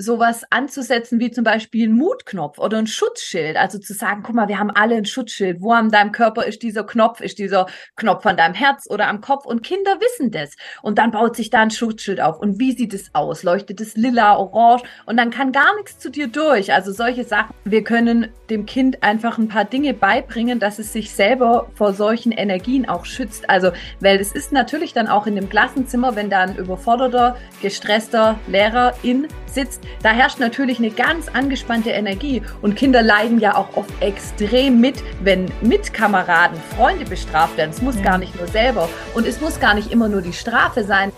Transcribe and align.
sowas 0.00 0.44
anzusetzen 0.50 1.20
wie 1.20 1.30
zum 1.30 1.44
Beispiel 1.44 1.88
ein 1.88 1.96
Mutknopf 1.96 2.58
oder 2.58 2.78
ein 2.78 2.86
Schutzschild. 2.86 3.56
Also 3.56 3.78
zu 3.78 3.92
sagen, 3.92 4.22
guck 4.24 4.34
mal, 4.34 4.48
wir 4.48 4.58
haben 4.58 4.70
alle 4.70 4.96
ein 4.96 5.04
Schutzschild. 5.04 5.60
Wo 5.60 5.72
an 5.72 5.90
deinem 5.90 6.12
Körper 6.12 6.46
ist 6.46 6.62
dieser 6.62 6.84
Knopf? 6.84 7.20
Ist 7.20 7.38
dieser 7.38 7.66
Knopf 7.96 8.24
an 8.26 8.36
deinem 8.36 8.54
Herz 8.54 8.86
oder 8.88 9.08
am 9.08 9.20
Kopf? 9.20 9.44
Und 9.44 9.62
Kinder 9.62 9.98
wissen 10.00 10.30
das. 10.30 10.56
Und 10.82 10.98
dann 10.98 11.10
baut 11.10 11.36
sich 11.36 11.50
da 11.50 11.60
ein 11.60 11.70
Schutzschild 11.70 12.20
auf. 12.20 12.38
Und 12.38 12.58
wie 12.58 12.72
sieht 12.72 12.94
es 12.94 13.14
aus? 13.14 13.42
Leuchtet 13.42 13.80
es 13.80 13.96
lila, 13.96 14.36
orange? 14.36 14.82
Und 15.06 15.16
dann 15.16 15.30
kann 15.30 15.52
gar 15.52 15.76
nichts 15.76 15.98
zu 15.98 16.10
dir 16.10 16.28
durch. 16.28 16.72
Also 16.72 16.92
solche 16.92 17.24
Sachen. 17.24 17.54
Wir 17.64 17.84
können 17.84 18.28
dem 18.48 18.66
Kind 18.66 19.02
einfach 19.02 19.38
ein 19.38 19.48
paar 19.48 19.64
Dinge 19.64 19.94
beibringen, 19.94 20.58
dass 20.58 20.78
es 20.78 20.92
sich 20.92 21.12
selber 21.12 21.70
vor 21.74 21.92
solchen 21.92 22.32
Energien 22.32 22.88
auch 22.88 23.04
schützt. 23.04 23.48
Also, 23.50 23.72
weil 24.00 24.18
es 24.18 24.32
ist 24.32 24.52
natürlich 24.52 24.92
dann 24.92 25.08
auch 25.08 25.26
in 25.26 25.36
dem 25.36 25.48
Klassenzimmer, 25.48 26.16
wenn 26.16 26.30
da 26.30 26.40
ein 26.40 26.56
überforderter, 26.56 27.36
gestresster 27.60 28.38
Lehrer 28.46 28.94
in 29.02 29.28
sitzt, 29.46 29.82
da 30.02 30.10
herrscht 30.10 30.38
natürlich 30.38 30.78
eine 30.78 30.90
ganz 30.90 31.28
angespannte 31.28 31.90
Energie 31.90 32.42
und 32.62 32.76
Kinder 32.76 33.02
leiden 33.02 33.38
ja 33.38 33.56
auch 33.56 33.76
oft 33.76 33.90
extrem 34.00 34.80
mit, 34.80 35.02
wenn 35.22 35.50
Mitkameraden, 35.60 36.60
Freunde 36.76 37.04
bestraft 37.04 37.56
werden. 37.56 37.70
Es 37.70 37.82
muss 37.82 37.96
ja. 37.96 38.02
gar 38.02 38.18
nicht 38.18 38.34
nur 38.36 38.48
selber 38.48 38.88
und 39.14 39.26
es 39.26 39.40
muss 39.40 39.60
gar 39.60 39.74
nicht 39.74 39.92
immer 39.92 40.08
nur 40.08 40.22
die 40.22 40.32
Strafe 40.32 40.84
sein. 40.84 41.12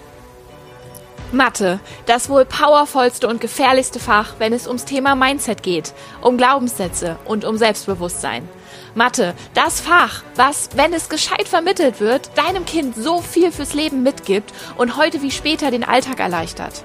Mathe, 1.33 1.81
das 2.05 2.29
wohl 2.29 2.45
powervollste 2.45 3.27
und 3.27 3.41
gefährlichste 3.41 3.99
Fach, 3.99 4.35
wenn 4.39 4.53
es 4.53 4.67
ums 4.67 4.85
Thema 4.85 5.15
Mindset 5.15 5.63
geht, 5.63 5.95
um 6.21 6.37
Glaubenssätze 6.37 7.17
und 7.25 7.47
um 7.47 7.57
Selbstbewusstsein. 7.57 8.47
Mathe, 8.95 9.35
das 9.55 9.81
Fach, 9.81 10.23
was, 10.37 10.69
wenn 10.75 10.93
es 10.93 11.09
gescheit 11.09 11.49
vermittelt 11.49 12.01
wird, 12.01 12.31
deinem 12.37 12.67
Kind 12.67 12.95
so 12.95 13.23
viel 13.23 13.51
fürs 13.51 13.73
Leben 13.73 14.03
mitgibt 14.03 14.53
und 14.77 14.99
heute 14.99 15.23
wie 15.23 15.31
später 15.31 15.71
den 15.71 15.85
Alltag 15.85 16.21
erleichtert. 16.21 16.85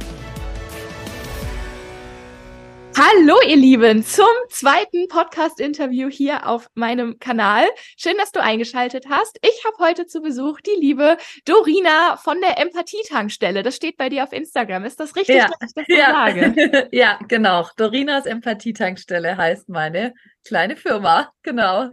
Hallo 2.97 3.35
ihr 3.47 3.55
Lieben 3.55 4.03
zum 4.03 4.25
zweiten 4.49 5.07
Podcast-Interview 5.07 6.09
hier 6.09 6.45
auf 6.47 6.67
meinem 6.73 7.19
Kanal. 7.19 7.65
Schön, 7.95 8.17
dass 8.17 8.31
du 8.31 8.41
eingeschaltet 8.41 9.05
hast. 9.09 9.39
Ich 9.41 9.63
habe 9.65 9.77
heute 9.79 10.07
zu 10.07 10.21
Besuch 10.21 10.59
die 10.61 10.79
liebe 10.79 11.17
Dorina 11.45 12.17
von 12.17 12.41
der 12.41 12.59
Empathie-Tankstelle. 12.59 13.63
Das 13.63 13.77
steht 13.77 13.97
bei 13.97 14.09
dir 14.09 14.23
auf 14.23 14.33
Instagram. 14.33 14.83
Ist 14.83 14.99
das 14.99 15.15
richtig, 15.15 15.37
ja. 15.37 15.47
dass 15.47 15.69
ich 15.69 15.73
das 15.73 15.85
so 15.87 15.95
ja. 15.95 16.11
sage? 16.11 16.89
ja, 16.91 17.19
genau. 17.27 17.67
Dorinas 17.77 18.25
Empathie-Tankstelle 18.25 19.37
heißt 19.37 19.69
meine 19.69 20.13
kleine 20.45 20.75
Firma. 20.75 21.31
Genau. 21.43 21.89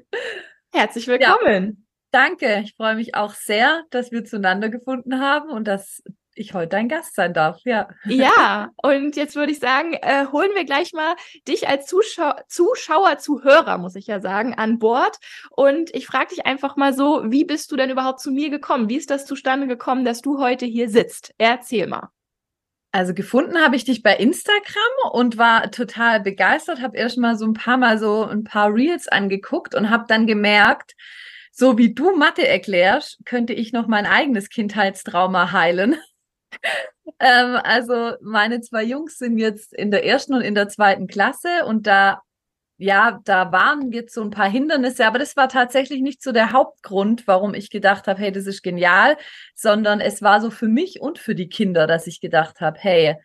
Herzlich 0.72 1.06
willkommen. 1.06 1.64
Ja. 1.78 1.84
Danke. 2.10 2.62
Ich 2.64 2.74
freue 2.74 2.96
mich 2.96 3.14
auch 3.14 3.34
sehr, 3.34 3.84
dass 3.90 4.10
wir 4.10 4.24
zueinander 4.24 4.68
gefunden 4.68 5.20
haben 5.20 5.50
und 5.50 5.68
dass 5.68 6.02
ich 6.38 6.54
heute 6.54 6.68
dein 6.68 6.88
Gast 6.88 7.14
sein 7.14 7.34
darf, 7.34 7.60
ja. 7.64 7.88
Ja, 8.04 8.70
und 8.82 9.16
jetzt 9.16 9.36
würde 9.36 9.52
ich 9.52 9.58
sagen, 9.58 9.94
äh, 9.94 10.26
holen 10.32 10.50
wir 10.54 10.64
gleich 10.64 10.92
mal 10.92 11.16
dich 11.46 11.68
als 11.68 11.86
Zuschau 11.86 12.32
Zuschauer, 12.48 13.18
Zuhörer, 13.18 13.78
muss 13.78 13.94
ich 13.94 14.06
ja 14.06 14.20
sagen, 14.20 14.54
an 14.54 14.78
Bord. 14.78 15.18
Und 15.50 15.94
ich 15.94 16.06
frage 16.06 16.34
dich 16.34 16.46
einfach 16.46 16.76
mal 16.76 16.94
so, 16.94 17.22
wie 17.26 17.44
bist 17.44 17.70
du 17.72 17.76
denn 17.76 17.90
überhaupt 17.90 18.20
zu 18.20 18.30
mir 18.30 18.50
gekommen? 18.50 18.88
Wie 18.88 18.96
ist 18.96 19.10
das 19.10 19.26
zustande 19.26 19.66
gekommen, 19.66 20.04
dass 20.04 20.22
du 20.22 20.38
heute 20.38 20.66
hier 20.66 20.88
sitzt? 20.88 21.34
Erzähl 21.38 21.86
mal. 21.86 22.08
Also 22.90 23.12
gefunden 23.12 23.58
habe 23.58 23.76
ich 23.76 23.84
dich 23.84 24.02
bei 24.02 24.16
Instagram 24.16 25.12
und 25.12 25.36
war 25.36 25.70
total 25.70 26.20
begeistert, 26.20 26.80
habe 26.80 26.96
erst 26.96 27.18
mal 27.18 27.36
so 27.36 27.44
ein 27.44 27.52
paar 27.52 27.76
Mal 27.76 27.98
so 27.98 28.24
ein 28.24 28.44
paar 28.44 28.72
Reels 28.72 29.08
angeguckt 29.08 29.74
und 29.74 29.90
habe 29.90 30.04
dann 30.08 30.26
gemerkt, 30.26 30.94
so 31.52 31.76
wie 31.76 31.92
du 31.92 32.16
Mathe 32.16 32.46
erklärst, 32.46 33.18
könnte 33.24 33.52
ich 33.52 33.72
noch 33.72 33.88
mein 33.88 34.06
eigenes 34.06 34.48
Kindheitstrauma 34.48 35.52
heilen 35.52 35.96
ähm, 37.20 37.58
also 37.62 38.14
meine 38.20 38.60
zwei 38.60 38.84
Jungs 38.84 39.18
sind 39.18 39.38
jetzt 39.38 39.72
in 39.72 39.90
der 39.90 40.04
ersten 40.04 40.34
und 40.34 40.42
in 40.42 40.54
der 40.54 40.68
zweiten 40.68 41.06
Klasse 41.06 41.64
und 41.66 41.86
da 41.86 42.22
ja, 42.80 43.20
da 43.24 43.50
waren 43.50 43.90
jetzt 43.90 44.14
so 44.14 44.22
ein 44.22 44.30
paar 44.30 44.48
Hindernisse, 44.48 45.04
aber 45.04 45.18
das 45.18 45.36
war 45.36 45.48
tatsächlich 45.48 46.00
nicht 46.00 46.22
so 46.22 46.30
der 46.30 46.52
Hauptgrund, 46.52 47.26
warum 47.26 47.52
ich 47.52 47.70
gedacht 47.70 48.06
habe, 48.06 48.20
hey, 48.20 48.30
das 48.30 48.46
ist 48.46 48.62
genial, 48.62 49.16
sondern 49.56 50.00
es 50.00 50.22
war 50.22 50.40
so 50.40 50.50
für 50.50 50.68
mich 50.68 51.00
und 51.00 51.18
für 51.18 51.34
die 51.34 51.48
Kinder, 51.48 51.88
dass 51.88 52.06
ich 52.06 52.20
gedacht 52.20 52.60
habe, 52.60 52.78
hey, 52.78 53.16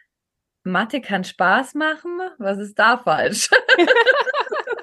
Mathe 0.63 1.01
kann 1.01 1.23
Spaß 1.23 1.75
machen, 1.75 2.19
was 2.39 2.57
ist 2.57 2.79
da 2.79 2.97
falsch? 2.97 3.49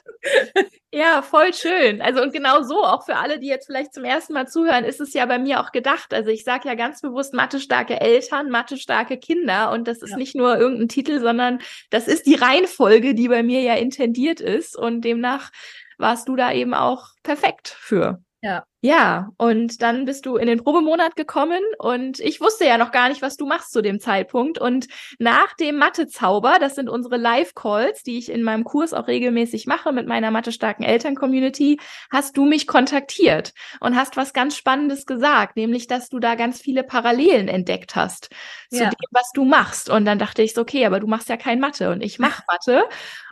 Ja, 0.93 1.23
voll 1.23 1.55
schön. 1.55 2.03
Also 2.03 2.21
und 2.21 2.33
genau 2.33 2.63
so, 2.63 2.83
auch 2.83 3.05
für 3.05 3.15
alle, 3.15 3.39
die 3.39 3.47
jetzt 3.47 3.67
vielleicht 3.67 3.95
zum 3.95 4.05
ersten 4.05 4.33
Mal 4.33 4.49
zuhören, 4.49 4.85
ist 4.85 5.01
es 5.01 5.13
ja 5.15 5.25
bei 5.25 5.39
mir 5.39 5.61
auch 5.61 5.71
gedacht. 5.71 6.13
Also 6.13 6.31
ich 6.31 6.43
sage 6.43 6.69
ja 6.69 6.75
ganz 6.75 7.01
bewusst 7.01 7.33
Mathe-starke 7.33 8.01
Eltern, 8.01 8.51
Mathe-starke 8.51 9.17
Kinder. 9.17 9.71
Und 9.71 9.87
das 9.87 10.03
ist 10.03 10.11
ja. 10.11 10.17
nicht 10.17 10.35
nur 10.35 10.59
irgendein 10.59 10.89
Titel, 10.89 11.21
sondern 11.21 11.61
das 11.91 12.09
ist 12.09 12.27
die 12.27 12.35
Reihenfolge, 12.35 13.15
die 13.15 13.29
bei 13.29 13.45
mir 13.45 13.61
ja 13.61 13.75
intendiert 13.75 14.41
ist. 14.41 14.77
Und 14.77 15.03
demnach 15.03 15.53
warst 15.97 16.29
du 16.29 16.35
da 16.35 16.53
eben 16.53 16.75
auch 16.75 17.11
perfekt 17.23 17.69
für. 17.79 18.21
Ja. 18.43 18.65
Ja, 18.83 19.29
und 19.37 19.83
dann 19.83 20.07
bist 20.07 20.25
du 20.25 20.37
in 20.37 20.47
den 20.47 20.65
Probemonat 20.65 21.15
gekommen 21.15 21.61
und 21.79 22.19
ich 22.19 22.41
wusste 22.41 22.65
ja 22.65 22.79
noch 22.79 22.93
gar 22.93 23.11
nicht, 23.11 23.21
was 23.21 23.37
du 23.37 23.45
machst 23.45 23.73
zu 23.73 23.83
dem 23.83 24.01
Zeitpunkt. 24.01 24.59
Und 24.59 24.87
nach 25.19 25.53
dem 25.57 25.77
Mathe-Zauber, 25.77 26.57
das 26.59 26.77
sind 26.77 26.89
unsere 26.89 27.19
Live-Calls, 27.19 28.03
die 28.03 28.17
ich 28.17 28.31
in 28.31 28.43
meinem 28.43 28.65
Kurs 28.65 28.95
auch 28.95 29.07
regelmäßig 29.07 29.67
mache 29.67 29.93
mit 29.93 30.07
meiner 30.07 30.31
Mathe-starken 30.31 30.83
Eltern-Community, 30.83 31.79
hast 32.11 32.39
du 32.39 32.47
mich 32.47 32.67
kontaktiert 32.67 33.53
und 33.81 33.97
hast 33.97 34.17
was 34.17 34.33
ganz 34.33 34.57
Spannendes 34.57 35.05
gesagt, 35.05 35.57
nämlich, 35.57 35.87
dass 35.87 36.09
du 36.09 36.19
da 36.19 36.35
ganz 36.35 36.63
viele 36.63 36.83
Parallelen 36.83 37.49
entdeckt 37.49 37.95
hast 37.97 38.31
zu 38.71 38.79
ja. 38.85 38.89
dem, 38.89 39.09
was 39.11 39.31
du 39.35 39.45
machst. 39.45 39.91
Und 39.91 40.07
dann 40.07 40.19
dachte 40.19 40.41
ich 40.41 40.55
so, 40.55 40.63
okay, 40.63 40.87
aber 40.87 41.01
du 41.01 41.07
machst 41.07 41.29
ja 41.29 41.37
kein 41.37 41.61
Mathe 41.61 41.91
und 41.91 42.01
ich 42.01 42.19
mache 42.19 42.45
Mathe. 42.49 42.85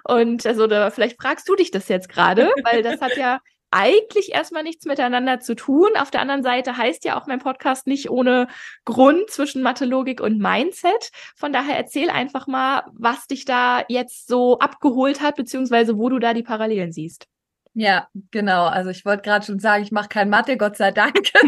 Und 0.04 0.44
also, 0.44 0.66
da, 0.66 0.90
vielleicht 0.90 1.18
fragst 1.18 1.48
du 1.48 1.54
dich 1.54 1.70
das 1.70 1.88
jetzt 1.88 2.10
gerade, 2.10 2.50
weil 2.64 2.82
das 2.82 3.00
hat 3.00 3.16
ja 3.16 3.40
eigentlich 3.70 4.32
erstmal 4.32 4.62
nichts 4.62 4.86
miteinander 4.86 5.40
zu 5.40 5.54
tun. 5.54 5.90
Auf 5.98 6.10
der 6.10 6.20
anderen 6.20 6.42
Seite 6.42 6.76
heißt 6.76 7.04
ja 7.04 7.20
auch 7.20 7.26
mein 7.26 7.38
Podcast 7.38 7.86
nicht 7.86 8.10
ohne 8.10 8.48
Grund 8.84 9.30
zwischen 9.30 9.62
Mathelogik 9.62 10.20
und 10.20 10.38
Mindset. 10.38 11.10
Von 11.36 11.52
daher 11.52 11.76
erzähl 11.76 12.10
einfach 12.10 12.46
mal, 12.46 12.84
was 12.92 13.26
dich 13.26 13.44
da 13.44 13.84
jetzt 13.88 14.28
so 14.28 14.58
abgeholt 14.58 15.20
hat, 15.20 15.36
beziehungsweise 15.36 15.98
wo 15.98 16.08
du 16.08 16.18
da 16.18 16.34
die 16.34 16.42
Parallelen 16.42 16.92
siehst. 16.92 17.26
Ja, 17.74 18.08
genau. 18.30 18.66
Also 18.66 18.90
ich 18.90 19.04
wollte 19.04 19.22
gerade 19.22 19.44
schon 19.44 19.60
sagen, 19.60 19.82
ich 19.82 19.92
mache 19.92 20.08
kein 20.08 20.30
Mathe, 20.30 20.56
Gott 20.56 20.76
sei 20.76 20.90
Dank. 20.90 21.30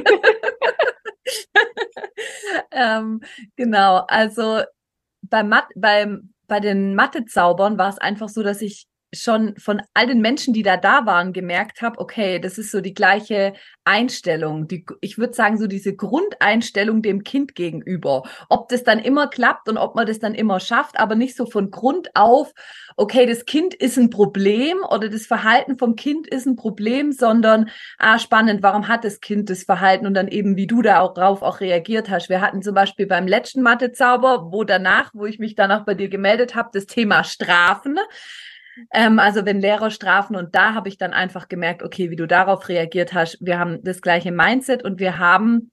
ähm, 2.71 3.21
genau, 3.57 4.05
also 4.09 4.63
beim 5.23 5.55
beim, 5.75 6.35
bei 6.47 6.61
den 6.61 6.95
Mathe-Zaubern 6.95 7.79
war 7.79 7.89
es 7.89 7.99
einfach 7.99 8.29
so, 8.29 8.43
dass 8.43 8.63
ich 8.63 8.87
schon 9.13 9.57
von 9.57 9.83
all 9.95 10.07
den 10.07 10.21
Menschen, 10.21 10.55
die 10.55 10.63
da 10.63 10.77
da 10.77 11.05
waren, 11.07 11.33
gemerkt 11.33 11.83
habe, 11.83 11.99
okay, 11.99 12.39
das 12.39 12.59
ist 12.59 12.71
so 12.71 12.81
die 12.81 12.95
gleiche 12.95 13.55
Einstellung, 13.85 14.69
die, 14.69 14.85
ich 15.01 15.19
würde 15.19 15.35
sagen, 15.35 15.59
so 15.59 15.67
diese 15.67 15.97
Grundeinstellung 15.97 17.03
dem 17.03 17.25
Kind 17.25 17.55
gegenüber. 17.55 18.23
Ob 18.49 18.69
das 18.69 18.85
dann 18.85 19.01
immer 19.01 19.27
klappt 19.29 19.69
und 19.69 19.79
ob 19.79 19.97
man 19.97 20.07
das 20.07 20.21
dann 20.21 20.35
immer 20.35 20.61
schafft, 20.61 20.99
aber 20.99 21.17
nicht 21.17 21.37
so 21.37 21.47
von 21.47 21.71
Grund 21.71 22.11
auf, 22.15 22.53
okay, 22.97 23.27
das 23.27 23.47
Kind 23.47 23.75
ist 23.75 23.99
ein 23.99 24.11
Problem 24.11 24.79
oder 24.89 25.09
das 25.09 25.27
Verhalten 25.27 25.77
vom 25.79 25.97
Kind 25.97 26.29
ist 26.29 26.47
ein 26.47 26.57
Problem, 26.57 27.13
sondern, 27.13 27.71
ah, 27.99 28.19
spannend, 28.19 28.63
warum 28.63 28.89
hat 28.89 29.05
das 29.05 29.21
Kind 29.21 29.51
das 29.51 29.65
Verhalten 29.65 30.07
und 30.07 30.15
dann 30.15 30.29
eben, 30.29 30.57
wie 30.57 30.67
du 30.67 30.83
darauf 30.83 31.43
auch 31.43 31.61
reagiert 31.61 32.11
hast. 32.11 32.29
Wir 32.29 32.41
hatten 32.41 32.63
zum 32.63 32.75
Beispiel 32.75 33.07
beim 33.07 33.27
letzten 33.27 33.63
Mathezauber, 33.63 34.53
wo 34.53 34.65
danach, 34.65 35.11
wo 35.15 35.27
ich 35.27 35.39
mich 35.39 35.55
danach 35.55 35.85
bei 35.85 35.95
dir 35.95 36.09
gemeldet 36.09 36.55
habe, 36.55 36.71
das 36.73 36.87
Thema 36.87 37.25
Strafen. 37.25 37.99
Ähm, 38.93 39.19
also 39.19 39.45
wenn 39.45 39.61
Lehrer 39.61 39.91
strafen 39.91 40.37
und 40.37 40.55
da 40.55 40.75
habe 40.75 40.89
ich 40.89 40.97
dann 40.99 41.13
einfach 41.13 41.49
gemerkt, 41.49 41.83
okay, 41.83 42.11
wie 42.11 42.17
du 42.17 42.27
darauf 42.27 42.69
reagiert 42.69 43.13
hast, 43.13 43.39
wir 43.41 43.59
haben 43.59 43.83
das 43.83 44.01
gleiche 44.01 44.33
Mindset 44.33 44.85
und 44.85 45.01
wir 45.01 45.19
haben 45.19 45.71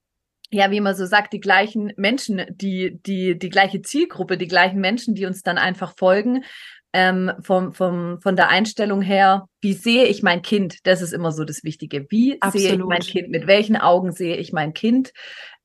ja, 0.50 0.72
wie 0.72 0.80
man 0.80 0.96
so 0.96 1.06
sagt, 1.06 1.34
die 1.34 1.42
gleichen 1.42 1.92
Menschen, 1.98 2.46
die, 2.50 3.02
die, 3.02 3.38
die 3.38 3.50
gleiche 3.50 3.82
Zielgruppe, 3.82 4.38
die 4.38 4.48
gleichen 4.48 4.80
Menschen, 4.80 5.14
die 5.14 5.26
uns 5.26 5.44
dann 5.44 5.58
einfach 5.58 5.94
folgen, 5.98 6.46
ähm, 6.94 7.32
vom, 7.42 7.74
vom, 7.74 8.22
von 8.22 8.36
der 8.36 8.50
Einstellung 8.50 9.02
her, 9.02 9.48
wie 9.62 9.74
sehe 9.74 10.06
ich 10.06 10.24
mein 10.24 10.42
Kind? 10.42 10.88
Das 10.88 11.02
ist 11.02 11.14
immer 11.14 11.32
so 11.32 11.44
das 11.44 11.64
Wichtige. 11.64 12.08
Wie 12.10 12.42
Absolut. 12.42 12.68
sehe 12.68 12.78
ich 12.78 12.86
mein 12.86 13.02
Kind? 13.02 13.30
Mit 13.30 13.46
welchen 13.46 13.76
Augen 13.76 14.14
sehe 14.14 14.38
ich 14.38 14.54
mein 14.54 14.74
Kind? 14.74 15.12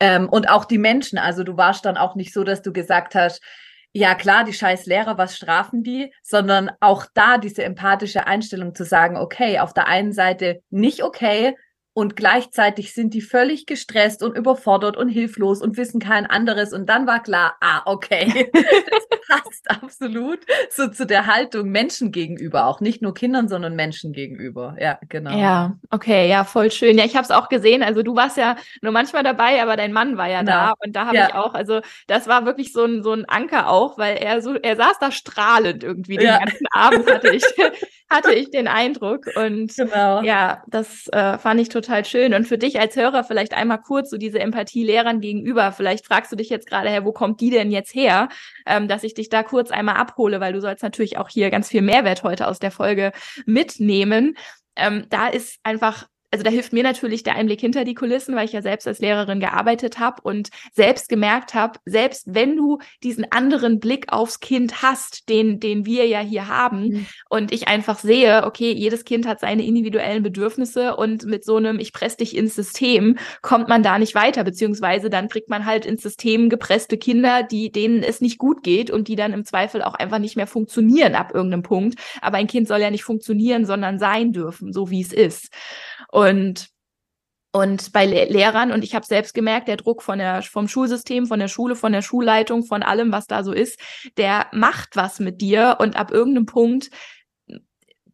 Ähm, 0.00 0.28
und 0.28 0.50
auch 0.50 0.64
die 0.64 0.78
Menschen. 0.78 1.18
Also 1.18 1.44
du 1.44 1.56
warst 1.56 1.84
dann 1.84 1.96
auch 1.96 2.16
nicht 2.16 2.32
so, 2.32 2.42
dass 2.42 2.60
du 2.60 2.72
gesagt 2.72 3.14
hast, 3.14 3.40
ja 3.92 4.14
klar, 4.14 4.44
die 4.44 4.52
scheiß 4.52 4.86
Lehrer, 4.86 5.18
was 5.18 5.36
strafen 5.36 5.82
die, 5.82 6.12
sondern 6.22 6.70
auch 6.80 7.06
da 7.14 7.38
diese 7.38 7.62
empathische 7.62 8.26
Einstellung 8.26 8.74
zu 8.74 8.84
sagen, 8.84 9.16
okay, 9.16 9.58
auf 9.58 9.74
der 9.74 9.86
einen 9.86 10.12
Seite 10.12 10.62
nicht 10.70 11.02
okay, 11.02 11.54
und 11.94 12.16
gleichzeitig 12.16 12.94
sind 12.94 13.12
die 13.12 13.20
völlig 13.20 13.66
gestresst 13.66 14.22
und 14.22 14.36
überfordert 14.36 14.96
und 14.96 15.08
hilflos 15.08 15.60
und 15.60 15.76
wissen 15.76 16.00
kein 16.00 16.24
anderes. 16.24 16.72
Und 16.72 16.88
dann 16.88 17.06
war 17.06 17.22
klar, 17.22 17.56
ah, 17.60 17.82
okay, 17.84 18.50
das 18.52 19.20
passt 19.28 19.70
absolut 19.70 20.40
so 20.70 20.88
zu 20.88 21.06
der 21.06 21.26
Haltung 21.26 21.70
Menschen 21.70 22.10
gegenüber, 22.10 22.66
auch 22.66 22.80
nicht 22.80 23.02
nur 23.02 23.12
Kindern, 23.12 23.48
sondern 23.48 23.76
Menschen 23.76 24.12
gegenüber. 24.12 24.74
Ja, 24.80 24.98
genau. 25.08 25.36
Ja, 25.36 25.76
okay, 25.90 26.28
ja, 26.28 26.44
voll 26.44 26.70
schön. 26.70 26.96
Ja, 26.96 27.04
ich 27.04 27.14
habe 27.14 27.24
es 27.24 27.30
auch 27.30 27.50
gesehen. 27.50 27.82
Also 27.82 28.02
du 28.02 28.16
warst 28.16 28.38
ja 28.38 28.56
nur 28.80 28.92
manchmal 28.92 29.22
dabei, 29.22 29.62
aber 29.62 29.76
dein 29.76 29.92
Mann 29.92 30.16
war 30.16 30.28
ja 30.28 30.40
genau. 30.40 30.52
da. 30.52 30.74
Und 30.84 30.96
da 30.96 31.06
habe 31.06 31.16
ja. 31.16 31.28
ich 31.28 31.34
auch, 31.34 31.52
also 31.52 31.80
das 32.06 32.26
war 32.26 32.46
wirklich 32.46 32.72
so 32.72 32.84
ein, 32.84 33.02
so 33.02 33.12
ein 33.12 33.26
Anker 33.26 33.68
auch, 33.68 33.98
weil 33.98 34.16
er 34.16 34.40
so, 34.40 34.54
er 34.54 34.76
saß 34.76 34.98
da 34.98 35.12
strahlend 35.12 35.84
irgendwie 35.84 36.16
den 36.16 36.28
ja. 36.28 36.38
ganzen 36.38 36.66
Abend, 36.72 37.10
hatte 37.10 37.34
ich, 37.34 37.44
hatte 38.12 38.32
ich 38.32 38.50
den 38.50 38.68
Eindruck. 38.68 39.26
Und 39.34 39.74
genau. 39.74 40.22
ja, 40.22 40.62
das 40.68 41.08
äh, 41.08 41.38
fand 41.38 41.60
ich 41.60 41.68
total 41.68 42.04
schön. 42.04 42.34
Und 42.34 42.46
für 42.46 42.58
dich 42.58 42.78
als 42.78 42.94
Hörer 42.94 43.24
vielleicht 43.24 43.54
einmal 43.54 43.80
kurz 43.80 44.10
so 44.10 44.18
diese 44.18 44.38
Empathie 44.38 44.84
Lehrern 44.84 45.20
gegenüber. 45.20 45.72
Vielleicht 45.72 46.06
fragst 46.06 46.30
du 46.30 46.36
dich 46.36 46.50
jetzt 46.50 46.68
gerade, 46.68 46.88
her, 46.88 47.04
wo 47.04 47.12
kommt 47.12 47.40
die 47.40 47.50
denn 47.50 47.70
jetzt 47.70 47.94
her? 47.94 48.28
Ähm, 48.66 48.86
dass 48.86 49.02
ich 49.02 49.14
dich 49.14 49.28
da 49.28 49.42
kurz 49.42 49.70
einmal 49.70 49.96
abhole, 49.96 50.40
weil 50.40 50.52
du 50.52 50.60
sollst 50.60 50.82
natürlich 50.82 51.18
auch 51.18 51.28
hier 51.28 51.50
ganz 51.50 51.68
viel 51.68 51.82
Mehrwert 51.82 52.22
heute 52.22 52.46
aus 52.46 52.58
der 52.58 52.70
Folge 52.70 53.12
mitnehmen. 53.46 54.36
Ähm, 54.76 55.06
da 55.10 55.28
ist 55.28 55.58
einfach 55.64 56.06
also 56.32 56.44
da 56.44 56.50
hilft 56.50 56.72
mir 56.72 56.82
natürlich 56.82 57.22
der 57.22 57.36
Einblick 57.36 57.60
hinter 57.60 57.84
die 57.84 57.94
Kulissen, 57.94 58.34
weil 58.34 58.46
ich 58.46 58.52
ja 58.52 58.62
selbst 58.62 58.88
als 58.88 59.00
Lehrerin 59.00 59.38
gearbeitet 59.38 59.98
habe 59.98 60.22
und 60.22 60.48
selbst 60.72 61.10
gemerkt 61.10 61.52
habe, 61.52 61.78
selbst 61.84 62.24
wenn 62.26 62.56
du 62.56 62.78
diesen 63.02 63.30
anderen 63.30 63.80
Blick 63.80 64.10
aufs 64.10 64.40
Kind 64.40 64.82
hast, 64.82 65.28
den, 65.28 65.60
den 65.60 65.84
wir 65.84 66.06
ja 66.06 66.20
hier 66.20 66.48
haben, 66.48 66.88
mhm. 66.88 67.06
und 67.28 67.52
ich 67.52 67.68
einfach 67.68 67.98
sehe, 67.98 68.46
okay, 68.46 68.72
jedes 68.72 69.04
Kind 69.04 69.26
hat 69.26 69.40
seine 69.40 69.62
individuellen 69.62 70.22
Bedürfnisse 70.22 70.96
und 70.96 71.26
mit 71.26 71.44
so 71.44 71.56
einem 71.56 71.78
Ich 71.78 71.92
presse 71.92 72.16
dich 72.16 72.34
ins 72.34 72.54
System 72.54 73.18
kommt 73.42 73.68
man 73.68 73.82
da 73.82 73.98
nicht 73.98 74.14
weiter, 74.14 74.42
beziehungsweise 74.42 75.10
dann 75.10 75.28
kriegt 75.28 75.50
man 75.50 75.66
halt 75.66 75.84
ins 75.84 76.02
System 76.02 76.48
gepresste 76.48 76.96
Kinder, 76.96 77.42
die 77.42 77.70
denen 77.70 78.02
es 78.02 78.22
nicht 78.22 78.38
gut 78.38 78.62
geht 78.62 78.90
und 78.90 79.08
die 79.08 79.16
dann 79.16 79.34
im 79.34 79.44
Zweifel 79.44 79.82
auch 79.82 79.94
einfach 79.94 80.18
nicht 80.18 80.36
mehr 80.36 80.46
funktionieren 80.46 81.14
ab 81.14 81.32
irgendeinem 81.34 81.62
Punkt. 81.62 82.00
Aber 82.22 82.38
ein 82.38 82.46
Kind 82.46 82.68
soll 82.68 82.80
ja 82.80 82.90
nicht 82.90 83.04
funktionieren, 83.04 83.66
sondern 83.66 83.98
sein 83.98 84.32
dürfen, 84.32 84.72
so 84.72 84.88
wie 84.88 85.02
es 85.02 85.12
ist. 85.12 85.50
Und 86.08 86.21
und 87.54 87.92
bei 87.92 88.06
Le 88.06 88.24
Lehrern, 88.24 88.72
und 88.72 88.82
ich 88.82 88.94
habe 88.94 89.04
selbst 89.04 89.34
gemerkt, 89.34 89.68
der 89.68 89.76
Druck 89.76 90.02
von 90.02 90.18
der, 90.18 90.42
vom 90.42 90.68
Schulsystem, 90.68 91.26
von 91.26 91.38
der 91.38 91.48
Schule, 91.48 91.76
von 91.76 91.92
der 91.92 92.00
Schulleitung, 92.00 92.64
von 92.64 92.82
allem, 92.82 93.12
was 93.12 93.26
da 93.26 93.44
so 93.44 93.52
ist, 93.52 93.78
der 94.16 94.46
macht 94.52 94.96
was 94.96 95.20
mit 95.20 95.40
dir. 95.42 95.76
Und 95.78 95.96
ab 95.96 96.10
irgendeinem 96.10 96.46
Punkt 96.46 96.90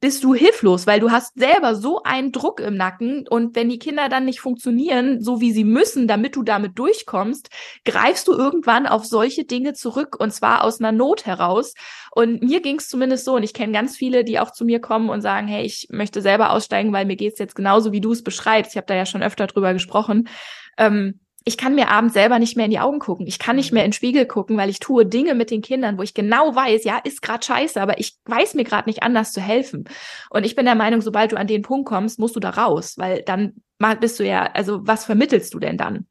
bist 0.00 0.25
du 0.25 0.35
hilflos, 0.35 0.87
weil 0.87 1.00
du 1.00 1.11
hast 1.11 1.39
selber 1.39 1.75
so 1.75 2.03
einen 2.03 2.33
Druck 2.33 2.61
im 2.61 2.77
Nacken 2.77 3.27
und 3.29 3.56
wenn 3.56 3.69
die 3.69 3.79
Kinder 3.79 4.09
dann 4.09 4.25
nicht 4.25 4.41
funktionieren, 4.41 5.21
so 5.21 5.41
wie 5.41 5.53
sie 5.53 5.65
müssen, 5.65 6.06
damit 6.06 6.37
du 6.37 6.43
damit 6.43 6.79
durchkommst, 6.79 7.50
greifst 7.85 8.29
du 8.29 8.33
irgendwann 8.33 8.87
auf 8.87 9.05
solche 9.05 9.45
Dinge 9.45 9.75
zurück 9.75 10.17
und 10.19 10.33
zwar 10.33 10.65
aus 10.65 10.81
einer 10.81 10.93
Not 10.93 11.27
heraus. 11.27 11.75
Und 12.12 12.43
mir 12.43 12.61
ging 12.61 12.77
es 12.77 12.89
zumindest 12.89 13.25
so 13.25 13.37
und 13.37 13.43
ich 13.43 13.55
kenne 13.55 13.73
ganz 13.73 13.97
viele, 13.97 14.25
die 14.25 14.39
auch 14.39 14.53
zu 14.53 14.65
mir 14.65 14.81
kommen 14.81 15.11
und 15.11 15.21
sagen, 15.21 15.49
hey, 15.49 15.65
ich 15.65 15.89
möchte 15.91 16.23
selber 16.23 16.53
aussteigen, 16.53 16.93
weil 16.93 17.06
mir 17.06 17.17
geht's 17.17 17.39
jetzt 17.39 17.55
genauso, 17.55 17.93
wie 17.93 18.01
du 18.01 18.12
es 18.12 18.23
beschreibst. 18.23 18.73
Ich 18.73 18.77
habe 18.77 18.87
da 18.87 18.94
ja 18.94 19.06
schon 19.06 19.23
öfter 19.23 19.47
drüber 19.47 19.73
gesprochen. 19.73 20.29
Ähm, 20.77 21.21
ich 21.44 21.56
kann 21.56 21.75
mir 21.75 21.88
abends 21.88 22.14
selber 22.14 22.38
nicht 22.38 22.56
mehr 22.56 22.67
in 22.67 22.70
die 22.70 22.81
Augen 22.81 22.99
gucken. 22.99 23.26
Ich 23.26 23.38
kann 23.38 23.56
nicht 23.56 23.73
mehr 23.73 23.85
in 23.85 23.90
den 23.90 23.94
Spiegel 23.94 24.26
gucken, 24.26 24.56
weil 24.56 24.69
ich 24.69 24.81
tue 24.81 25.06
Dinge 25.06 25.35
mit 25.35 25.50
den 25.50 25.62
Kindern, 25.62 25.96
wo 25.96 26.02
ich 26.02 26.14
genau 26.14 26.55
weiß, 26.55 26.85
ja, 26.85 26.99
ist 26.99 27.23
gerade 27.23 27.44
scheiße, 27.44 27.81
aber 27.81 27.99
ich 27.99 28.17
weiß 28.26 28.55
mir 28.55 28.64
gerade 28.64 28.88
nicht 28.88 29.02
anders 29.02 29.32
zu 29.32 29.40
helfen. 29.40 29.88
Und 30.31 30.44
ich 30.44 30.56
bin 30.56 30.67
der 30.67 30.75
Meinung, 30.75 31.00
sobald 31.00 31.32
du 31.32 31.37
an 31.37 31.46
den 31.46 31.62
Punkt 31.62 31.88
kommst, 31.88 32.19
musst 32.19 32.37
du 32.37 32.40
da 32.40 32.50
raus, 32.50 32.94
weil 32.99 33.23
dann 33.23 33.55
bist 34.00 34.19
du 34.19 34.26
ja, 34.26 34.50
also 34.52 34.87
was 34.87 35.05
vermittelst 35.05 35.55
du 35.55 35.58
denn 35.58 35.79
dann? 35.79 36.06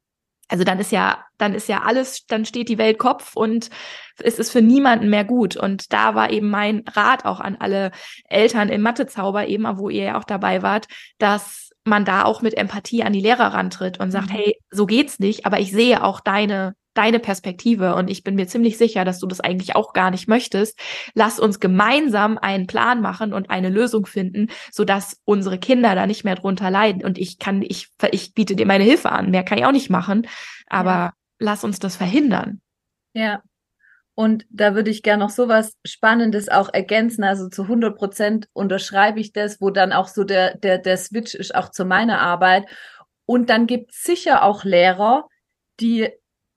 Also 0.50 0.64
dann 0.64 0.80
ist 0.80 0.94
ja, 0.94 1.26
dann 1.38 1.54
ist 1.54 1.68
ja 1.68 1.84
alles, 1.84 2.26
dann 2.26 2.46
steht 2.46 2.70
die 2.70 2.78
Welt 2.78 2.98
Kopf 2.98 3.36
und 3.36 3.70
es 4.18 4.40
ist 4.40 4.52
für 4.52 4.62
niemanden 4.62 5.10
mehr 5.10 5.26
gut. 5.26 5.58
Und 5.58 5.92
da 5.92 6.16
war 6.16 6.32
eben 6.32 6.50
mein 6.50 6.86
Rat 6.88 7.26
auch 7.26 7.42
an 7.42 7.58
alle 7.60 7.92
Eltern 8.30 8.70
im 8.70 8.82
Mathezauber 8.82 9.48
eben, 9.48 9.66
wo 9.78 9.90
ihr 9.90 10.04
ja 10.04 10.18
auch 10.18 10.24
dabei 10.24 10.62
wart, 10.62 10.88
dass 11.18 11.67
man 11.88 12.06
da 12.06 12.24
auch 12.24 12.42
mit 12.42 12.58
Empathie 12.58 13.04
an 13.04 13.14
die 13.14 13.22
Lehrer 13.22 13.54
rantritt 13.54 14.00
und 14.00 14.12
sagt, 14.12 14.30
mhm. 14.30 14.34
hey, 14.34 14.60
so 14.70 14.86
geht's 14.86 15.20
nicht, 15.20 15.46
aber 15.46 15.60
ich 15.60 15.72
sehe 15.72 16.04
auch 16.04 16.20
deine 16.20 16.76
deine 16.98 17.20
Perspektive 17.20 17.94
und 17.94 18.10
ich 18.10 18.24
bin 18.24 18.34
mir 18.34 18.48
ziemlich 18.48 18.78
sicher, 18.78 19.06
dass 19.06 19.20
du 19.20 19.28
das 19.28 19.40
eigentlich 19.40 19.76
auch 19.76 19.94
gar 19.94 20.10
nicht 20.10 20.28
möchtest. 20.28 20.80
Lass 21.14 21.40
uns 21.40 21.60
gemeinsam 21.60 22.40
einen 22.40 22.66
Plan 22.66 23.02
machen 23.02 23.34
und 23.34 23.52
eine 23.52 23.70
Lösung 23.70 24.08
finden, 24.08 24.48
sodass 24.72 25.22
unsere 25.24 25.60
Kinder 25.60 25.94
da 25.94 26.08
nicht 26.08 26.24
mehr 26.24 26.34
drunter 26.34 26.72
leiden. 26.72 27.06
Und 27.06 27.20
ich 27.20 27.38
kann, 27.38 27.62
ich, 27.62 27.90
ich 28.12 28.34
biete 28.34 28.56
dir 28.56 28.66
meine 28.66 28.84
Hilfe 28.84 29.12
an. 29.12 29.30
Mehr 29.30 29.44
kann 29.44 29.60
ich 29.60 29.66
auch 29.66 29.72
nicht 29.72 29.92
machen, 29.92 30.28
aber 30.66 30.90
ja. 30.90 31.14
lass 31.38 31.64
uns 31.64 31.78
das 31.78 31.96
verhindern. 31.96 32.62
Ja, 33.14 33.44
und 34.20 34.48
da 34.50 34.74
würde 34.74 34.90
ich 34.90 35.04
gerne 35.04 35.24
noch 35.24 35.30
so 35.30 35.48
was 35.48 35.78
Spannendes 35.86 36.50
auch 36.50 36.74
ergänzen. 36.74 37.24
Also 37.24 37.50
zu 37.50 37.64
100 37.64 37.96
Prozent 37.96 38.50
unterschreibe 38.52 39.20
ich 39.20 39.32
das, 39.32 39.62
wo 39.62 39.70
dann 39.70 39.94
auch 39.94 40.08
so 40.08 40.24
der, 40.24 40.58
der, 40.58 40.80
der 40.80 40.98
Switch 40.98 41.36
ist 41.36 41.54
auch 41.54 41.70
zu 41.70 41.86
meiner 41.86 42.20
Arbeit. 42.20 42.66
Und 43.28 43.52
dann 43.52 43.68
gibt 43.68 43.92
es 43.92 44.02
sicher 44.02 44.42
auch 44.42 44.64
Lehrer, 44.64 45.28
die, 45.80 46.10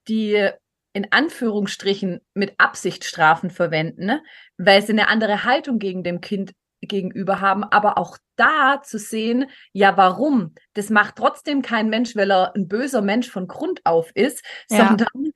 die 0.09 0.49
in 0.95 1.13
Anführungsstrichen 1.13 2.21
mit 2.33 2.55
Absicht 2.57 3.05
Strafen 3.05 3.51
verwenden, 3.51 4.07
ne? 4.07 4.23
weil 4.57 4.81
sie 4.81 4.93
eine 4.93 5.09
andere 5.09 5.45
Haltung 5.45 5.79
gegen 5.79 6.03
dem 6.03 6.23
Kind 6.23 6.53
gegenüber 6.81 7.43
haben, 7.43 7.63
aber 7.63 7.99
auch 7.99 8.17
da 8.37 8.81
zu 8.83 8.99
sehen, 8.99 9.51
ja, 9.73 9.99
warum? 9.99 10.55
Das 10.73 10.89
macht 10.89 11.17
trotzdem 11.17 11.61
kein 11.61 11.91
Mensch, 11.91 12.17
weil 12.17 12.33
er 12.33 12.55
ein 12.55 12.69
böser 12.69 13.03
Mensch 13.03 13.29
von 13.29 13.47
Grund 13.47 13.81
auf 13.85 14.11
ist, 14.15 14.43
ja. 14.71 14.89
sondern 14.89 15.33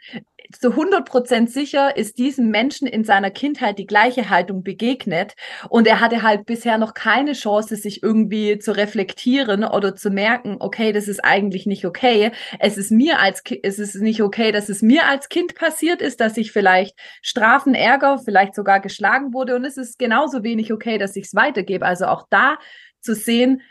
zu 0.52 0.70
100 0.70 1.04
Prozent 1.08 1.50
sicher 1.50 1.96
ist 1.96 2.18
diesem 2.18 2.50
Menschen 2.50 2.86
in 2.86 3.04
seiner 3.04 3.30
Kindheit 3.30 3.78
die 3.78 3.86
gleiche 3.86 4.30
Haltung 4.30 4.62
begegnet 4.62 5.34
und 5.68 5.86
er 5.86 6.00
hatte 6.00 6.22
halt 6.22 6.46
bisher 6.46 6.78
noch 6.78 6.94
keine 6.94 7.32
Chance, 7.32 7.76
sich 7.76 8.02
irgendwie 8.02 8.58
zu 8.58 8.76
reflektieren 8.76 9.64
oder 9.64 9.96
zu 9.96 10.10
merken, 10.10 10.56
okay, 10.60 10.92
das 10.92 11.08
ist 11.08 11.24
eigentlich 11.24 11.66
nicht 11.66 11.86
okay. 11.86 12.32
Es 12.58 12.76
ist 12.76 12.90
mir 12.90 13.20
als, 13.20 13.42
es 13.62 13.78
ist 13.78 13.94
nicht 13.96 14.22
okay, 14.22 14.52
dass 14.52 14.68
es 14.68 14.82
mir 14.82 15.06
als 15.06 15.28
Kind 15.28 15.54
passiert 15.54 16.02
ist, 16.02 16.20
dass 16.20 16.36
ich 16.36 16.52
vielleicht 16.52 16.98
Strafen, 17.22 17.74
Ärger, 17.74 18.18
vielleicht 18.18 18.54
sogar 18.54 18.80
geschlagen 18.80 19.32
wurde 19.32 19.56
und 19.56 19.64
es 19.64 19.76
ist 19.76 19.98
genauso 19.98 20.42
wenig 20.42 20.72
okay, 20.72 20.98
dass 20.98 21.16
ich 21.16 21.26
es 21.26 21.34
weitergebe. 21.34 21.86
Also 21.86 22.06
auch 22.06 22.26
da 22.30 22.58
zu 23.00 23.14
sehen, 23.14 23.62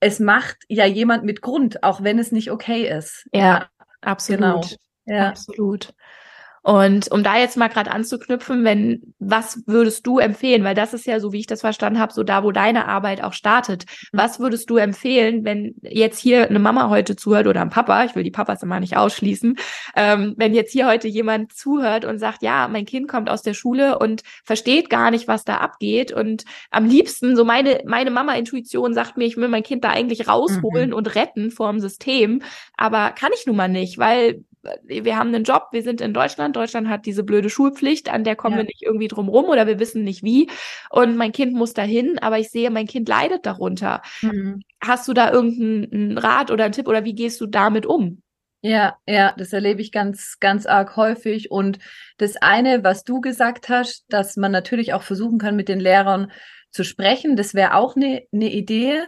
es 0.00 0.20
macht 0.20 0.58
ja 0.68 0.84
jemand 0.84 1.24
mit 1.24 1.40
Grund, 1.40 1.82
auch 1.82 2.02
wenn 2.02 2.18
es 2.18 2.30
nicht 2.30 2.50
okay 2.50 2.88
ist. 2.88 3.26
Ja, 3.32 3.68
absolut. 4.00 4.40
Genau. 4.40 4.83
Ja. 5.06 5.28
Absolut. 5.28 5.92
Und 6.64 7.12
um 7.12 7.22
da 7.22 7.36
jetzt 7.36 7.58
mal 7.58 7.68
gerade 7.68 7.90
anzuknüpfen, 7.90 8.64
wenn, 8.64 9.14
was 9.18 9.64
würdest 9.66 10.06
du 10.06 10.18
empfehlen? 10.18 10.64
Weil 10.64 10.74
das 10.74 10.94
ist 10.94 11.06
ja 11.06 11.20
so, 11.20 11.30
wie 11.34 11.40
ich 11.40 11.46
das 11.46 11.60
verstanden 11.60 12.00
habe, 12.00 12.14
so 12.14 12.22
da, 12.22 12.42
wo 12.42 12.52
deine 12.52 12.88
Arbeit 12.88 13.22
auch 13.22 13.34
startet. 13.34 13.84
Mhm. 13.84 14.18
Was 14.18 14.40
würdest 14.40 14.70
du 14.70 14.78
empfehlen, 14.78 15.44
wenn 15.44 15.74
jetzt 15.82 16.18
hier 16.18 16.48
eine 16.48 16.58
Mama 16.58 16.88
heute 16.88 17.16
zuhört 17.16 17.46
oder 17.48 17.60
ein 17.60 17.68
Papa, 17.68 18.04
ich 18.04 18.14
will 18.14 18.22
die 18.22 18.30
Papas 18.30 18.62
immer 18.62 18.80
nicht 18.80 18.96
ausschließen, 18.96 19.58
ähm, 19.94 20.34
wenn 20.38 20.54
jetzt 20.54 20.72
hier 20.72 20.86
heute 20.86 21.06
jemand 21.06 21.52
zuhört 21.52 22.06
und 22.06 22.18
sagt, 22.18 22.42
ja, 22.42 22.66
mein 22.66 22.86
Kind 22.86 23.08
kommt 23.08 23.28
aus 23.28 23.42
der 23.42 23.52
Schule 23.52 23.98
und 23.98 24.22
versteht 24.42 24.88
gar 24.88 25.10
nicht, 25.10 25.28
was 25.28 25.44
da 25.44 25.58
abgeht 25.58 26.12
und 26.12 26.44
am 26.70 26.86
liebsten, 26.86 27.36
so 27.36 27.44
meine, 27.44 27.82
meine 27.84 28.10
Mama-Intuition 28.10 28.94
sagt 28.94 29.18
mir, 29.18 29.26
ich 29.26 29.36
will 29.36 29.48
mein 29.48 29.64
Kind 29.64 29.84
da 29.84 29.90
eigentlich 29.90 30.28
rausholen 30.28 30.90
mhm. 30.90 30.96
und 30.96 31.14
retten 31.14 31.50
vorm 31.50 31.78
System, 31.78 32.40
aber 32.78 33.10
kann 33.10 33.32
ich 33.34 33.44
nun 33.44 33.56
mal 33.56 33.68
nicht, 33.68 33.98
weil 33.98 34.42
wir 34.84 35.16
haben 35.16 35.34
einen 35.34 35.44
Job, 35.44 35.68
wir 35.72 35.82
sind 35.82 36.00
in 36.00 36.14
Deutschland, 36.14 36.56
Deutschland 36.56 36.88
hat 36.88 37.06
diese 37.06 37.22
blöde 37.22 37.50
Schulpflicht, 37.50 38.12
an 38.12 38.24
der 38.24 38.36
kommen 38.36 38.54
ja. 38.54 38.58
wir 38.58 38.64
nicht 38.64 38.82
irgendwie 38.82 39.08
drum 39.08 39.28
rum 39.28 39.46
oder 39.46 39.66
wir 39.66 39.78
wissen 39.78 40.04
nicht 40.04 40.22
wie. 40.22 40.50
Und 40.90 41.16
mein 41.16 41.32
Kind 41.32 41.54
muss 41.54 41.74
dahin, 41.74 42.18
aber 42.18 42.38
ich 42.38 42.50
sehe, 42.50 42.70
mein 42.70 42.86
Kind 42.86 43.08
leidet 43.08 43.46
darunter. 43.46 44.02
Mhm. 44.22 44.60
Hast 44.80 45.08
du 45.08 45.12
da 45.12 45.30
irgendeinen 45.30 46.18
Rat 46.18 46.50
oder 46.50 46.64
einen 46.64 46.72
Tipp 46.72 46.88
oder 46.88 47.04
wie 47.04 47.14
gehst 47.14 47.40
du 47.40 47.46
damit 47.46 47.86
um? 47.86 48.22
Ja, 48.66 48.96
ja, 49.06 49.34
das 49.36 49.52
erlebe 49.52 49.82
ich 49.82 49.92
ganz, 49.92 50.38
ganz 50.40 50.64
arg 50.64 50.96
häufig. 50.96 51.50
Und 51.50 51.78
das 52.16 52.36
eine, 52.36 52.82
was 52.82 53.04
du 53.04 53.20
gesagt 53.20 53.68
hast, 53.68 54.06
dass 54.08 54.36
man 54.36 54.52
natürlich 54.52 54.94
auch 54.94 55.02
versuchen 55.02 55.38
kann, 55.38 55.54
mit 55.54 55.68
den 55.68 55.80
Lehrern 55.80 56.32
zu 56.70 56.82
sprechen, 56.82 57.36
das 57.36 57.52
wäre 57.52 57.74
auch 57.74 57.94
eine 57.94 58.22
ne 58.30 58.50
Idee. 58.50 59.02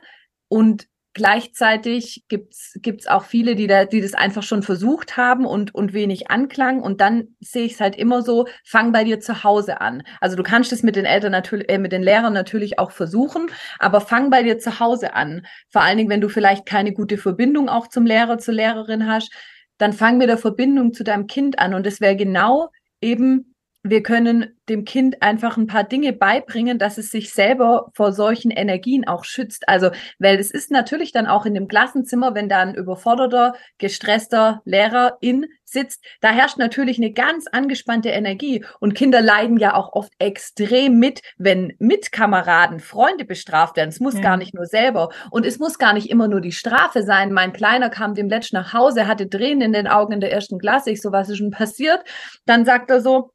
Und 0.49 0.89
Gleichzeitig 1.17 2.27
gibt's 2.29 2.75
gibt's 2.83 3.07
auch 3.07 3.25
viele, 3.25 3.57
die, 3.57 3.67
da, 3.67 3.87
die 3.87 4.03
das 4.03 4.13
einfach 4.13 4.43
schon 4.43 4.63
versucht 4.63 5.17
haben 5.17 5.47
und, 5.47 5.75
und 5.75 5.95
wenig 5.95 6.31
Anklang. 6.31 6.83
Und 6.83 7.01
dann 7.01 7.29
sehe 7.41 7.65
ich 7.65 7.73
es 7.73 7.81
halt 7.81 7.97
immer 7.97 8.21
so, 8.21 8.47
fang 8.67 8.93
bei 8.93 9.03
dir 9.03 9.19
zu 9.19 9.43
Hause 9.43 9.81
an. 9.81 10.03
Also 10.21 10.37
du 10.37 10.43
kannst 10.43 10.75
es 10.75 10.83
mit 10.83 10.95
den 10.95 11.07
Eltern 11.07 11.33
natürlich, 11.33 11.71
äh, 11.71 11.79
mit 11.79 11.93
den 11.93 12.03
Lehrern 12.03 12.35
natürlich 12.35 12.79
auch 12.79 12.91
versuchen, 12.91 13.47
aber 13.79 14.03
fang 14.03 14.29
bei 14.29 14.43
dir 14.43 14.59
zu 14.59 14.79
Hause 14.79 15.15
an. 15.15 15.47
Vor 15.71 15.81
allen 15.81 15.97
Dingen, 15.97 16.11
wenn 16.11 16.21
du 16.21 16.29
vielleicht 16.29 16.67
keine 16.67 16.93
gute 16.93 17.17
Verbindung 17.17 17.71
auch 17.71 17.87
zum 17.87 18.05
Lehrer, 18.05 18.37
zur 18.37 18.53
Lehrerin 18.53 19.07
hast, 19.07 19.33
dann 19.79 19.95
fang 19.95 20.19
mit 20.19 20.29
der 20.29 20.37
Verbindung 20.37 20.93
zu 20.93 21.03
deinem 21.03 21.29
Kind 21.29 21.59
an. 21.59 21.73
Und 21.73 21.87
das 21.87 22.03
wäre 22.03 22.17
genau 22.17 22.69
eben 23.01 23.56
wir 23.91 24.03
können 24.03 24.57
dem 24.69 24.85
Kind 24.85 25.23
einfach 25.23 25.57
ein 25.57 25.67
paar 25.67 25.85
Dinge 25.85 26.13
beibringen, 26.13 26.79
dass 26.79 26.99
es 26.99 27.11
sich 27.11 27.33
selber 27.33 27.91
vor 27.95 28.13
solchen 28.13 28.51
Energien 28.51 29.07
auch 29.07 29.25
schützt. 29.25 29.69
Also, 29.69 29.91
weil 30.19 30.39
es 30.39 30.51
ist 30.51 30.71
natürlich 30.71 31.13
dann 31.13 31.27
auch 31.27 31.47
in 31.47 31.55
dem 31.55 31.69
Klassenzimmer, 31.69 32.35
wenn 32.35 32.49
da 32.49 32.61
ein 32.61 32.75
überforderter, 32.75 33.55
gestresster 33.79 34.63
Lehrerin 34.65 35.47
sitzt, 35.65 36.05
da 36.21 36.31
herrscht 36.31 36.59
natürlich 36.59 36.99
eine 36.99 37.13
ganz 37.13 37.47
angespannte 37.49 38.09
Energie 38.09 38.65
und 38.81 38.95
Kinder 38.95 39.21
leiden 39.21 39.59
ja 39.59 39.75
auch 39.75 39.93
oft 39.93 40.13
extrem 40.19 40.99
mit, 40.99 41.23
wenn 41.39 41.75
Mitkameraden, 41.79 42.81
Freunde 42.81 43.25
bestraft 43.25 43.77
werden. 43.77 43.91
Es 43.91 44.01
muss 44.01 44.15
ja. 44.15 44.21
gar 44.21 44.37
nicht 44.37 44.55
nur 44.55 44.67
selber 44.67 45.11
und 45.31 45.45
es 45.45 45.59
muss 45.59 45.79
gar 45.79 45.93
nicht 45.93 46.09
immer 46.09 46.29
nur 46.29 46.41
die 46.41 46.53
Strafe 46.53 47.03
sein. 47.03 47.33
Mein 47.33 47.53
Kleiner 47.53 47.91
kam 47.91 48.15
dem 48.15 48.29
letzt 48.29 48.53
nach 48.53 48.73
Hause, 48.73 49.07
hatte 49.07 49.29
Tränen 49.29 49.61
in 49.61 49.73
den 49.73 49.89
Augen 49.89 50.13
in 50.13 50.21
der 50.21 50.33
ersten 50.33 50.59
Klasse. 50.59 50.91
Ich 50.91 51.03
so, 51.03 51.13
was 51.13 51.29
ist 51.29 51.39
schon 51.39 51.51
passiert? 51.51 52.01
Dann 52.47 52.65
sagt 52.65 52.91
er 52.91 53.01
so, 53.01 53.33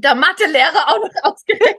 der 0.00 0.14
Mathelehrer 0.14 0.88
auch 0.88 0.98
noch 0.98 1.22
ausgerechnet. 1.22 1.78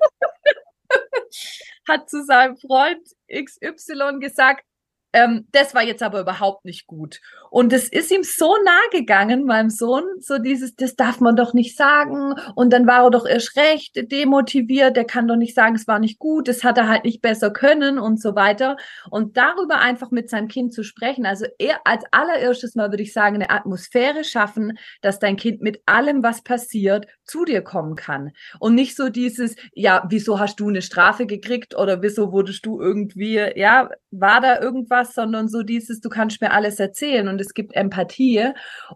Hat 1.88 2.10
zu 2.10 2.24
seinem 2.26 2.58
Freund 2.58 3.08
XY 3.32 4.20
gesagt, 4.20 4.64
ähm, 5.14 5.48
das 5.52 5.74
war 5.74 5.84
jetzt 5.84 6.04
aber 6.04 6.22
überhaupt 6.22 6.66
nicht 6.66 6.86
gut. 6.86 7.20
Und 7.50 7.74
es 7.74 7.90
ist 7.90 8.12
ihm 8.12 8.24
so 8.24 8.56
nah 8.64 8.82
gegangen, 8.92 9.46
meinem 9.46 9.70
Sohn, 9.70 10.04
so 10.20 10.38
dieses, 10.38 10.76
das 10.76 10.96
darf 10.96 11.20
man 11.20 11.36
doch 11.36 11.54
nicht 11.54 11.76
sagen. 11.76 12.36
Und 12.56 12.72
dann 12.72 12.86
war 12.86 13.06
er 13.06 13.10
doch 13.10 13.26
erst 13.26 13.56
recht 13.56 14.12
demotiviert. 14.12 14.96
Der 14.96 15.06
kann 15.06 15.28
doch 15.28 15.36
nicht 15.36 15.56
sagen, 15.56 15.76
es 15.76 15.88
war 15.88 16.00
nicht 16.00 16.20
gut, 16.20 16.48
das 16.48 16.64
hat 16.64 16.78
er 16.78 16.88
halt 16.88 17.06
nicht 17.06 17.22
besser 17.22 17.50
können 17.52 17.98
und 17.98 18.22
so 18.22 18.36
weiter. 18.36 18.78
Und 19.10 19.38
darüber 19.38 19.80
einfach 19.80 20.12
mit 20.12 20.30
seinem 20.30 20.48
Kind 20.48 20.74
zu 20.74 20.84
sprechen. 20.84 21.26
Also 21.26 21.46
er, 21.58 21.80
als 21.86 22.04
allererstes 22.12 22.76
Mal 22.76 22.92
würde 22.92 23.04
ich 23.04 23.14
sagen, 23.14 23.36
eine 23.36 23.50
Atmosphäre 23.50 24.24
schaffen, 24.24 24.78
dass 25.02 25.20
dein 25.20 25.38
Kind 25.38 25.62
mit 25.62 25.82
allem, 25.88 26.22
was 26.22 26.44
passiert, 26.44 27.08
zu 27.24 27.46
dir 27.46 27.62
kommen 27.62 27.96
kann. 27.96 28.32
Und 28.60 28.76
nicht 28.76 28.96
so 28.96 29.10
dieses, 29.10 29.56
ja, 29.74 30.06
wieso 30.10 30.40
hast 30.40 30.60
du 30.60 30.68
eine 30.68 30.84
Strafe 30.84 31.26
gekriegt 31.26 31.76
oder 31.76 32.02
wieso 32.04 32.32
wurdest 32.32 32.66
du 32.66 32.80
irgendwie, 32.80 33.40
ja, 33.56 33.90
war 34.12 34.42
da 34.42 34.60
irgendwas, 34.60 34.99
sondern 35.06 35.48
so 35.48 35.64
dieses, 35.64 36.02
du 36.02 36.10
kannst 36.10 36.42
mir 36.42 36.52
alles 36.52 36.80
erzählen 36.80 37.28
und 37.28 37.42
es 37.42 37.54
gibt 37.54 37.76
Empathie 37.76 38.50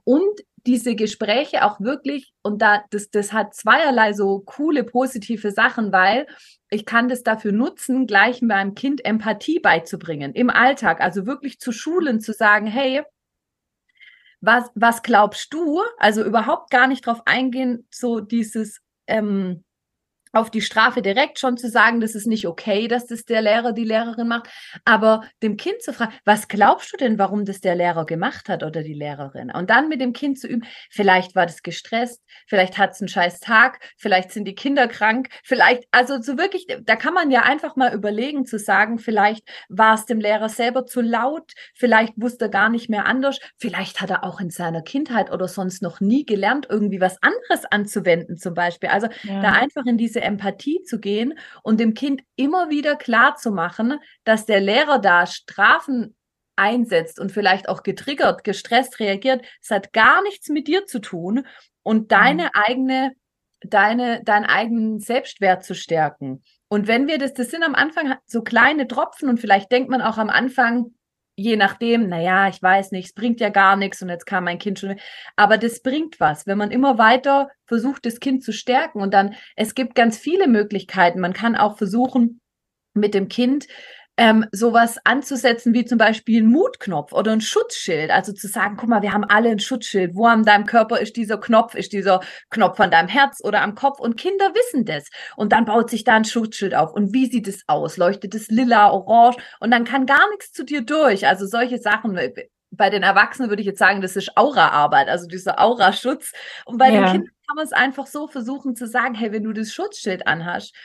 und 0.03 0.41
diese 0.65 0.95
Gespräche 0.95 1.65
auch 1.65 1.79
wirklich, 1.81 2.33
und 2.41 2.61
da, 2.61 2.83
das, 2.89 3.09
das 3.09 3.33
hat 3.33 3.53
zweierlei 3.53 4.13
so 4.13 4.39
coole, 4.45 4.83
positive 4.83 5.51
Sachen, 5.51 5.91
weil 5.91 6.25
ich 6.69 6.85
kann 6.85 7.09
das 7.09 7.23
dafür 7.23 7.51
nutzen, 7.51 8.07
gleich 8.07 8.41
meinem 8.41 8.73
Kind 8.73 9.03
Empathie 9.03 9.59
beizubringen 9.59 10.33
im 10.33 10.49
Alltag, 10.49 11.01
also 11.01 11.25
wirklich 11.25 11.59
zu 11.59 11.71
schulen, 11.71 12.21
zu 12.21 12.33
sagen, 12.33 12.65
hey, 12.65 13.03
was, 14.39 14.69
was 14.75 15.03
glaubst 15.03 15.53
du? 15.53 15.81
Also 15.97 16.23
überhaupt 16.23 16.69
gar 16.69 16.87
nicht 16.87 17.05
drauf 17.05 17.21
eingehen, 17.25 17.87
so 17.91 18.19
dieses, 18.19 18.81
ähm, 19.07 19.63
auf 20.33 20.49
die 20.49 20.61
Strafe 20.61 21.01
direkt 21.01 21.39
schon 21.39 21.57
zu 21.57 21.69
sagen, 21.69 22.01
das 22.01 22.15
ist 22.15 22.25
nicht 22.25 22.47
okay, 22.47 22.87
dass 22.87 23.05
das 23.05 23.23
der 23.23 23.41
Lehrer, 23.41 23.71
die 23.71 23.85
Lehrerin 23.85 24.27
macht, 24.27 24.49
aber 24.83 25.21
dem 25.43 25.57
Kind 25.57 25.81
zu 25.81 25.93
fragen, 25.93 26.13
was 26.25 26.47
glaubst 26.47 26.91
du 26.91 26.97
denn, 26.97 27.19
warum 27.19 27.45
das 27.45 27.61
der 27.61 27.75
Lehrer 27.75 28.05
gemacht 28.05 28.49
hat 28.49 28.63
oder 28.63 28.81
die 28.81 28.95
Lehrerin? 28.95 29.51
Und 29.51 29.69
dann 29.69 29.89
mit 29.89 30.01
dem 30.01 30.11
Kind 30.11 30.39
zu 30.39 30.47
üben, 30.47 30.65
vielleicht 30.89 31.35
war 31.35 31.45
das 31.45 31.61
gestresst, 31.61 32.21
vielleicht 32.47 32.79
hat 32.79 32.91
es 32.91 33.01
einen 33.01 33.09
scheiß 33.09 33.39
Tag, 33.39 33.79
vielleicht 33.97 34.31
sind 34.31 34.45
die 34.45 34.55
Kinder 34.55 34.87
krank, 34.87 35.29
vielleicht, 35.43 35.83
also 35.91 36.19
so 36.19 36.37
wirklich, 36.37 36.65
da 36.81 36.95
kann 36.95 37.13
man 37.13 37.29
ja 37.29 37.43
einfach 37.43 37.75
mal 37.75 37.93
überlegen 37.93 38.45
zu 38.45 38.57
sagen, 38.57 38.97
vielleicht 38.97 39.47
war 39.69 39.93
es 39.93 40.05
dem 40.05 40.19
Lehrer 40.19 40.49
selber 40.49 40.87
zu 40.87 41.01
laut, 41.01 41.51
vielleicht 41.75 42.13
wusste 42.17 42.45
er 42.45 42.49
gar 42.49 42.69
nicht 42.69 42.89
mehr 42.89 43.05
anders, 43.05 43.39
vielleicht 43.59 44.01
hat 44.01 44.09
er 44.09 44.23
auch 44.23 44.39
in 44.39 44.49
seiner 44.49 44.81
Kindheit 44.81 45.31
oder 45.31 45.47
sonst 45.47 45.83
noch 45.83 45.99
nie 45.99 46.25
gelernt, 46.25 46.65
irgendwie 46.69 46.99
was 46.99 47.17
anderes 47.21 47.65
anzuwenden 47.69 48.37
zum 48.37 48.55
Beispiel. 48.55 48.89
Also 48.89 49.07
ja. 49.23 49.41
da 49.41 49.51
einfach 49.51 49.85
in 49.85 49.97
diese 49.97 50.22
Empathie 50.23 50.81
zu 50.83 50.99
gehen 50.99 51.37
und 51.61 51.79
dem 51.79 51.93
Kind 51.93 52.21
immer 52.35 52.69
wieder 52.69 52.95
klar 52.95 53.35
zu 53.35 53.51
machen, 53.51 53.99
dass 54.23 54.45
der 54.45 54.59
Lehrer 54.59 54.99
da 54.99 55.25
Strafen 55.25 56.15
einsetzt 56.55 57.19
und 57.19 57.31
vielleicht 57.31 57.69
auch 57.69 57.83
getriggert, 57.83 58.43
gestresst 58.43 58.99
reagiert. 58.99 59.43
Es 59.61 59.71
hat 59.71 59.93
gar 59.93 60.21
nichts 60.23 60.49
mit 60.49 60.67
dir 60.67 60.85
zu 60.85 60.99
tun 60.99 61.45
und 61.81 62.11
deine 62.11 62.43
mhm. 62.43 62.49
eigene, 62.53 63.11
deine, 63.61 64.23
deinen 64.23 64.45
eigenen 64.45 64.99
Selbstwert 64.99 65.63
zu 65.63 65.75
stärken. 65.75 66.43
Und 66.67 66.87
wenn 66.87 67.07
wir 67.07 67.17
das, 67.17 67.33
das 67.33 67.51
sind 67.51 67.63
am 67.63 67.75
Anfang 67.75 68.15
so 68.25 68.41
kleine 68.41 68.87
Tropfen 68.87 69.29
und 69.29 69.39
vielleicht 69.39 69.71
denkt 69.71 69.89
man 69.89 70.01
auch 70.01 70.17
am 70.17 70.29
Anfang, 70.29 70.93
je 71.35 71.55
nachdem, 71.55 72.07
naja, 72.09 72.47
ich 72.47 72.61
weiß 72.61 72.91
nicht, 72.91 73.07
es 73.07 73.13
bringt 73.13 73.39
ja 73.39 73.49
gar 73.49 73.75
nichts 73.75 74.01
und 74.01 74.09
jetzt 74.09 74.25
kam 74.25 74.43
mein 74.43 74.59
Kind 74.59 74.79
schon. 74.79 74.99
Aber 75.35 75.57
das 75.57 75.81
bringt 75.81 76.19
was, 76.19 76.45
wenn 76.45 76.57
man 76.57 76.71
immer 76.71 76.97
weiter 76.97 77.49
versucht, 77.65 78.05
das 78.05 78.19
Kind 78.19 78.43
zu 78.43 78.51
stärken 78.53 79.01
und 79.01 79.13
dann, 79.13 79.35
es 79.55 79.75
gibt 79.75 79.95
ganz 79.95 80.17
viele 80.17 80.47
Möglichkeiten. 80.47 81.19
Man 81.19 81.33
kann 81.33 81.55
auch 81.55 81.77
versuchen, 81.77 82.39
mit 82.93 83.13
dem 83.13 83.27
Kind 83.27 83.67
ähm, 84.17 84.45
sowas 84.51 84.99
anzusetzen 85.03 85.73
wie 85.73 85.85
zum 85.85 85.97
Beispiel 85.97 86.43
ein 86.43 86.47
Mutknopf 86.47 87.13
oder 87.13 87.31
ein 87.31 87.41
Schutzschild. 87.41 88.11
Also 88.11 88.31
zu 88.33 88.47
sagen, 88.47 88.77
guck 88.77 88.89
mal, 88.89 89.01
wir 89.01 89.13
haben 89.13 89.23
alle 89.23 89.49
ein 89.49 89.59
Schutzschild. 89.59 90.15
Wo 90.15 90.25
an 90.25 90.43
deinem 90.43 90.65
Körper 90.65 90.99
ist 90.99 91.15
dieser 91.15 91.39
Knopf? 91.39 91.73
Ist 91.73 91.93
dieser 91.93 92.21
Knopf 92.49 92.79
an 92.79 92.91
deinem 92.91 93.07
Herz 93.07 93.39
oder 93.43 93.61
am 93.61 93.75
Kopf? 93.75 93.99
Und 93.99 94.17
Kinder 94.17 94.53
wissen 94.53 94.85
das. 94.85 95.09
Und 95.35 95.51
dann 95.51 95.65
baut 95.65 95.89
sich 95.89 96.03
da 96.03 96.13
ein 96.15 96.25
Schutzschild 96.25 96.75
auf. 96.75 96.93
Und 96.93 97.13
wie 97.13 97.25
sieht 97.25 97.47
es 97.47 97.63
aus? 97.67 97.97
Leuchtet 97.97 98.35
es 98.35 98.49
lila, 98.49 98.91
orange? 98.91 99.37
Und 99.59 99.71
dann 99.71 99.83
kann 99.83 100.05
gar 100.05 100.29
nichts 100.29 100.51
zu 100.51 100.63
dir 100.63 100.81
durch. 100.81 101.27
Also 101.27 101.47
solche 101.47 101.79
Sachen 101.79 102.17
bei 102.69 102.89
den 102.89 103.03
Erwachsenen 103.03 103.49
würde 103.49 103.61
ich 103.61 103.67
jetzt 103.67 103.79
sagen, 103.79 104.01
das 104.01 104.15
ist 104.15 104.35
Aura-Arbeit, 104.35 105.07
also 105.07 105.27
dieser 105.27 105.59
Aura-Schutz. 105.59 106.33
Und 106.65 106.77
bei 106.77 106.91
ja. 106.91 107.01
den 107.01 107.11
Kindern 107.11 107.35
kann 107.47 107.55
man 107.55 107.65
es 107.65 107.73
einfach 107.73 108.07
so 108.07 108.27
versuchen 108.27 108.75
zu 108.75 108.87
sagen, 108.87 109.15
hey, 109.15 109.31
wenn 109.31 109.43
du 109.43 109.53
das 109.53 109.71
Schutzschild 109.73 110.27
anhast 110.27 110.75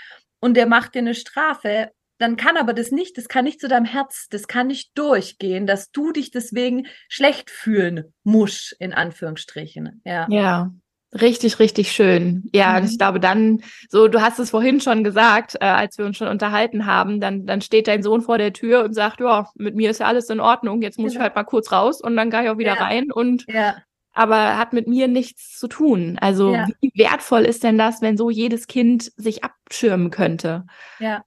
und 0.40 0.54
der 0.54 0.66
macht 0.66 0.94
dir 0.94 1.00
eine 1.00 1.14
Strafe, 1.14 1.90
dann 2.18 2.36
kann 2.36 2.56
aber 2.56 2.72
das 2.72 2.90
nicht, 2.90 3.16
das 3.16 3.28
kann 3.28 3.44
nicht 3.44 3.60
zu 3.60 3.68
deinem 3.68 3.84
Herz, 3.84 4.26
das 4.30 4.48
kann 4.48 4.66
nicht 4.66 4.90
durchgehen, 4.96 5.66
dass 5.66 5.90
du 5.90 6.12
dich 6.12 6.30
deswegen 6.30 6.86
schlecht 7.08 7.50
fühlen 7.50 8.12
musst, 8.24 8.76
in 8.78 8.92
Anführungsstrichen. 8.92 10.02
Ja. 10.04 10.26
Ja. 10.30 10.72
Richtig, 11.18 11.58
richtig 11.58 11.92
schön. 11.92 12.50
Ja, 12.52 12.78
mhm. 12.78 12.86
ich 12.86 12.98
glaube 12.98 13.18
dann, 13.18 13.62
so, 13.88 14.08
du 14.08 14.20
hast 14.20 14.38
es 14.38 14.50
vorhin 14.50 14.82
schon 14.82 15.04
gesagt, 15.04 15.54
äh, 15.54 15.64
als 15.64 15.96
wir 15.96 16.04
uns 16.04 16.18
schon 16.18 16.28
unterhalten 16.28 16.84
haben, 16.84 17.18
dann, 17.18 17.46
dann 17.46 17.62
steht 17.62 17.88
dein 17.88 18.02
Sohn 18.02 18.20
vor 18.20 18.36
der 18.36 18.52
Tür 18.52 18.84
und 18.84 18.92
sagt, 18.92 19.20
ja, 19.20 19.48
mit 19.54 19.74
mir 19.74 19.90
ist 19.90 20.00
ja 20.00 20.06
alles 20.06 20.28
in 20.28 20.38
Ordnung, 20.38 20.82
jetzt 20.82 20.98
muss 20.98 21.12
genau. 21.12 21.20
ich 21.20 21.22
halt 21.22 21.34
mal 21.34 21.44
kurz 21.44 21.72
raus 21.72 22.02
und 22.02 22.14
dann 22.14 22.28
gehe 22.28 22.42
ich 22.42 22.50
auch 22.50 22.58
wieder 22.58 22.76
ja. 22.76 22.84
rein 22.84 23.10
und 23.10 23.46
ja 23.48 23.76
aber 24.18 24.58
hat 24.58 24.72
mit 24.72 24.88
mir 24.88 25.06
nichts 25.06 25.56
zu 25.56 25.68
tun. 25.68 26.18
Also 26.20 26.52
ja. 26.52 26.66
wie 26.80 26.90
wertvoll 26.96 27.44
ist 27.44 27.62
denn 27.62 27.78
das, 27.78 28.02
wenn 28.02 28.16
so 28.16 28.30
jedes 28.30 28.66
Kind 28.66 29.12
sich 29.16 29.44
abschirmen 29.44 30.10
könnte? 30.10 30.66
Ja. 30.98 31.22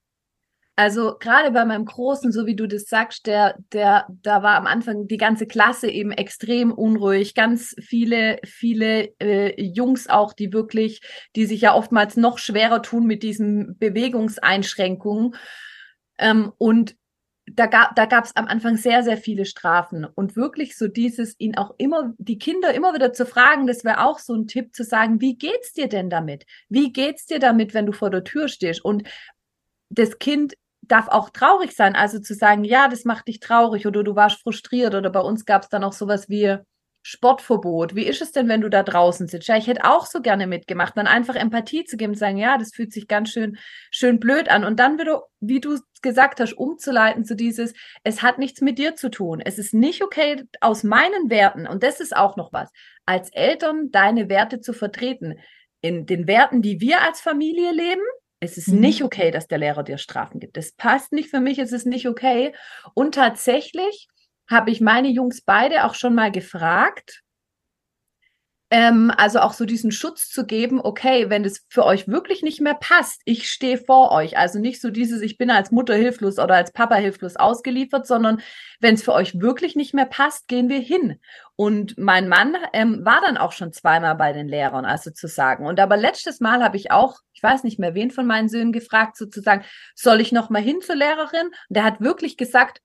Also 0.81 1.15
gerade 1.19 1.51
bei 1.51 1.63
meinem 1.63 1.85
Großen, 1.85 2.31
so 2.31 2.47
wie 2.47 2.55
du 2.55 2.65
das 2.65 2.85
sagst, 2.85 3.27
der, 3.27 3.53
der, 3.71 4.07
da 4.09 4.41
war 4.41 4.57
am 4.57 4.65
Anfang 4.65 5.05
die 5.05 5.17
ganze 5.17 5.45
Klasse 5.45 5.88
eben 5.88 6.09
extrem 6.11 6.71
unruhig. 6.71 7.35
Ganz 7.35 7.75
viele, 7.79 8.39
viele 8.43 9.13
äh, 9.19 9.61
Jungs 9.61 10.09
auch, 10.09 10.33
die 10.33 10.51
wirklich, 10.51 11.01
die 11.35 11.45
sich 11.45 11.61
ja 11.61 11.75
oftmals 11.75 12.17
noch 12.17 12.39
schwerer 12.39 12.81
tun 12.81 13.05
mit 13.05 13.21
diesen 13.21 13.77
Bewegungseinschränkungen. 13.77 15.35
Ähm, 16.17 16.51
und 16.57 16.95
da 17.45 17.67
gab 17.67 17.93
da 17.95 18.07
am 18.33 18.47
Anfang 18.47 18.75
sehr 18.75 19.03
sehr 19.03 19.17
viele 19.17 19.45
Strafen 19.45 20.05
und 20.05 20.35
wirklich 20.35 20.75
so 20.75 20.88
dieses 20.88 21.39
ihn 21.39 21.57
auch 21.57 21.75
immer 21.77 22.11
die 22.17 22.39
Kinder 22.39 22.73
immer 22.73 22.95
wieder 22.95 23.13
zu 23.13 23.27
fragen, 23.27 23.67
das 23.67 23.83
wäre 23.83 24.03
auch 24.03 24.17
so 24.17 24.33
ein 24.33 24.47
Tipp 24.47 24.73
zu 24.73 24.83
sagen, 24.83 25.21
wie 25.21 25.38
geht's 25.38 25.73
dir 25.73 25.89
denn 25.89 26.09
damit? 26.09 26.47
Wie 26.69 26.91
geht's 26.91 27.27
dir 27.27 27.38
damit, 27.38 27.75
wenn 27.75 27.85
du 27.85 27.91
vor 27.91 28.09
der 28.09 28.23
Tür 28.23 28.47
stehst? 28.47 28.83
Und 28.83 29.07
das 29.91 30.17
Kind 30.17 30.55
darf 30.91 31.07
auch 31.07 31.29
traurig 31.29 31.74
sein, 31.75 31.95
also 31.95 32.19
zu 32.19 32.33
sagen, 32.33 32.63
ja, 32.63 32.88
das 32.88 33.05
macht 33.05 33.27
dich 33.27 33.39
traurig 33.39 33.88
oder 33.88 34.03
du 34.03 34.15
warst 34.15 34.41
frustriert 34.41 34.95
oder 34.95 35.10
bei 35.10 35.21
uns 35.21 35.45
gab 35.45 35.63
es 35.63 35.69
dann 35.69 35.83
auch 35.83 35.93
sowas 35.93 36.29
wie 36.29 36.57
Sportverbot. 37.03 37.95
Wie 37.95 38.05
ist 38.05 38.21
es 38.21 38.31
denn, 38.31 38.48
wenn 38.48 38.62
du 38.62 38.69
da 38.69 38.83
draußen 38.83 39.27
sitzt? 39.27 39.48
Ja, 39.48 39.57
ich 39.57 39.67
hätte 39.67 39.86
auch 39.86 40.05
so 40.05 40.21
gerne 40.21 40.45
mitgemacht, 40.45 40.95
dann 40.95 41.07
einfach 41.07 41.36
Empathie 41.36 41.83
zu 41.83 41.98
geben, 41.98 42.13
sagen, 42.13 42.38
ja, 42.38 42.57
das 42.57 42.74
fühlt 42.74 42.93
sich 42.93 43.07
ganz 43.07 43.31
schön, 43.31 43.57
schön 43.89 44.19
blöd 44.19 44.50
an. 44.50 44.63
Und 44.63 44.79
dann 44.79 45.00
wieder, 45.00 45.24
wie 45.39 45.60
du 45.60 45.79
gesagt 46.01 46.39
hast, 46.39 46.53
umzuleiten 46.53 47.25
zu 47.25 47.36
dieses, 47.36 47.74
es 48.03 48.21
hat 48.21 48.38
nichts 48.38 48.62
mit 48.62 48.77
dir 48.77 48.95
zu 48.95 49.10
tun. 49.10 49.41
Es 49.43 49.57
ist 49.57 49.74
nicht 49.74 50.03
okay, 50.03 50.43
aus 50.60 50.83
meinen 50.83 51.29
Werten, 51.29 51.67
und 51.67 51.83
das 51.83 52.00
ist 52.00 52.15
auch 52.15 52.36
noch 52.38 52.53
was, 52.53 52.69
als 53.05 53.31
Eltern 53.31 53.89
deine 53.91 54.29
Werte 54.29 54.60
zu 54.62 54.74
vertreten. 54.74 55.39
In 55.81 56.05
den 56.05 56.27
Werten, 56.27 56.62
die 56.62 56.81
wir 56.81 57.01
als 57.01 57.19
Familie 57.21 57.71
leben, 57.71 58.03
es 58.41 58.57
ist 58.57 58.69
mhm. 58.69 58.79
nicht 58.79 59.03
okay, 59.03 59.31
dass 59.31 59.48
der 59.48 59.60
Lehrer 59.60 59.83
dir 59.83 59.98
Strafen 59.98 60.39
gibt. 60.39 60.57
Das 60.57 60.74
passt 60.74 61.13
nicht 61.13 61.29
für 61.29 61.39
mich, 61.39 61.60
es 61.60 61.71
ist 61.71 61.86
nicht 61.86 62.07
okay. 62.07 62.53
Und 62.93 63.15
tatsächlich 63.15 64.07
habe 64.50 64.71
ich 64.71 64.81
meine 64.81 65.10
Jungs 65.10 65.41
beide 65.41 65.86
auch 65.86 65.93
schon 65.93 66.15
mal 66.15 66.31
gefragt, 66.31 67.21
Ähm, 68.73 69.11
also 69.17 69.39
auch 69.39 69.51
so 69.51 69.65
diesen 69.65 69.91
Schutz 69.91 70.29
zu 70.29 70.45
geben, 70.45 70.79
okay, 70.81 71.29
wenn 71.29 71.43
es 71.43 71.65
für 71.67 71.85
euch 71.85 72.07
wirklich 72.07 72.41
nicht 72.41 72.61
mehr 72.61 72.73
passt, 72.73 73.21
ich 73.25 73.51
stehe 73.51 73.77
vor 73.77 74.11
euch. 74.11 74.37
Also 74.37 74.59
nicht 74.59 74.79
so 74.79 74.89
dieses, 74.89 75.21
ich 75.21 75.37
bin 75.37 75.51
als 75.51 75.71
Mutter 75.71 75.93
hilflos 75.93 76.39
oder 76.39 76.55
als 76.55 76.71
Papa 76.71 76.95
hilflos 76.95 77.35
ausgeliefert, 77.35 78.07
sondern 78.07 78.41
wenn 78.79 78.95
es 78.95 79.03
für 79.03 79.11
euch 79.11 79.41
wirklich 79.41 79.75
nicht 79.75 79.93
mehr 79.93 80.05
passt, 80.05 80.47
gehen 80.47 80.69
wir 80.69 80.79
hin. 80.79 81.19
Und 81.57 81.97
mein 81.97 82.29
Mann 82.29 82.55
ähm, 82.71 83.03
war 83.03 83.19
dann 83.19 83.35
auch 83.35 83.51
schon 83.51 83.73
zweimal 83.73 84.15
bei 84.15 84.31
den 84.31 84.47
Lehrern, 84.47 84.85
also 84.85 85.11
zu 85.11 85.27
sagen. 85.27 85.65
Und 85.65 85.77
aber 85.81 85.97
letztes 85.97 86.39
Mal 86.39 86.63
habe 86.63 86.77
ich 86.77 86.91
auch, 86.91 87.19
ich 87.33 87.43
weiß 87.43 87.65
nicht 87.65 87.77
mehr 87.77 87.93
wen 87.93 88.09
von 88.09 88.25
meinen 88.25 88.47
Söhnen 88.47 88.71
gefragt, 88.71 89.17
sozusagen, 89.17 89.65
soll 89.93 90.21
ich 90.21 90.31
noch 90.31 90.49
mal 90.49 90.61
hin 90.61 90.79
zur 90.79 90.95
Lehrerin? 90.95 91.47
Und 91.47 91.53
der 91.69 91.83
hat 91.83 91.99
wirklich 91.99 92.37
gesagt, 92.37 92.79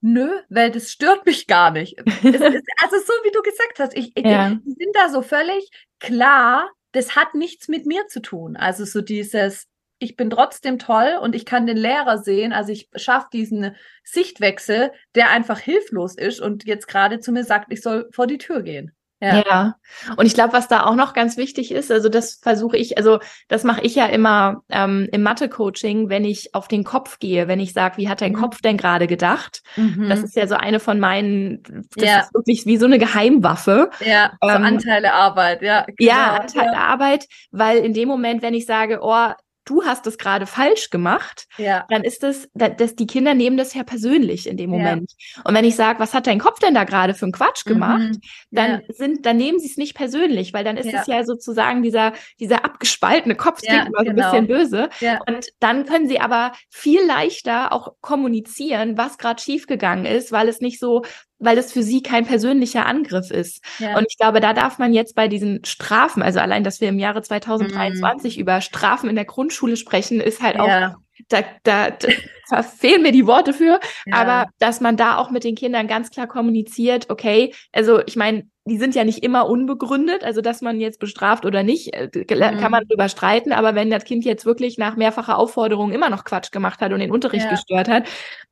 Nö, 0.00 0.40
weil 0.48 0.70
das 0.70 0.90
stört 0.90 1.26
mich 1.26 1.46
gar 1.46 1.70
nicht. 1.70 1.98
ist, 1.98 2.42
also 2.42 2.96
so 3.04 3.12
wie 3.24 3.32
du 3.32 3.42
gesagt 3.42 3.78
hast, 3.78 3.96
ich, 3.96 4.16
ich 4.16 4.24
ja. 4.24 4.50
die 4.64 4.72
sind 4.72 4.94
da 4.94 5.08
so 5.08 5.22
völlig 5.22 5.70
klar, 5.98 6.70
das 6.92 7.16
hat 7.16 7.34
nichts 7.34 7.68
mit 7.68 7.86
mir 7.86 8.06
zu 8.08 8.20
tun. 8.20 8.56
Also 8.56 8.84
so 8.84 9.00
dieses, 9.02 9.66
ich 9.98 10.16
bin 10.16 10.30
trotzdem 10.30 10.78
toll 10.78 11.18
und 11.20 11.34
ich 11.34 11.44
kann 11.44 11.66
den 11.66 11.76
Lehrer 11.76 12.18
sehen. 12.18 12.52
Also 12.52 12.72
ich 12.72 12.88
schaffe 12.96 13.28
diesen 13.32 13.76
Sichtwechsel, 14.02 14.90
der 15.14 15.30
einfach 15.30 15.58
hilflos 15.58 16.16
ist 16.16 16.40
und 16.40 16.64
jetzt 16.64 16.88
gerade 16.88 17.20
zu 17.20 17.30
mir 17.32 17.44
sagt, 17.44 17.72
ich 17.72 17.82
soll 17.82 18.08
vor 18.12 18.26
die 18.26 18.38
Tür 18.38 18.62
gehen. 18.62 18.92
Ja. 19.20 19.42
ja. 19.46 19.74
Und 20.16 20.26
ich 20.26 20.34
glaube, 20.34 20.54
was 20.54 20.66
da 20.68 20.86
auch 20.86 20.94
noch 20.94 21.12
ganz 21.12 21.36
wichtig 21.36 21.72
ist, 21.72 21.92
also 21.92 22.08
das 22.08 22.40
versuche 22.42 22.76
ich, 22.76 22.96
also 22.96 23.18
das 23.48 23.64
mache 23.64 23.82
ich 23.82 23.94
ja 23.94 24.06
immer 24.06 24.62
ähm, 24.70 25.08
im 25.12 25.22
Mathe-Coaching, 25.22 26.08
wenn 26.08 26.24
ich 26.24 26.54
auf 26.54 26.68
den 26.68 26.84
Kopf 26.84 27.18
gehe, 27.18 27.46
wenn 27.46 27.60
ich 27.60 27.74
sage, 27.74 27.98
wie 27.98 28.08
hat 28.08 28.22
dein 28.22 28.32
mhm. 28.32 28.36
Kopf 28.36 28.62
denn 28.62 28.78
gerade 28.78 29.06
gedacht? 29.06 29.62
Mhm. 29.76 30.08
Das 30.08 30.22
ist 30.22 30.36
ja 30.36 30.46
so 30.46 30.54
eine 30.54 30.80
von 30.80 30.98
meinen, 30.98 31.62
das 31.94 32.08
ja. 32.08 32.20
ist 32.20 32.34
wirklich 32.34 32.64
wie 32.64 32.78
so 32.78 32.86
eine 32.86 32.98
Geheimwaffe. 32.98 33.90
Ja, 34.00 34.32
so 34.40 34.48
ähm, 34.48 34.64
Anteile 34.64 35.12
Arbeit, 35.12 35.60
ja. 35.62 35.84
Genau. 35.96 36.10
Ja, 36.10 36.36
Anteile 36.36 36.72
ja. 36.72 36.78
Arbeit, 36.78 37.26
weil 37.50 37.78
in 37.78 37.92
dem 37.92 38.08
Moment, 38.08 38.42
wenn 38.42 38.54
ich 38.54 38.64
sage, 38.64 39.00
oh, 39.02 39.28
du 39.64 39.84
hast 39.84 40.06
es 40.06 40.18
gerade 40.18 40.46
falsch 40.46 40.90
gemacht, 40.90 41.46
ja. 41.58 41.84
dann 41.88 42.02
ist 42.02 42.24
es, 42.24 42.48
dass 42.54 42.96
die 42.96 43.06
Kinder 43.06 43.34
nehmen 43.34 43.56
das 43.56 43.74
ja 43.74 43.84
persönlich 43.84 44.48
in 44.48 44.56
dem 44.56 44.70
Moment. 44.70 45.12
Ja. 45.36 45.42
Und 45.44 45.54
wenn 45.54 45.64
ich 45.64 45.76
sage, 45.76 46.00
was 46.00 46.14
hat 46.14 46.26
dein 46.26 46.38
Kopf 46.38 46.58
denn 46.58 46.74
da 46.74 46.84
gerade 46.84 47.14
für 47.14 47.26
einen 47.26 47.32
Quatsch 47.32 47.64
gemacht, 47.64 48.00
mhm. 48.00 48.20
dann 48.50 48.70
ja. 48.70 48.94
sind, 48.94 49.26
dann 49.26 49.36
nehmen 49.36 49.58
sie 49.58 49.68
es 49.68 49.76
nicht 49.76 49.94
persönlich, 49.94 50.52
weil 50.52 50.64
dann 50.64 50.76
ist 50.76 50.92
es 50.92 51.06
ja 51.06 51.24
sozusagen 51.24 51.82
dieser, 51.82 52.12
dieser 52.38 52.64
abgespaltene 52.64 53.34
Kopf, 53.34 53.60
klingt 53.60 53.86
immer 53.86 54.04
so 54.04 54.10
ein 54.10 54.16
bisschen 54.16 54.46
genau. 54.46 54.58
böse. 54.58 54.88
Und 55.26 55.48
dann 55.60 55.84
können 55.84 56.08
sie 56.08 56.20
aber 56.20 56.52
viel 56.68 57.04
leichter 57.06 57.72
auch 57.72 57.94
kommunizieren, 58.00 58.96
was 58.96 59.18
gerade 59.18 59.42
schiefgegangen 59.42 60.06
ist, 60.06 60.32
weil 60.32 60.48
es 60.48 60.60
nicht 60.60 60.78
so 60.78 61.02
weil 61.40 61.58
es 61.58 61.72
für 61.72 61.82
sie 61.82 62.02
kein 62.02 62.26
persönlicher 62.26 62.86
Angriff 62.86 63.30
ist. 63.30 63.64
Ja. 63.78 63.96
Und 63.96 64.06
ich 64.08 64.16
glaube, 64.18 64.40
da 64.40 64.52
darf 64.52 64.78
man 64.78 64.92
jetzt 64.92 65.14
bei 65.14 65.26
diesen 65.26 65.64
Strafen, 65.64 66.22
also 66.22 66.38
allein, 66.38 66.62
dass 66.62 66.80
wir 66.80 66.88
im 66.88 66.98
Jahre 66.98 67.22
2023 67.22 68.36
mm. 68.36 68.40
über 68.40 68.60
Strafen 68.60 69.08
in 69.08 69.16
der 69.16 69.24
Grundschule 69.24 69.76
sprechen, 69.76 70.20
ist 70.20 70.42
halt 70.42 70.56
ja. 70.56 70.62
auch, 70.62 70.96
da, 71.28 71.42
da, 71.64 71.90
da 72.50 72.62
fehlen 72.62 73.02
mir 73.02 73.12
die 73.12 73.26
Worte 73.26 73.52
für, 73.52 73.80
ja. 74.06 74.14
aber 74.14 74.50
dass 74.58 74.80
man 74.80 74.96
da 74.96 75.16
auch 75.16 75.30
mit 75.30 75.44
den 75.44 75.54
Kindern 75.56 75.88
ganz 75.88 76.10
klar 76.10 76.26
kommuniziert, 76.26 77.08
okay, 77.08 77.54
also 77.72 78.00
ich 78.06 78.16
meine, 78.16 78.44
die 78.66 78.78
sind 78.78 78.94
ja 78.94 79.04
nicht 79.04 79.24
immer 79.24 79.48
unbegründet, 79.48 80.22
also 80.22 80.40
dass 80.42 80.60
man 80.60 80.80
jetzt 80.80 81.00
bestraft 81.00 81.46
oder 81.46 81.62
nicht, 81.62 81.94
äh, 81.94 82.08
kann 82.24 82.56
mhm. 82.56 82.70
man 82.70 82.86
drüber 82.86 83.08
streiten, 83.08 83.52
aber 83.52 83.74
wenn 83.74 83.90
das 83.90 84.04
Kind 84.04 84.24
jetzt 84.24 84.44
wirklich 84.44 84.76
nach 84.76 84.96
mehrfacher 84.96 85.38
Aufforderung 85.38 85.92
immer 85.92 86.10
noch 86.10 86.24
Quatsch 86.24 86.52
gemacht 86.52 86.80
hat 86.80 86.92
und 86.92 87.00
den 87.00 87.10
Unterricht 87.10 87.46
ja. 87.46 87.50
gestört 87.50 87.88
hat, 87.88 88.06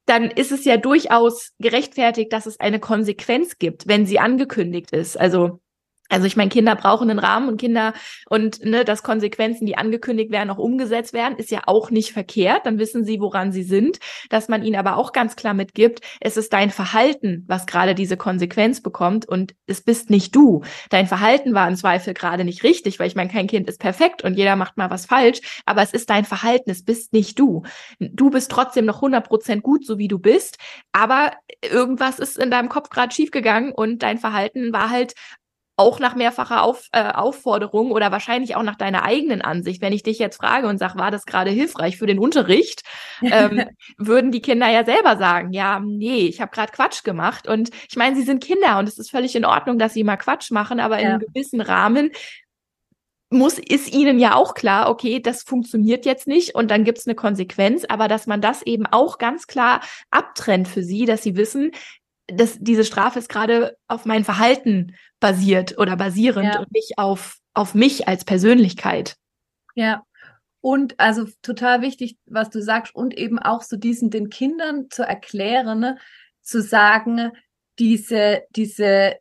dann 0.06 0.30
ist 0.30 0.52
es 0.52 0.64
ja 0.64 0.78
durchaus 0.78 1.52
gerechtfertigt, 1.58 2.32
dass 2.32 2.46
es 2.46 2.58
eine 2.58 2.80
Konsequenz 2.80 3.58
gibt, 3.58 3.86
wenn 3.86 4.06
sie 4.06 4.18
angekündigt 4.18 4.90
ist. 4.92 5.18
Also 5.18 5.60
also 6.08 6.26
ich 6.26 6.36
meine, 6.36 6.48
Kinder 6.48 6.74
brauchen 6.74 7.10
einen 7.10 7.18
Rahmen 7.18 7.48
und 7.48 7.60
Kinder 7.60 7.92
und 8.28 8.64
ne, 8.64 8.84
dass 8.84 9.02
Konsequenzen, 9.02 9.66
die 9.66 9.76
angekündigt 9.76 10.30
werden, 10.30 10.50
auch 10.50 10.58
umgesetzt 10.58 11.12
werden, 11.12 11.36
ist 11.36 11.50
ja 11.50 11.62
auch 11.66 11.90
nicht 11.90 12.12
verkehrt. 12.12 12.64
Dann 12.64 12.78
wissen 12.78 13.04
sie, 13.04 13.20
woran 13.20 13.52
sie 13.52 13.62
sind. 13.62 13.98
Dass 14.30 14.48
man 14.48 14.62
ihnen 14.62 14.76
aber 14.76 14.96
auch 14.96 15.12
ganz 15.12 15.36
klar 15.36 15.54
mitgibt, 15.54 16.00
es 16.20 16.36
ist 16.36 16.52
dein 16.52 16.70
Verhalten, 16.70 17.44
was 17.46 17.66
gerade 17.66 17.94
diese 17.94 18.16
Konsequenz 18.16 18.82
bekommt 18.82 19.26
und 19.26 19.54
es 19.66 19.82
bist 19.82 20.10
nicht 20.10 20.34
du. 20.34 20.62
Dein 20.90 21.06
Verhalten 21.06 21.54
war 21.54 21.68
im 21.68 21.76
Zweifel 21.76 22.14
gerade 22.14 22.44
nicht 22.44 22.62
richtig, 22.62 22.98
weil 22.98 23.08
ich 23.08 23.14
meine, 23.14 23.30
kein 23.30 23.46
Kind 23.46 23.68
ist 23.68 23.80
perfekt 23.80 24.24
und 24.24 24.34
jeder 24.34 24.56
macht 24.56 24.76
mal 24.76 24.90
was 24.90 25.06
falsch, 25.06 25.40
aber 25.66 25.82
es 25.82 25.92
ist 25.92 26.10
dein 26.10 26.24
Verhalten, 26.24 26.70
es 26.70 26.84
bist 26.84 27.12
nicht 27.12 27.38
du. 27.38 27.62
Du 27.98 28.30
bist 28.30 28.50
trotzdem 28.50 28.84
noch 28.86 28.96
100 28.96 29.28
Prozent 29.28 29.62
gut, 29.62 29.84
so 29.84 29.98
wie 29.98 30.08
du 30.08 30.18
bist, 30.18 30.58
aber 30.92 31.32
irgendwas 31.62 32.18
ist 32.18 32.38
in 32.38 32.50
deinem 32.50 32.68
Kopf 32.68 32.88
gerade 32.90 33.14
schiefgegangen 33.14 33.72
und 33.72 34.02
dein 34.02 34.18
Verhalten 34.18 34.72
war 34.72 34.90
halt 34.90 35.14
auch 35.78 36.00
nach 36.00 36.16
mehrfacher 36.16 36.62
Auf, 36.62 36.88
äh, 36.92 37.12
Aufforderung 37.12 37.92
oder 37.92 38.10
wahrscheinlich 38.10 38.56
auch 38.56 38.62
nach 38.64 38.76
deiner 38.76 39.04
eigenen 39.04 39.40
Ansicht, 39.42 39.80
wenn 39.80 39.92
ich 39.92 40.02
dich 40.02 40.18
jetzt 40.18 40.36
frage 40.36 40.66
und 40.66 40.78
sag, 40.78 40.96
war 40.96 41.10
das 41.12 41.24
gerade 41.24 41.50
hilfreich 41.50 41.96
für 41.96 42.06
den 42.06 42.18
Unterricht, 42.18 42.82
ähm, 43.22 43.64
würden 43.96 44.32
die 44.32 44.42
Kinder 44.42 44.68
ja 44.68 44.84
selber 44.84 45.16
sagen, 45.16 45.52
ja, 45.52 45.80
nee, 45.80 46.26
ich 46.26 46.40
habe 46.40 46.50
gerade 46.50 46.72
Quatsch 46.72 47.04
gemacht. 47.04 47.46
Und 47.46 47.70
ich 47.88 47.96
meine, 47.96 48.16
sie 48.16 48.22
sind 48.22 48.42
Kinder 48.42 48.78
und 48.78 48.88
es 48.88 48.98
ist 48.98 49.10
völlig 49.10 49.36
in 49.36 49.44
Ordnung, 49.44 49.78
dass 49.78 49.94
sie 49.94 50.02
mal 50.02 50.16
Quatsch 50.16 50.50
machen, 50.50 50.80
aber 50.80 50.96
ja. 50.96 51.02
in 51.02 51.08
einem 51.08 51.20
gewissen 51.20 51.60
Rahmen 51.60 52.10
muss, 53.30 53.58
ist 53.58 53.92
ihnen 53.92 54.18
ja 54.18 54.34
auch 54.34 54.54
klar, 54.54 54.88
okay, 54.88 55.20
das 55.20 55.42
funktioniert 55.42 56.06
jetzt 56.06 56.26
nicht 56.26 56.54
und 56.54 56.70
dann 56.70 56.84
gibt's 56.84 57.06
eine 57.06 57.14
Konsequenz, 57.14 57.84
aber 57.84 58.08
dass 58.08 58.26
man 58.26 58.40
das 58.40 58.62
eben 58.62 58.86
auch 58.86 59.18
ganz 59.18 59.46
klar 59.46 59.80
abtrennt 60.10 60.66
für 60.66 60.82
sie, 60.82 61.04
dass 61.04 61.22
sie 61.22 61.36
wissen, 61.36 61.72
dass 62.28 62.58
diese 62.60 62.84
Strafe 62.84 63.18
ist 63.18 63.28
gerade 63.28 63.76
auf 63.88 64.04
mein 64.04 64.24
Verhalten 64.24 64.94
basiert 65.20 65.78
oder 65.78 65.96
basierend 65.96 66.54
ja. 66.54 66.60
und 66.60 66.72
nicht 66.72 66.98
auf, 66.98 67.38
auf 67.54 67.74
mich 67.74 68.06
als 68.06 68.24
Persönlichkeit. 68.24 69.16
Ja. 69.74 70.02
Und 70.60 70.98
also 70.98 71.26
total 71.42 71.82
wichtig, 71.82 72.18
was 72.26 72.50
du 72.50 72.60
sagst, 72.60 72.94
und 72.94 73.16
eben 73.16 73.38
auch 73.38 73.62
so 73.62 73.76
diesen 73.76 74.10
den 74.10 74.28
Kindern 74.28 74.90
zu 74.90 75.02
erklären, 75.02 75.80
ne, 75.80 75.98
zu 76.42 76.60
sagen, 76.62 77.32
diese, 77.78 78.42
diese 78.50 79.16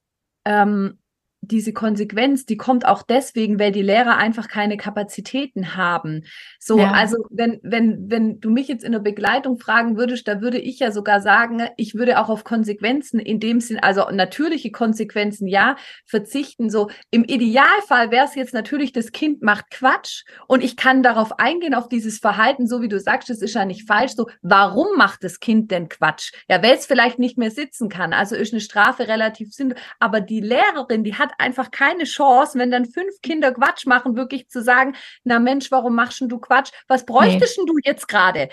ähm, 0.46 1.00
diese 1.42 1.74
Konsequenz, 1.74 2.46
die 2.46 2.58
kommt 2.58 2.86
auch 2.86 3.04
deswegen, 3.04 3.60
weil 3.60 3.72
die 3.72 3.82
Lehrer 3.82 4.18
einfach 4.18 4.48
keine 4.48 4.78
Kapazitäten 4.78 5.76
haben. 5.76 6.24
So, 6.60 6.80
ja. 6.80 6.92
also 6.92 7.18
wenn, 7.30 7.60
wenn, 7.64 8.10
wenn 8.10 8.40
du 8.40 8.50
mich 8.50 8.68
jetzt 8.68 8.84
in 8.84 8.92
der 8.92 9.00
Begleitung 9.00 9.58
fragen 9.60 9.98
würdest, 9.98 10.28
da 10.28 10.42
würde 10.42 10.60
ich 10.60 10.80
ja 10.80 10.92
sogar 10.92 11.22
sagen, 11.22 11.68
ich 11.78 11.96
würde 11.96 12.20
auch 12.20 12.30
auf 12.30 12.44
Konsequenzen 12.44 13.20
in 13.20 13.40
dem 13.40 13.62
Sinn, 13.62 13.80
also 13.80 14.10
natürliche 14.12 14.72
Konsequenzen 14.72 15.48
ja, 15.48 15.78
verzichten. 16.06 16.70
So, 16.70 16.90
im 17.12 17.24
Idealfall 17.24 18.12
wäre 18.12 18.26
es 18.26 18.36
jetzt 18.36 18.54
natürlich, 18.54 18.92
das 18.92 19.12
Kind 19.12 19.42
macht 19.42 19.70
Quatsch 19.70 20.24
und 20.48 20.64
ich 20.64 20.76
kann 20.76 21.04
darauf 21.04 21.40
eingehen, 21.40 21.74
auf 21.74 21.88
dieses 21.88 22.20
Verhalten, 22.20 22.68
so 22.68 22.82
wie 22.82 22.90
du 22.90 23.00
sagst, 23.00 23.30
das 23.30 23.42
ist 23.42 23.54
ja 23.54 23.66
nicht 23.66 23.88
falsch. 23.88 24.14
So, 24.16 24.28
warum 24.42 24.98
macht 24.98 25.24
das 25.24 25.40
Kind 25.40 25.72
denn 25.72 25.88
Quatsch? 25.88 26.34
Ja, 26.50 26.62
weil 26.62 26.76
es 26.76 26.86
vielleicht 26.86 27.20
nicht 27.20 27.38
mehr 27.38 27.52
sitzen 27.52 27.90
kann. 27.90 28.14
Also 28.14 28.36
ist 28.36 28.54
eine 28.54 28.62
Strafe 28.62 29.08
relativ 29.08 29.54
sinnvoll. 29.54 29.82
Aber 30.00 30.20
die 30.22 30.42
Lehrerin, 30.42 31.04
die 31.04 31.16
hat 31.16 31.27
einfach 31.38 31.72
keine 31.72 32.04
Chance, 32.04 32.58
wenn 32.58 32.72
dann 32.72 32.86
fünf 32.86 33.22
Kinder 33.22 33.52
Quatsch 33.54 33.86
machen, 33.86 34.16
wirklich 34.16 34.50
zu 34.50 34.62
sagen, 34.62 34.96
na 35.24 35.40
Mensch, 35.40 35.72
warum 35.72 35.96
machst 35.96 36.22
du 36.22 36.40
Quatsch? 36.40 36.72
Was 36.88 37.06
bräuchtest 37.06 37.58
nee. 37.60 37.66
du 37.66 37.78
jetzt 37.84 38.08
gerade? 38.08 38.50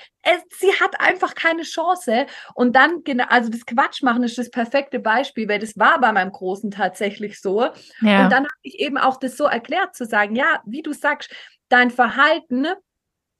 Sie 0.58 0.72
hat 0.80 1.00
einfach 1.00 1.34
keine 1.34 1.62
Chance. 1.62 2.26
Und 2.54 2.74
dann, 2.76 3.04
genau, 3.04 3.24
also 3.28 3.50
das 3.50 3.66
Quatsch 3.66 4.02
machen 4.02 4.22
ist 4.22 4.38
das 4.38 4.50
perfekte 4.50 4.98
Beispiel, 4.98 5.48
weil 5.48 5.58
das 5.58 5.78
war 5.78 6.00
bei 6.00 6.12
meinem 6.12 6.32
Großen 6.32 6.70
tatsächlich 6.70 7.40
so. 7.40 7.68
Ja. 8.00 8.24
Und 8.24 8.30
dann 8.30 8.44
habe 8.44 8.60
ich 8.62 8.78
eben 8.80 8.98
auch 8.98 9.18
das 9.18 9.36
so 9.36 9.44
erklärt, 9.44 9.94
zu 9.94 10.06
sagen, 10.06 10.34
ja, 10.34 10.62
wie 10.64 10.82
du 10.82 10.92
sagst, 10.92 11.34
dein 11.68 11.90
Verhalten 11.90 12.66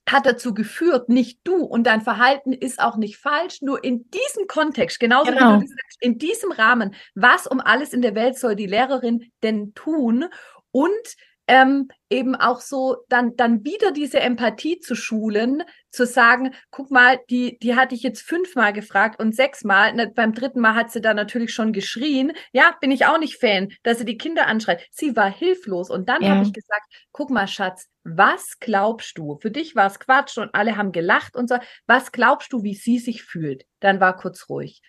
hat 0.09 0.27
dazu 0.27 0.55
geführt, 0.55 1.09
nicht 1.09 1.41
du. 1.45 1.65
Und 1.65 1.87
dein 1.87 2.03
Verhalten 2.03 2.53
ist 2.53 2.81
auch 2.81 2.97
nicht 2.97 3.17
falsch, 3.17 3.63
nur 3.63 3.83
in 3.83 4.11
diesem 4.11 4.47
Kontext, 4.47 5.01
genauso 5.01 5.33
genau. 5.33 5.57
wie 5.57 5.65
du 5.65 5.67
sagst, 5.67 5.99
in 6.01 6.19
diesem 6.19 6.53
Rahmen, 6.53 6.95
was 7.15 7.47
um 7.47 7.61
alles 7.61 7.93
in 7.93 8.03
der 8.03 8.15
Welt 8.15 8.39
soll 8.39 8.55
die 8.55 8.67
Lehrerin 8.67 9.31
denn 9.43 9.75
tun? 9.75 10.27
Und 10.71 11.17
ähm, 11.47 11.89
eben 12.09 12.35
auch 12.35 12.61
so 12.61 12.97
dann 13.09 13.37
dann 13.37 13.65
wieder 13.65 13.93
diese 13.93 14.21
Empathie 14.21 14.79
zu 14.81 14.95
schulen, 14.95 15.63
zu 15.91 16.07
sagen, 16.07 16.55
guck 16.71 16.91
mal, 16.91 17.19
die 17.31 17.59
die 17.59 17.77
hatte 17.77 17.95
ich 17.95 18.03
jetzt 18.03 18.23
fünfmal 18.23 18.73
gefragt 18.73 19.21
und 19.21 19.35
sechsmal, 19.35 19.95
ne, 19.95 20.11
beim 20.15 20.33
dritten 20.33 20.61
Mal 20.61 20.75
hat 20.75 20.91
sie 20.91 21.01
da 21.01 21.13
natürlich 21.15 21.53
schon 21.53 21.73
geschrien. 21.73 22.33
Ja, 22.53 22.75
bin 22.81 22.91
ich 22.91 23.07
auch 23.07 23.19
nicht 23.19 23.39
Fan, 23.39 23.69
dass 23.83 23.99
sie 23.99 24.05
die 24.05 24.17
Kinder 24.17 24.47
anschreit. 24.47 24.87
Sie 24.91 25.17
war 25.17 25.31
hilflos 25.31 25.91
und 25.91 26.09
dann 26.09 26.23
ja. 26.23 26.31
habe 26.31 26.45
ich 26.45 26.53
gesagt, 26.53 26.87
guck 27.13 27.31
mal, 27.31 27.47
Schatz, 27.47 27.89
was 28.05 28.59
glaubst 28.61 29.19
du? 29.19 29.39
Für 29.41 29.51
dich 29.51 29.75
war 29.75 29.87
es 29.87 29.99
Quatsch 29.99 30.39
und 30.39 30.55
alle 30.55 30.77
haben 30.77 30.93
gelacht 30.93 31.37
und 31.37 31.49
so. 31.49 31.57
Was 31.87 32.13
glaubst 32.13 32.53
du, 32.53 32.63
wie 32.63 32.75
sie 32.75 32.99
sich 32.99 33.23
fühlt? 33.23 33.65
Dann 33.81 34.01
war 34.01 34.17
kurz 34.17 34.49
ruhig. 34.49 34.83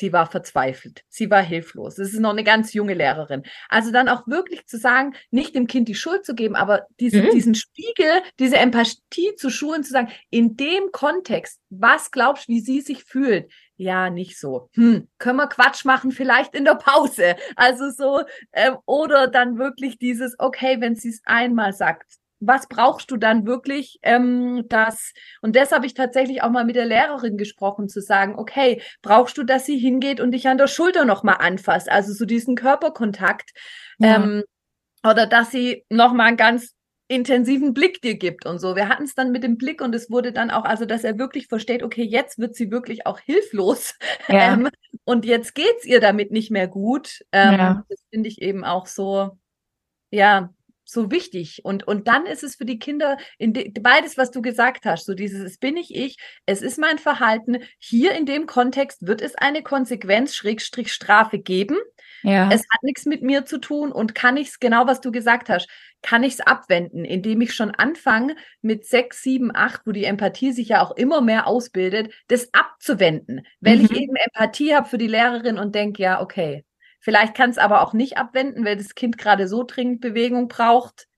Sie 0.00 0.14
war 0.14 0.26
verzweifelt. 0.26 1.04
Sie 1.10 1.30
war 1.30 1.42
hilflos. 1.42 1.98
Es 1.98 2.14
ist 2.14 2.20
noch 2.20 2.30
eine 2.30 2.42
ganz 2.42 2.72
junge 2.72 2.94
Lehrerin. 2.94 3.42
Also 3.68 3.92
dann 3.92 4.08
auch 4.08 4.26
wirklich 4.26 4.66
zu 4.66 4.78
sagen, 4.78 5.14
nicht 5.30 5.54
dem 5.54 5.66
Kind 5.66 5.88
die 5.88 5.94
Schuld 5.94 6.24
zu 6.24 6.34
geben, 6.34 6.56
aber 6.56 6.86
diesen, 6.98 7.26
mhm. 7.26 7.30
diesen 7.32 7.54
Spiegel, 7.54 8.22
diese 8.38 8.56
Empathie 8.56 9.34
zu 9.36 9.50
schulen, 9.50 9.84
zu 9.84 9.92
sagen, 9.92 10.08
in 10.30 10.56
dem 10.56 10.90
Kontext, 10.90 11.60
was 11.68 12.10
glaubst 12.10 12.48
du, 12.48 12.52
wie 12.52 12.60
sie 12.60 12.80
sich 12.80 13.04
fühlt? 13.04 13.50
ja, 13.80 14.10
nicht 14.10 14.38
so. 14.38 14.68
Hm, 14.74 15.08
können 15.16 15.38
wir 15.38 15.46
Quatsch 15.46 15.86
machen, 15.86 16.12
vielleicht 16.12 16.54
in 16.54 16.66
der 16.66 16.74
Pause. 16.74 17.36
Also 17.56 17.88
so, 17.88 18.20
ähm, 18.52 18.76
oder 18.84 19.26
dann 19.26 19.56
wirklich 19.56 19.96
dieses, 19.96 20.34
okay, 20.38 20.82
wenn 20.82 20.96
sie 20.96 21.08
es 21.08 21.22
einmal 21.24 21.72
sagt, 21.72 22.19
was 22.40 22.66
brauchst 22.68 23.10
du 23.10 23.16
dann 23.16 23.46
wirklich, 23.46 23.98
ähm, 24.02 24.64
das, 24.68 25.12
und 25.42 25.56
das 25.56 25.72
habe 25.72 25.86
ich 25.86 25.94
tatsächlich 25.94 26.42
auch 26.42 26.50
mal 26.50 26.64
mit 26.64 26.76
der 26.76 26.86
Lehrerin 26.86 27.36
gesprochen, 27.36 27.88
zu 27.88 28.00
sagen, 28.00 28.34
okay, 28.36 28.82
brauchst 29.02 29.36
du, 29.38 29.44
dass 29.44 29.66
sie 29.66 29.78
hingeht 29.78 30.20
und 30.20 30.32
dich 30.32 30.48
an 30.48 30.58
der 30.58 30.66
Schulter 30.66 31.04
nochmal 31.04 31.36
anfasst, 31.38 31.90
also 31.90 32.12
so 32.12 32.24
diesen 32.24 32.56
Körperkontakt, 32.56 33.50
ja. 33.98 34.16
ähm, 34.16 34.42
oder 35.04 35.26
dass 35.26 35.50
sie 35.50 35.84
nochmal 35.90 36.28
einen 36.28 36.36
ganz 36.36 36.74
intensiven 37.10 37.74
Blick 37.74 38.00
dir 38.02 38.14
gibt 38.14 38.46
und 38.46 38.60
so. 38.60 38.76
Wir 38.76 38.88
hatten 38.88 39.02
es 39.02 39.16
dann 39.16 39.32
mit 39.32 39.42
dem 39.42 39.58
Blick 39.58 39.82
und 39.82 39.94
es 39.96 40.10
wurde 40.10 40.32
dann 40.32 40.50
auch, 40.50 40.64
also 40.64 40.86
dass 40.86 41.02
er 41.02 41.18
wirklich 41.18 41.48
versteht, 41.48 41.82
okay, 41.82 42.04
jetzt 42.04 42.38
wird 42.38 42.54
sie 42.54 42.70
wirklich 42.70 43.04
auch 43.04 43.18
hilflos 43.18 43.94
ja. 44.28 44.52
ähm, 44.54 44.68
und 45.04 45.24
jetzt 45.24 45.56
geht's 45.56 45.84
ihr 45.84 46.00
damit 46.00 46.30
nicht 46.30 46.52
mehr 46.52 46.68
gut. 46.68 47.20
Ähm, 47.32 47.52
ja. 47.52 47.84
Das 47.88 48.00
finde 48.10 48.28
ich 48.28 48.40
eben 48.40 48.64
auch 48.64 48.86
so, 48.86 49.36
ja, 50.10 50.54
so 50.90 51.10
wichtig. 51.10 51.60
Und, 51.64 51.86
und 51.86 52.08
dann 52.08 52.26
ist 52.26 52.42
es 52.42 52.56
für 52.56 52.64
die 52.64 52.78
Kinder 52.78 53.16
in 53.38 53.52
de, 53.52 53.70
beides, 53.80 54.18
was 54.18 54.30
du 54.30 54.42
gesagt 54.42 54.86
hast, 54.86 55.06
so 55.06 55.14
dieses, 55.14 55.40
es 55.40 55.58
bin 55.58 55.76
ich 55.76 55.94
ich, 55.94 56.16
es 56.46 56.62
ist 56.62 56.78
mein 56.78 56.98
Verhalten. 56.98 57.58
Hier 57.78 58.12
in 58.12 58.26
dem 58.26 58.46
Kontext 58.46 59.06
wird 59.06 59.22
es 59.22 59.34
eine 59.34 59.62
Konsequenz, 59.62 60.34
Schrägstrich 60.34 60.92
Strafe 60.92 61.38
geben. 61.38 61.76
Ja. 62.22 62.50
Es 62.52 62.62
hat 62.70 62.82
nichts 62.82 63.06
mit 63.06 63.22
mir 63.22 63.44
zu 63.46 63.58
tun 63.58 63.92
und 63.92 64.14
kann 64.14 64.36
ich 64.36 64.48
es, 64.48 64.60
genau 64.60 64.86
was 64.86 65.00
du 65.00 65.10
gesagt 65.10 65.48
hast, 65.48 65.68
kann 66.02 66.22
ich 66.22 66.34
es 66.34 66.40
abwenden, 66.40 67.04
indem 67.04 67.40
ich 67.40 67.54
schon 67.54 67.70
anfange 67.70 68.36
mit 68.62 68.86
sechs, 68.86 69.22
sieben, 69.22 69.54
acht, 69.54 69.82
wo 69.86 69.92
die 69.92 70.04
Empathie 70.04 70.52
sich 70.52 70.68
ja 70.68 70.82
auch 70.82 70.92
immer 70.96 71.20
mehr 71.20 71.46
ausbildet, 71.46 72.12
das 72.28 72.48
abzuwenden, 72.52 73.46
weil 73.60 73.78
mhm. 73.78 73.84
ich 73.84 73.92
eben 73.92 74.16
Empathie 74.16 74.74
habe 74.74 74.88
für 74.88 74.98
die 74.98 75.06
Lehrerin 75.06 75.58
und 75.58 75.74
denke, 75.74 76.02
ja, 76.02 76.20
okay, 76.20 76.64
Vielleicht 77.00 77.34
kann 77.34 77.50
es 77.50 77.58
aber 77.58 77.82
auch 77.82 77.94
nicht 77.94 78.18
abwenden, 78.18 78.64
weil 78.64 78.76
das 78.76 78.94
Kind 78.94 79.18
gerade 79.18 79.48
so 79.48 79.64
dringend 79.64 80.00
Bewegung 80.00 80.48
braucht. 80.48 81.08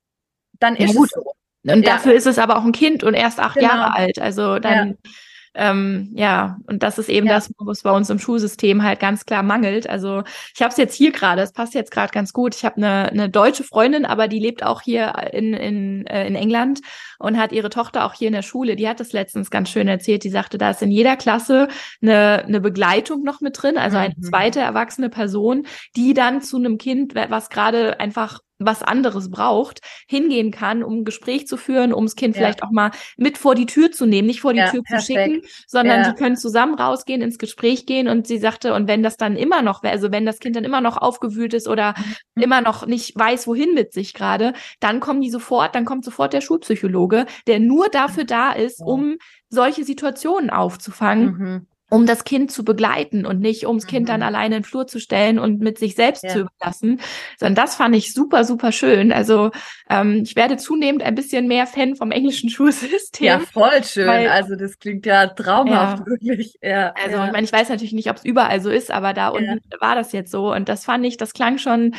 Dann 0.59 0.77
ist 0.77 0.95
ja, 0.95 1.03
es 1.03 1.11
so. 1.11 1.33
Und 1.65 1.83
ja. 1.85 1.95
dafür 1.95 2.15
ist 2.15 2.27
es 2.27 2.39
aber 2.39 2.57
auch 2.57 2.65
ein 2.65 2.73
Kind 2.73 3.05
und 3.05 3.15
erst 3.15 3.41
acht 3.41 3.57
genau. 3.57 3.69
Jahre 3.69 3.95
alt. 3.95 4.19
Also 4.21 4.59
dann 4.59 4.99
ja. 5.05 5.11
Ähm, 5.55 6.11
ja, 6.15 6.57
und 6.67 6.83
das 6.83 6.99
ist 6.99 7.09
eben 7.09 7.27
ja. 7.27 7.35
das, 7.35 7.51
wo 7.59 7.71
es 7.71 7.83
bei 7.83 7.91
uns 7.91 8.09
im 8.09 8.19
Schulsystem 8.19 8.83
halt 8.83 9.01
ganz 9.01 9.27
klar 9.27 9.43
mangelt. 9.43 9.89
Also 9.89 10.23
ich 10.55 10.63
habe 10.63 10.71
es 10.71 10.79
jetzt 10.79 10.95
hier 10.95 11.13
gerade, 11.13 11.43
es 11.43 11.53
passt 11.53 11.75
jetzt 11.75 11.91
gerade 11.91 12.13
ganz 12.13 12.33
gut. 12.33 12.55
Ich 12.55 12.65
habe 12.65 12.77
eine, 12.77 13.11
eine 13.11 13.29
deutsche 13.29 13.65
Freundin, 13.65 14.07
aber 14.07 14.29
die 14.29 14.39
lebt 14.39 14.63
auch 14.63 14.81
hier 14.81 15.13
in, 15.33 15.53
in, 15.53 16.07
äh, 16.07 16.27
in 16.27 16.35
England 16.35 16.81
und 17.19 17.39
hat 17.39 17.53
ihre 17.53 17.71
Tochter 17.71 18.05
auch 18.05 18.15
hier 18.15 18.29
in 18.29 18.35
der 18.35 18.43
Schule. 18.43 18.77
Die 18.77 18.89
hat 18.89 18.99
das 18.99 19.13
letztens 19.13 19.51
ganz 19.51 19.69
schön 19.69 19.89
erzählt. 19.89 20.25
Die 20.25 20.31
sagte, 20.31 20.57
da 20.57 20.71
ist 20.71 20.83
in 20.83 20.91
jeder 20.91 21.17
Klasse 21.17 21.69
eine, 22.01 22.45
eine 22.47 22.61
Begleitung 22.61 23.23
noch 23.23 23.41
mit 23.41 23.63
drin, 23.63 23.77
also 23.77 23.99
eine 23.99 24.15
mhm. 24.17 24.23
zweite 24.23 24.61
erwachsene 24.61 25.11
Person, 25.11 25.67
die 25.97 26.15
dann 26.15 26.41
zu 26.41 26.57
einem 26.57 26.79
Kind, 26.79 27.15
was 27.15 27.51
gerade 27.51 28.01
einfach 28.01 28.41
was 28.65 28.83
anderes 28.83 29.31
braucht, 29.31 29.81
hingehen 30.09 30.51
kann, 30.51 30.83
um 30.83 31.01
ein 31.01 31.05
Gespräch 31.05 31.47
zu 31.47 31.57
führen, 31.57 31.93
um 31.93 32.05
das 32.05 32.17
Kind 32.17 32.35
ja. 32.35 32.41
vielleicht 32.41 32.63
auch 32.63 32.71
mal 32.71 32.91
mit 33.17 33.39
vor 33.39 33.55
die 33.55 33.67
Tür 33.67 33.93
zu 33.93 34.07
nehmen, 34.07 34.27
nicht 34.27 34.41
vor 34.41 34.53
die 34.53 34.61
ja, 34.61 34.71
Tür 34.71 34.83
perfekt. 34.83 35.07
zu 35.07 35.13
schicken, 35.13 35.43
sondern 35.67 36.03
ja. 36.03 36.11
die 36.11 36.17
können 36.17 36.37
zusammen 36.37 36.75
rausgehen, 36.75 37.23
ins 37.23 37.39
Gespräch 37.39 37.87
gehen 37.87 38.09
und 38.09 38.27
sie 38.27 38.39
sagte, 38.39 38.75
und 38.75 38.89
wenn 38.89 39.03
das 39.03 39.17
dann 39.17 39.37
immer 39.37 39.63
noch, 39.63 39.83
also 39.83 40.13
wenn 40.13 40.27
das 40.27 40.39
Kind 40.39 40.57
dann 40.57 40.65
immer 40.65 40.81
noch 40.81 40.97
aufgewühlt 40.97 41.55
ist 41.55 41.69
oder 41.69 41.95
mhm. 42.35 42.43
immer 42.43 42.61
noch 42.61 42.87
nicht 42.87 43.19
weiß, 43.19 43.47
wohin 43.47 43.75
mit 43.75 43.93
sich 43.93 44.15
gerade, 44.15 44.53
dann 44.81 45.01
kommen 45.01 45.21
die 45.21 45.31
sofort, 45.31 45.75
dann 45.75 45.85
kommt 45.85 46.05
sofort 46.05 46.33
der 46.33 46.41
Schulpsychologe, 46.41 47.27
der 47.47 47.61
nur 47.61 47.89
dafür 47.89 48.25
da 48.25 48.53
ist, 48.53 48.81
um 48.81 49.17
solche 49.49 49.85
Situationen 49.85 50.51
aufzufangen. 50.51 51.33
Mhm 51.33 51.67
um 51.93 52.07
das 52.07 52.25
Kind 52.25 52.51
zu 52.51 52.65
begleiten 52.65 53.27
und 53.27 53.41
nicht 53.41 53.67
ums 53.67 53.87
Kind 53.87 54.09
dann 54.09 54.21
mhm. 54.21 54.27
alleine 54.27 54.57
in 54.57 54.63
den 54.63 54.65
Flur 54.65 54.87
zu 54.87 54.99
stellen 54.99 55.39
und 55.39 55.61
mit 55.61 55.79
sich 55.79 55.95
selbst 55.95 56.25
ja. 56.25 56.31
zu 56.31 56.39
überlassen, 56.41 57.03
sondern 57.39 57.55
das 57.55 57.77
fand 57.77 57.95
ich 57.95 58.15
super, 58.15 58.45
super 58.45 58.73
schön. 58.73 59.13
Also 59.13 59.51
ähm, 59.91 60.23
ich 60.25 60.35
werde 60.35 60.57
zunehmend 60.57 61.03
ein 61.03 61.15
bisschen 61.15 61.49
mehr 61.49 61.67
Fan 61.67 61.95
vom 61.95 62.11
englischen 62.11 62.49
Schulsystem. 62.51 63.27
Ja, 63.27 63.41
voll 63.41 63.85
schön. 63.85 64.07
Weil, 64.07 64.29
also 64.31 64.57
das 64.57 64.79
klingt 64.79 65.05
ja 65.05 65.27
traumhaft, 65.27 65.99
ja. 65.99 66.07
wirklich. 66.07 66.55
Ja, 66.63 66.95
also 66.95 67.19
ja. 67.19 67.27
ich 67.27 67.33
meine, 67.33 67.45
ich 67.45 67.53
weiß 67.53 67.69
natürlich 67.69 67.93
nicht, 67.93 68.09
ob 68.09 68.17
es 68.17 68.25
überall 68.25 68.63
so 68.63 68.71
ist, 68.71 68.91
aber 68.91 69.13
da 69.13 69.29
unten 69.29 69.61
war 69.79 69.95
das 69.95 70.13
jetzt 70.13 70.31
so 70.31 70.51
und 70.51 70.71
das 70.71 70.87
fand 70.87 71.05
ich, 71.05 71.19
das 71.19 71.35
klang 71.35 71.59
schon 71.59 71.95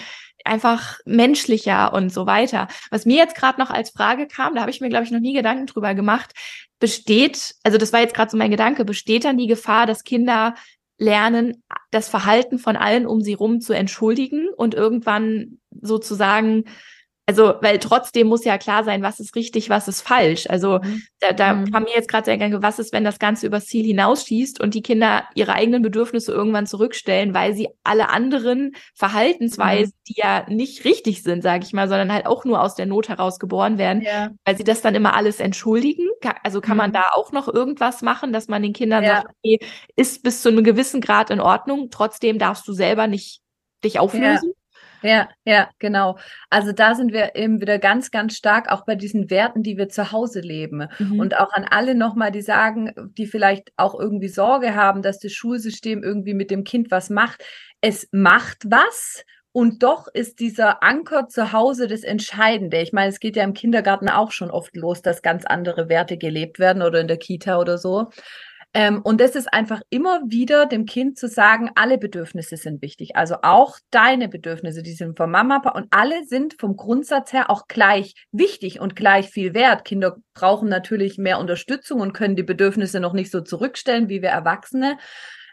einfach 0.46 1.00
menschlicher 1.06 1.94
und 1.94 2.12
so 2.12 2.26
weiter. 2.26 2.68
Was 2.90 3.06
mir 3.06 3.18
jetzt 3.18 3.36
gerade 3.36 3.60
noch 3.60 3.70
als 3.70 3.92
Frage 3.92 4.28
kam, 4.28 4.56
da 4.56 4.62
habe 4.62 4.72
ich 4.72 4.82
mir, 4.82 4.90
glaube 4.90 5.06
ich, 5.06 5.12
noch 5.12 5.20
nie 5.20 5.34
Gedanken 5.34 5.68
drüber 5.68 5.94
gemacht, 5.94 6.32
besteht, 6.84 7.56
also 7.64 7.78
das 7.78 7.94
war 7.94 8.02
jetzt 8.02 8.14
gerade 8.14 8.30
so 8.30 8.36
mein 8.36 8.52
Gedanke, 8.52 8.84
besteht 8.84 9.24
dann 9.24 9.38
die 9.38 9.48
Gefahr, 9.48 9.86
dass 9.86 10.04
Kinder 10.04 10.54
lernen, 10.98 11.64
das 11.92 12.10
Verhalten 12.10 12.60
von 12.60 12.76
allen 12.76 13.08
um 13.08 13.22
sie 13.22 13.36
rum 13.36 13.62
zu 13.62 13.72
entschuldigen 13.72 14.50
und 14.50 14.74
irgendwann 14.74 15.60
sozusagen 15.80 16.66
also, 17.26 17.54
weil 17.62 17.80
trotzdem 17.80 18.28
muss 18.28 18.44
ja 18.44 18.58
klar 18.58 18.84
sein, 18.84 19.02
was 19.02 19.22
ist 19.22 19.36
richtig, 19.36 19.70
was 19.70 19.88
ist 19.88 20.02
falsch. 20.02 20.46
Also, 20.50 20.80
mhm. 20.84 21.04
da, 21.20 21.32
da 21.32 21.54
mhm. 21.54 21.72
kam 21.72 21.84
mir 21.84 21.96
jetzt 21.96 22.10
gerade 22.10 22.26
der 22.26 22.38
Gedanke, 22.38 22.62
was 22.62 22.80
ist, 22.80 22.92
wenn 22.92 23.06
das 23.06 23.18
Ganze 23.18 23.48
übers 23.48 23.66
Ziel 23.68 23.86
hinausschießt 23.86 24.60
und 24.60 24.74
die 24.74 24.82
Kinder 24.82 25.24
ihre 25.34 25.54
eigenen 25.54 25.82
Bedürfnisse 25.82 26.34
irgendwann 26.34 26.68
zurückstellen, 26.68 27.34
weil 27.34 27.54
sie 27.54 27.70
alle 27.84 28.10
anderen 28.10 28.74
Verhaltensweisen, 28.94 29.94
mhm. 29.96 30.04
die 30.10 30.20
ja 30.20 30.46
nicht 30.50 30.84
richtig 30.84 31.24
sind, 31.24 31.44
sage 31.44 31.64
ich 31.64 31.72
mal, 31.72 31.88
sondern 31.88 32.12
halt 32.12 32.26
auch 32.26 32.44
nur 32.44 32.62
aus 32.62 32.76
der 32.76 32.88
Not 32.88 33.08
heraus 33.08 33.40
geboren 33.40 33.78
werden, 33.78 34.02
ja. 34.02 34.32
weil 34.44 34.58
sie 34.58 34.66
das 34.66 34.82
dann 34.82 34.94
immer 34.94 35.16
alles 35.16 35.40
entschuldigen. 35.40 36.10
Also 36.44 36.60
kann 36.60 36.76
man 36.76 36.90
mhm. 36.90 36.96
da 36.96 37.04
auch 37.14 37.32
noch 37.32 37.48
irgendwas 37.48 38.02
machen, 38.02 38.34
dass 38.34 38.50
man 38.50 38.62
den 38.62 38.74
Kindern 38.74 39.04
ja. 39.04 39.16
sagt, 39.16 39.36
okay, 39.38 39.60
ist 39.96 40.24
bis 40.24 40.42
zu 40.42 40.50
einem 40.50 40.66
gewissen 40.66 41.00
Grad 41.00 41.30
in 41.30 41.40
Ordnung, 41.40 41.88
trotzdem 41.90 42.38
darfst 42.38 42.68
du 42.68 42.74
selber 42.74 43.08
nicht 43.08 43.40
dich 43.82 44.00
auflösen? 44.00 44.50
Ja. 44.50 44.63
Ja, 45.04 45.30
ja, 45.46 45.70
genau. 45.80 46.18
Also 46.50 46.72
da 46.72 46.96
sind 46.96 47.12
wir 47.12 47.36
eben 47.36 47.60
wieder 47.60 47.78
ganz, 47.78 48.10
ganz 48.10 48.38
stark 48.38 48.72
auch 48.72 48.86
bei 48.86 48.96
diesen 48.96 49.30
Werten, 49.30 49.62
die 49.62 49.78
wir 49.78 49.90
zu 49.90 50.14
Hause 50.14 50.40
leben. 50.40 50.88
Mhm. 50.98 51.20
Und 51.20 51.38
auch 51.38 51.52
an 51.52 51.66
alle 51.70 51.94
nochmal, 51.94 52.32
die 52.32 52.42
sagen, 52.42 52.94
die 53.18 53.28
vielleicht 53.28 53.72
auch 53.76 54.00
irgendwie 54.00 54.30
Sorge 54.30 54.76
haben, 54.76 55.02
dass 55.02 55.20
das 55.20 55.34
Schulsystem 55.34 56.04
irgendwie 56.04 56.34
mit 56.34 56.52
dem 56.52 56.64
Kind 56.64 56.90
was 56.90 57.10
macht. 57.10 57.44
Es 57.82 58.08
macht 58.12 58.64
was. 58.66 59.26
Und 59.52 59.84
doch 59.84 60.08
ist 60.12 60.40
dieser 60.40 60.82
Anker 60.82 61.28
zu 61.28 61.52
Hause 61.52 61.88
das 61.88 62.02
Entscheidende. 62.02 62.82
Ich 62.82 62.92
meine, 62.92 63.10
es 63.10 63.20
geht 63.20 63.36
ja 63.36 63.44
im 63.44 63.54
Kindergarten 63.54 64.10
auch 64.10 64.32
schon 64.32 64.50
oft 64.50 64.76
los, 64.76 65.04
dass 65.04 65.22
ganz 65.22 65.46
andere 65.46 65.90
Werte 65.90 66.18
gelebt 66.18 66.58
werden 66.58 66.82
oder 66.82 67.02
in 67.02 67.08
der 67.08 67.18
Kita 67.18 67.60
oder 67.60 67.78
so. 67.78 68.10
Ähm, 68.76 69.02
und 69.04 69.22
das 69.22 69.36
ist 69.36 69.54
einfach 69.54 69.82
immer 69.92 70.22
wieder 70.28 70.66
dem 70.66 70.86
Kind 70.86 71.18
zu 71.18 71.28
sagen, 71.28 71.70
alle 71.76 72.00
Bedürfnisse 72.00 72.58
sind 72.58 72.82
wichtig. 72.82 73.16
Also 73.16 73.36
auch 73.44 73.78
deine 73.92 74.28
Bedürfnisse, 74.28 74.82
die 74.82 74.94
sind 74.94 75.16
von 75.16 75.30
Mama 75.30 75.62
und 75.76 75.88
alle 75.92 76.26
sind 76.26 76.56
vom 76.60 76.76
Grundsatz 76.76 77.34
her 77.34 77.52
auch 77.52 77.68
gleich 77.68 78.16
wichtig 78.32 78.80
und 78.80 78.96
gleich 78.96 79.30
viel 79.30 79.54
wert. 79.54 79.86
Kinder 79.86 80.18
brauchen 80.34 80.70
natürlich 80.70 81.20
mehr 81.20 81.40
Unterstützung 81.40 82.00
und 82.00 82.14
können 82.14 82.36
die 82.36 82.44
Bedürfnisse 82.44 83.00
noch 83.00 83.14
nicht 83.14 83.32
so 83.32 83.42
zurückstellen 83.42 84.10
wie 84.10 84.24
wir 84.24 84.30
Erwachsene. 84.30 84.98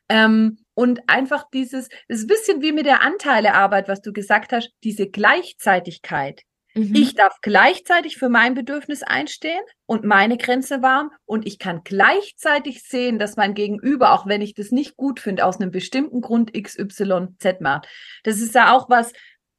Ähm, 0.09 0.59
und 0.75 1.01
einfach 1.07 1.45
dieses, 1.53 1.89
das 2.09 2.21
ist 2.21 2.25
ein 2.25 2.29
bisschen 2.29 2.63
wie 2.63 2.73
mit 2.73 2.87
der 2.87 3.03
Anteilearbeit, 3.03 3.87
was 3.87 4.01
du 4.01 4.13
gesagt 4.13 4.53
hast, 4.53 4.71
diese 4.83 5.09
Gleichzeitigkeit. 5.09 6.41
Mhm. 6.75 6.95
Ich 6.95 7.15
darf 7.15 7.37
gleichzeitig 7.43 8.17
für 8.17 8.29
mein 8.29 8.55
Bedürfnis 8.55 9.03
einstehen 9.03 9.63
und 9.87 10.05
meine 10.05 10.37
Grenze 10.37 10.83
wahren 10.83 11.11
und 11.25 11.47
ich 11.47 11.59
kann 11.59 11.83
gleichzeitig 11.85 12.83
sehen, 12.83 13.19
dass 13.19 13.37
mein 13.37 13.55
Gegenüber, 13.55 14.13
auch 14.13 14.27
wenn 14.27 14.41
ich 14.41 14.55
das 14.55 14.71
nicht 14.71 14.97
gut 14.97 15.21
finde, 15.21 15.45
aus 15.45 15.61
einem 15.61 15.71
bestimmten 15.71 16.21
Grund 16.21 16.53
XYZ 16.53 17.61
macht. 17.61 17.89
Das 18.23 18.41
ist 18.41 18.55
ja 18.55 18.73
auch 18.73 18.89
was 18.89 19.13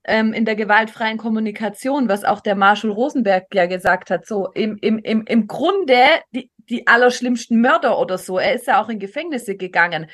ähm, 0.04 0.34
in 0.34 0.46
der 0.46 0.56
gewaltfreien 0.56 1.18
Kommunikation, 1.18 2.10
was 2.10 2.24
auch 2.24 2.42
der 2.42 2.56
Marshall 2.56 2.92
Rosenberg 2.92 3.48
ja 3.54 3.66
gesagt 3.66 4.10
hat, 4.10 4.26
so 4.26 4.50
im, 4.54 4.78
im, 4.82 5.00
im, 5.00 5.26
im 5.26 5.48
Grunde 5.48 6.04
die, 6.32 6.50
die 6.70 6.88
allerschlimmsten 6.88 7.60
Mörder 7.62 8.00
oder 8.00 8.18
so. 8.18 8.40
Er 8.40 8.54
ist 8.54 8.68
ja 8.68 8.82
auch 8.82 8.90
in 8.90 9.00
Gefängnisse 9.00 9.56
gegangen 9.56 10.10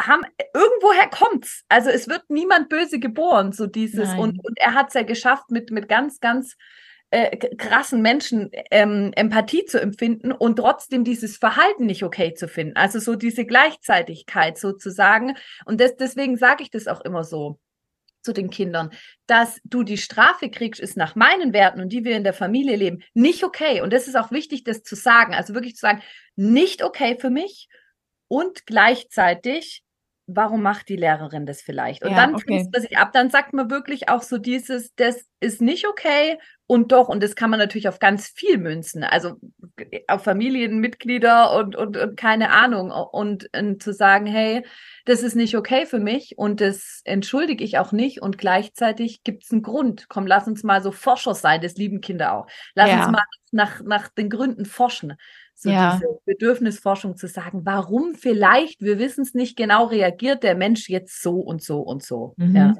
haben, 0.00 0.22
irgendwoher 0.54 1.08
kommt's. 1.08 1.64
Also 1.68 1.90
es 1.90 2.08
wird 2.08 2.24
niemand 2.28 2.68
böse 2.68 2.98
geboren, 2.98 3.52
so 3.52 3.66
dieses. 3.66 4.12
Und, 4.14 4.44
und 4.44 4.58
er 4.58 4.74
hat 4.74 4.88
es 4.88 4.94
ja 4.94 5.02
geschafft, 5.02 5.50
mit, 5.50 5.70
mit 5.70 5.88
ganz, 5.88 6.20
ganz 6.20 6.56
äh, 7.10 7.36
krassen 7.56 8.02
Menschen 8.02 8.50
ähm, 8.70 9.12
Empathie 9.14 9.64
zu 9.64 9.80
empfinden 9.80 10.32
und 10.32 10.56
trotzdem 10.56 11.04
dieses 11.04 11.36
Verhalten 11.36 11.86
nicht 11.86 12.02
okay 12.02 12.34
zu 12.34 12.48
finden. 12.48 12.76
Also 12.76 12.98
so 12.98 13.14
diese 13.14 13.46
Gleichzeitigkeit 13.46 14.58
sozusagen. 14.58 15.36
Und 15.64 15.80
das, 15.80 15.96
deswegen 15.96 16.36
sage 16.36 16.62
ich 16.62 16.70
das 16.70 16.88
auch 16.88 17.00
immer 17.02 17.24
so 17.24 17.58
zu 18.22 18.32
den 18.32 18.50
Kindern, 18.50 18.90
dass 19.28 19.60
du 19.62 19.84
die 19.84 19.98
Strafe 19.98 20.50
kriegst, 20.50 20.80
ist 20.80 20.96
nach 20.96 21.14
meinen 21.14 21.52
Werten 21.52 21.80
und 21.80 21.90
die 21.90 22.04
wir 22.04 22.16
in 22.16 22.24
der 22.24 22.34
Familie 22.34 22.74
leben, 22.74 23.04
nicht 23.14 23.44
okay. 23.44 23.80
Und 23.82 23.92
das 23.92 24.08
ist 24.08 24.16
auch 24.16 24.32
wichtig, 24.32 24.64
das 24.64 24.82
zu 24.82 24.96
sagen. 24.96 25.32
Also 25.32 25.54
wirklich 25.54 25.76
zu 25.76 25.82
sagen, 25.82 26.02
nicht 26.34 26.82
okay 26.82 27.16
für 27.20 27.30
mich 27.30 27.68
und 28.26 28.66
gleichzeitig 28.66 29.84
warum 30.26 30.62
macht 30.62 30.88
die 30.88 30.96
Lehrerin 30.96 31.46
das 31.46 31.62
vielleicht? 31.62 32.04
Und 32.04 32.12
Ja, 32.12 32.16
dann 32.16 32.34
okay. 32.34 32.68
man 32.72 32.82
sich 32.82 32.98
ab, 32.98 33.12
dann 33.12 33.30
sagt 33.30 33.52
man 33.52 33.70
wirklich 33.70 34.08
auch 34.08 34.22
so 34.22 34.38
dieses, 34.38 34.94
das 34.96 35.24
ist 35.40 35.60
nicht 35.62 35.86
okay 35.86 36.38
und 36.66 36.90
doch, 36.92 37.08
und 37.08 37.22
das 37.22 37.36
kann 37.36 37.50
man 37.50 37.58
natürlich 37.60 37.88
auf 37.88 37.98
ganz 38.00 38.26
viel 38.28 38.58
münzen, 38.58 39.04
also 39.04 39.36
auf 40.08 40.24
Familienmitglieder 40.24 41.52
und, 41.56 41.76
und, 41.76 41.96
und 41.96 42.16
keine 42.16 42.50
Ahnung. 42.50 42.90
Und, 42.90 43.48
und 43.56 43.82
zu 43.82 43.92
sagen, 43.92 44.26
hey, 44.26 44.64
das 45.04 45.22
ist 45.22 45.36
nicht 45.36 45.56
okay 45.56 45.86
für 45.86 46.00
mich 46.00 46.36
und 46.38 46.60
das 46.60 47.02
entschuldige 47.04 47.62
ich 47.64 47.78
auch 47.78 47.92
nicht 47.92 48.20
und 48.22 48.38
gleichzeitig 48.38 49.22
gibt 49.22 49.44
es 49.44 49.52
einen 49.52 49.62
Grund. 49.62 50.06
Komm, 50.08 50.26
lass 50.26 50.46
uns 50.48 50.64
mal 50.64 50.82
so 50.82 50.90
Forscher 50.92 51.34
sein, 51.34 51.60
das 51.60 51.76
lieben 51.76 52.00
Kinder 52.00 52.32
auch. 52.34 52.46
Lass 52.74 52.90
Ja. 52.90 52.96
uns 52.96 53.06
mal 53.06 53.22
nach, 53.52 53.80
nach 53.82 54.08
den 54.08 54.30
Gründen 54.30 54.64
forschen. 54.64 55.14
So 55.58 55.70
Ja. 55.70 55.94
diese 55.96 56.18
Bedürfnisforschung 56.26 57.16
zu 57.16 57.28
sagen, 57.28 57.62
warum 57.64 58.14
vielleicht, 58.14 58.82
wir 58.82 58.98
wissen 58.98 59.22
es 59.22 59.32
nicht 59.32 59.56
genau, 59.56 59.86
reagiert 59.86 60.42
der 60.42 60.54
Mensch 60.54 60.88
jetzt 60.90 61.22
so 61.22 61.36
und 61.40 61.62
so 61.62 61.80
und 61.80 62.02
so. 62.02 62.34
Mhm. 62.36 62.54
Ja. 62.56 62.74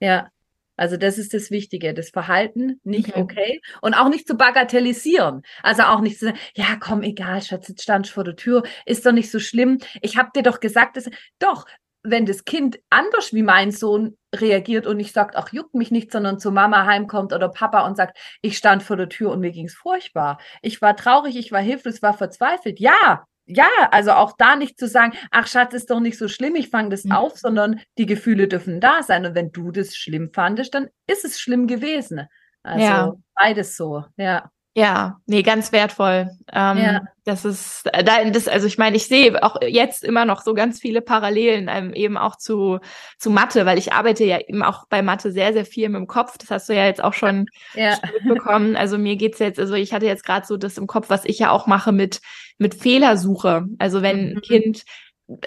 Ja. 0.00 0.28
Also 0.76 0.96
das 0.96 1.18
ist 1.18 1.32
das 1.34 1.50
Wichtige, 1.50 1.94
das 1.94 2.10
Verhalten 2.10 2.80
nicht 2.84 3.10
Okay. 3.10 3.20
okay. 3.22 3.60
und 3.82 3.94
auch 3.94 4.08
nicht 4.08 4.26
zu 4.28 4.36
bagatellisieren. 4.36 5.42
Also 5.62 5.82
auch 5.84 6.00
nicht 6.00 6.18
zu 6.18 6.26
sagen, 6.26 6.38
ja 6.54 6.76
komm, 6.78 7.02
egal, 7.02 7.40
Schatz, 7.42 7.68
jetzt 7.68 7.82
standst 7.82 8.10
du 8.10 8.14
vor 8.14 8.24
der 8.24 8.36
Tür, 8.36 8.62
ist 8.84 9.06
doch 9.06 9.12
nicht 9.12 9.30
so 9.30 9.38
schlimm. 9.40 9.78
Ich 10.02 10.16
habe 10.16 10.30
dir 10.34 10.42
doch 10.42 10.60
gesagt, 10.60 10.96
dass 10.96 11.08
doch, 11.38 11.66
wenn 12.10 12.26
das 12.26 12.44
Kind 12.44 12.78
anders 12.90 13.32
wie 13.32 13.42
mein 13.42 13.70
Sohn 13.72 14.16
reagiert 14.34 14.86
und 14.86 14.96
nicht 14.98 15.14
sagt, 15.14 15.36
ach 15.36 15.52
juckt 15.52 15.74
mich 15.74 15.90
nicht, 15.90 16.12
sondern 16.12 16.38
zu 16.38 16.50
Mama 16.50 16.84
heimkommt 16.86 17.32
oder 17.32 17.48
Papa 17.48 17.86
und 17.86 17.96
sagt, 17.96 18.18
ich 18.42 18.56
stand 18.58 18.82
vor 18.82 18.96
der 18.96 19.08
Tür 19.08 19.30
und 19.32 19.40
mir 19.40 19.50
ging's 19.52 19.74
furchtbar. 19.74 20.38
Ich 20.62 20.82
war 20.82 20.96
traurig, 20.96 21.36
ich 21.36 21.52
war 21.52 21.60
hilflos, 21.60 22.02
war 22.02 22.14
verzweifelt. 22.14 22.80
Ja, 22.80 23.24
ja, 23.46 23.68
also 23.92 24.12
auch 24.12 24.32
da 24.36 24.56
nicht 24.56 24.78
zu 24.78 24.86
sagen, 24.86 25.14
ach 25.30 25.46
Schatz, 25.46 25.72
ist 25.74 25.90
doch 25.90 26.00
nicht 26.00 26.18
so 26.18 26.28
schlimm, 26.28 26.54
ich 26.56 26.68
fange 26.68 26.90
das 26.90 27.04
Mhm. 27.04 27.12
auf, 27.12 27.38
sondern 27.38 27.80
die 27.96 28.04
Gefühle 28.06 28.46
dürfen 28.48 28.80
da 28.80 29.02
sein. 29.02 29.24
Und 29.24 29.34
wenn 29.34 29.52
du 29.52 29.70
das 29.70 29.96
schlimm 29.96 30.30
fandest, 30.34 30.74
dann 30.74 30.88
ist 31.06 31.24
es 31.24 31.40
schlimm 31.40 31.66
gewesen. 31.66 32.26
Also 32.62 32.84
Ja. 32.84 33.12
beides 33.34 33.76
so, 33.76 34.04
ja. 34.18 34.50
Ja, 34.74 35.18
nee, 35.26 35.42
ganz 35.42 35.72
wertvoll. 35.72 36.30
Ähm, 36.52 36.78
Ja. 36.78 37.00
Das 37.24 37.44
ist, 37.44 37.82
äh, 37.92 38.02
da, 38.04 38.24
das, 38.30 38.48
also 38.48 38.66
ich 38.66 38.78
meine, 38.78 38.96
ich 38.96 39.06
sehe 39.06 39.42
auch 39.42 39.56
jetzt 39.60 40.02
immer 40.02 40.24
noch 40.24 40.40
so 40.40 40.54
ganz 40.54 40.80
viele 40.80 41.02
Parallelen 41.02 41.68
ähm, 41.70 41.92
eben 41.92 42.16
auch 42.16 42.36
zu, 42.36 42.78
zu 43.18 43.28
Mathe, 43.30 43.66
weil 43.66 43.76
ich 43.76 43.92
arbeite 43.92 44.24
ja 44.24 44.38
eben 44.40 44.62
auch 44.62 44.86
bei 44.88 45.02
Mathe 45.02 45.30
sehr, 45.30 45.52
sehr 45.52 45.66
viel 45.66 45.90
mit 45.90 45.98
dem 45.98 46.06
Kopf. 46.06 46.38
Das 46.38 46.50
hast 46.50 46.68
du 46.70 46.74
ja 46.74 46.86
jetzt 46.86 47.02
auch 47.04 47.12
schon, 47.12 47.46
Ja, 47.74 47.96
schon 47.96 48.10
mitbekommen. 48.24 48.76
Also 48.76 48.96
mir 48.96 49.16
geht's 49.16 49.40
jetzt, 49.40 49.58
also 49.58 49.74
ich 49.74 49.92
hatte 49.92 50.06
jetzt 50.06 50.24
gerade 50.24 50.46
so 50.46 50.56
das 50.56 50.78
im 50.78 50.86
Kopf, 50.86 51.10
was 51.10 51.24
ich 51.26 51.38
ja 51.38 51.50
auch 51.50 51.66
mache 51.66 51.92
mit, 51.92 52.20
mit 52.56 52.74
Fehlersuche. 52.74 53.66
Also 53.78 54.00
wenn 54.00 54.18
ein 54.30 54.34
Mhm. 54.36 54.40
Kind 54.40 54.82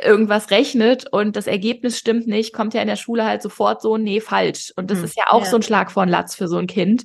irgendwas 0.04 0.52
rechnet 0.52 1.12
und 1.12 1.36
das 1.36 1.48
Ergebnis 1.48 1.98
stimmt 1.98 2.28
nicht, 2.28 2.54
kommt 2.54 2.76
ja 2.76 2.82
in 2.82 2.88
der 2.88 2.96
Schule 2.96 3.26
halt 3.26 3.42
sofort 3.42 3.82
so, 3.82 3.98
nee, 3.98 4.22
falsch. 4.22 4.72
Und 4.76 4.92
das 4.92 5.00
Hm, 5.00 5.06
ist 5.06 5.18
ja 5.18 5.26
auch 5.30 5.44
ja. 5.44 5.50
so 5.50 5.56
ein 5.56 5.64
Schlag 5.64 5.92
vor 5.92 6.06
den 6.06 6.12
Latz 6.12 6.36
für 6.36 6.48
so 6.48 6.58
ein 6.58 6.68
Kind. 6.68 7.04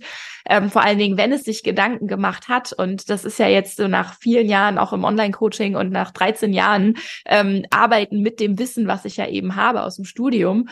Ähm, 0.48 0.70
vor 0.70 0.82
allen 0.82 0.98
Dingen, 0.98 1.16
wenn 1.16 1.32
es 1.32 1.44
sich 1.44 1.62
Gedanken 1.62 2.06
gemacht 2.06 2.48
hat. 2.48 2.74
Und 2.74 3.08
das 3.08 3.24
ist 3.24 3.38
ja 3.38 3.48
jetzt 3.48 3.78
so 3.78 3.88
nach 3.88 4.14
vielen 4.20 4.48
Jahren 4.48 4.76
auch 4.76 4.92
im 4.92 5.04
Online-Coaching 5.04 5.74
und 5.74 5.90
nach 5.90 6.10
13 6.10 6.52
Jahren 6.52 6.98
ähm, 7.24 7.64
Arbeiten 7.70 8.20
mit 8.20 8.40
dem 8.40 8.58
Wissen, 8.58 8.86
was 8.86 9.06
ich 9.06 9.16
ja 9.16 9.26
eben 9.26 9.56
habe 9.56 9.82
aus 9.82 9.96
dem 9.96 10.04
Studium, 10.04 10.68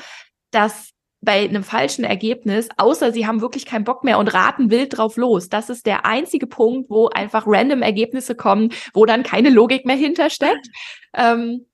dass 0.50 0.90
bei 1.22 1.42
einem 1.42 1.64
falschen 1.64 2.04
Ergebnis, 2.04 2.68
außer 2.76 3.10
sie 3.10 3.26
haben 3.26 3.40
wirklich 3.40 3.64
keinen 3.64 3.84
Bock 3.84 4.04
mehr 4.04 4.18
und 4.18 4.28
raten 4.34 4.70
wild 4.70 4.98
drauf 4.98 5.16
los. 5.16 5.48
Das 5.48 5.70
ist 5.70 5.86
der 5.86 6.04
einzige 6.04 6.46
Punkt, 6.46 6.90
wo 6.90 7.08
einfach 7.08 7.44
random 7.46 7.80
Ergebnisse 7.80 8.34
kommen, 8.34 8.72
wo 8.92 9.06
dann 9.06 9.22
keine 9.22 9.48
Logik 9.48 9.86
mehr 9.86 9.96
hintersteckt. 9.96 10.68
Ähm, 11.14 11.64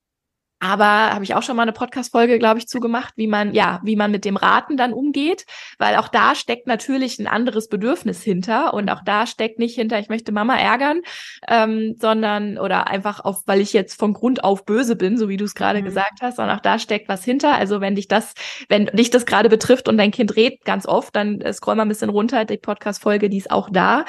aber 0.61 0.85
habe 1.15 1.25
ich 1.25 1.35
auch 1.35 1.43
schon 1.43 1.57
mal 1.57 1.63
eine 1.63 1.73
Podcast-Folge, 1.73 2.39
glaube 2.39 2.59
ich, 2.59 2.69
zugemacht, 2.69 3.15
wie 3.17 3.27
man, 3.27 3.55
ja, 3.55 3.81
wie 3.83 3.97
man 3.97 4.11
mit 4.11 4.25
dem 4.27 4.37
Raten 4.37 4.77
dann 4.77 4.93
umgeht, 4.93 5.47
weil 5.79 5.97
auch 5.97 6.09
da 6.09 6.35
steckt 6.35 6.67
natürlich 6.67 7.19
ein 7.19 7.27
anderes 7.27 7.69
Bedürfnis 7.69 8.23
hinter 8.23 8.75
und 8.75 8.91
auch 8.91 9.03
da 9.05 9.27
steckt 9.27 9.59
nicht 9.59 9.75
hinter, 9.75 9.99
ich 9.99 10.09
möchte 10.11 10.33
Mama 10.33 10.57
ärgern, 10.57 11.01
ähm, 11.49 11.97
sondern 11.99 12.59
oder 12.59 12.89
einfach 12.89 13.21
auf, 13.25 13.43
weil 13.47 13.61
ich 13.61 13.73
jetzt 13.73 13.99
von 13.99 14.13
Grund 14.13 14.45
auf 14.45 14.65
böse 14.67 14.97
bin, 14.97 15.17
so 15.17 15.29
wie 15.29 15.39
du 15.39 15.45
es 15.47 15.55
gerade 15.55 15.81
Mhm. 15.81 15.85
gesagt 15.87 16.21
hast, 16.21 16.37
sondern 16.37 16.59
auch 16.59 16.63
da 16.63 16.79
steckt 16.79 17.09
was 17.09 17.25
hinter. 17.25 17.55
Also 17.55 17.81
wenn 17.81 17.95
dich 17.95 18.09
das, 18.09 18.35
wenn 18.69 18.87
dich 18.87 19.11
das 19.11 19.27
gerade 19.27 19.49
betrifft 19.49 19.89
und 19.89 19.97
dein 19.97 20.11
Kind 20.11 20.37
redet 20.37 20.65
ganz 20.65 20.87
oft, 20.87 21.17
dann 21.17 21.41
äh, 21.41 21.53
scroll 21.55 21.75
mal 21.77 21.83
ein 21.83 21.89
bisschen 21.89 22.11
runter, 22.11 22.45
die 22.45 22.59
Podcast-Folge, 22.59 23.31
die 23.31 23.39
ist 23.39 23.51
auch 23.51 23.71
da. 23.71 24.05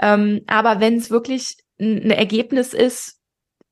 Ähm, 0.00 0.42
aber 0.46 0.80
wenn 0.80 0.96
es 0.96 1.10
wirklich 1.10 1.56
ein 1.80 2.04
ein 2.04 2.10
Ergebnis 2.10 2.72
ist, 2.72 3.18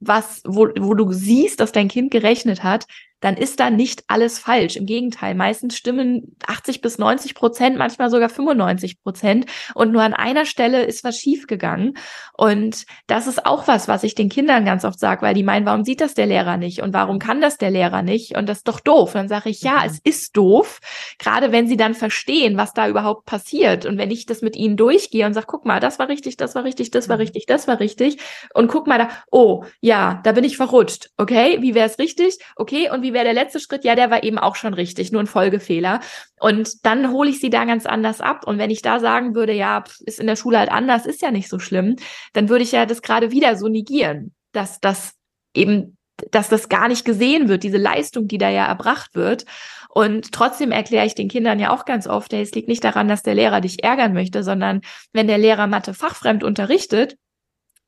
was, 0.00 0.42
wo, 0.44 0.68
wo 0.78 0.94
du 0.94 1.12
siehst, 1.12 1.60
dass 1.60 1.72
dein 1.72 1.88
Kind 1.88 2.10
gerechnet 2.10 2.62
hat, 2.62 2.86
dann 3.20 3.36
ist 3.36 3.58
da 3.60 3.70
nicht 3.70 4.04
alles 4.08 4.38
falsch. 4.38 4.76
Im 4.76 4.86
Gegenteil, 4.86 5.34
meistens 5.34 5.76
stimmen 5.76 6.36
80 6.46 6.80
bis 6.80 6.98
90 6.98 7.34
Prozent, 7.34 7.76
manchmal 7.78 8.10
sogar 8.10 8.28
95 8.28 9.02
Prozent. 9.02 9.46
Und 9.74 9.92
nur 9.92 10.02
an 10.02 10.12
einer 10.14 10.44
Stelle 10.46 10.84
ist 10.84 11.04
was 11.04 11.18
schiefgegangen. 11.18 11.94
Und 12.36 12.84
das 13.06 13.26
ist 13.26 13.46
auch 13.46 13.66
was, 13.68 13.88
was 13.88 14.02
ich 14.04 14.14
den 14.14 14.28
Kindern 14.28 14.64
ganz 14.64 14.84
oft 14.84 14.98
sage, 14.98 15.22
weil 15.22 15.34
die 15.34 15.42
meinen, 15.42 15.66
warum 15.66 15.84
sieht 15.84 16.00
das 16.00 16.14
der 16.14 16.26
Lehrer 16.26 16.56
nicht? 16.56 16.82
Und 16.82 16.92
warum 16.92 17.18
kann 17.18 17.40
das 17.40 17.56
der 17.58 17.70
Lehrer 17.70 18.02
nicht? 18.02 18.36
Und 18.36 18.48
das 18.48 18.58
ist 18.58 18.68
doch 18.68 18.80
doof. 18.80 19.10
Und 19.14 19.20
dann 19.22 19.28
sage 19.28 19.50
ich, 19.50 19.62
ja, 19.62 19.74
Mhm. 19.80 19.86
es 19.86 20.00
ist 20.04 20.36
doof. 20.36 20.80
Gerade 21.18 21.52
wenn 21.52 21.66
sie 21.68 21.76
dann 21.76 21.94
verstehen, 21.94 22.56
was 22.56 22.72
da 22.74 22.88
überhaupt 22.88 23.24
passiert. 23.26 23.86
Und 23.86 23.96
wenn 23.98 24.10
ich 24.10 24.26
das 24.26 24.42
mit 24.42 24.56
ihnen 24.56 24.76
durchgehe 24.76 25.24
und 25.26 25.34
sage, 25.34 25.46
guck 25.48 25.64
mal, 25.64 25.80
das 25.80 25.98
war 25.98 26.08
richtig, 26.08 26.36
das 26.36 26.54
war 26.54 26.64
richtig, 26.64 26.90
das 26.90 27.08
war 27.08 27.16
Mhm. 27.16 27.20
richtig, 27.22 27.46
das 27.46 27.68
war 27.68 27.80
richtig. 27.80 28.18
Und 28.52 28.68
guck 28.68 28.86
mal 28.86 28.98
da, 28.98 29.08
oh, 29.30 29.64
ja, 29.80 30.20
da 30.24 30.32
bin 30.32 30.44
ich 30.44 30.56
verrutscht. 30.56 31.10
Okay, 31.16 31.58
wie 31.60 31.74
wäre 31.74 31.86
es 31.86 31.98
richtig? 31.98 32.38
Okay, 32.56 32.90
und 32.90 33.02
wie 33.04 33.12
wäre 33.12 33.24
der 33.24 33.34
letzte 33.34 33.60
Schritt? 33.60 33.84
Ja, 33.84 33.94
der 33.94 34.10
war 34.10 34.24
eben 34.24 34.38
auch 34.38 34.56
schon 34.56 34.74
richtig, 34.74 35.12
nur 35.12 35.22
ein 35.22 35.28
Folgefehler. 35.28 36.00
Und 36.40 36.84
dann 36.84 37.12
hole 37.12 37.30
ich 37.30 37.38
sie 37.38 37.50
da 37.50 37.64
ganz 37.64 37.86
anders 37.86 38.20
ab. 38.20 38.44
Und 38.46 38.58
wenn 38.58 38.70
ich 38.70 38.82
da 38.82 38.98
sagen 38.98 39.36
würde, 39.36 39.52
ja, 39.52 39.84
ist 40.04 40.18
in 40.18 40.26
der 40.26 40.36
Schule 40.36 40.58
halt 40.58 40.72
anders, 40.72 41.06
ist 41.06 41.22
ja 41.22 41.30
nicht 41.30 41.48
so 41.48 41.60
schlimm, 41.60 41.94
dann 42.32 42.48
würde 42.48 42.64
ich 42.64 42.72
ja 42.72 42.86
das 42.86 43.02
gerade 43.02 43.30
wieder 43.30 43.56
so 43.56 43.68
negieren, 43.68 44.34
dass 44.50 44.80
das 44.80 45.12
eben, 45.54 45.96
dass 46.32 46.48
das 46.48 46.68
gar 46.68 46.88
nicht 46.88 47.04
gesehen 47.04 47.48
wird, 47.48 47.62
diese 47.62 47.78
Leistung, 47.78 48.26
die 48.26 48.38
da 48.38 48.48
ja 48.48 48.66
erbracht 48.66 49.14
wird. 49.14 49.44
Und 49.88 50.32
trotzdem 50.32 50.72
erkläre 50.72 51.06
ich 51.06 51.14
den 51.14 51.28
Kindern 51.28 51.60
ja 51.60 51.70
auch 51.70 51.84
ganz 51.84 52.08
oft, 52.08 52.32
hey, 52.32 52.42
es 52.42 52.50
liegt 52.52 52.66
nicht 52.66 52.82
daran, 52.82 53.06
dass 53.06 53.22
der 53.22 53.36
Lehrer 53.36 53.60
dich 53.60 53.84
ärgern 53.84 54.12
möchte, 54.12 54.42
sondern 54.42 54.80
wenn 55.12 55.28
der 55.28 55.38
Lehrer 55.38 55.68
Mathe 55.68 55.94
fachfremd 55.94 56.42
unterrichtet, 56.42 57.16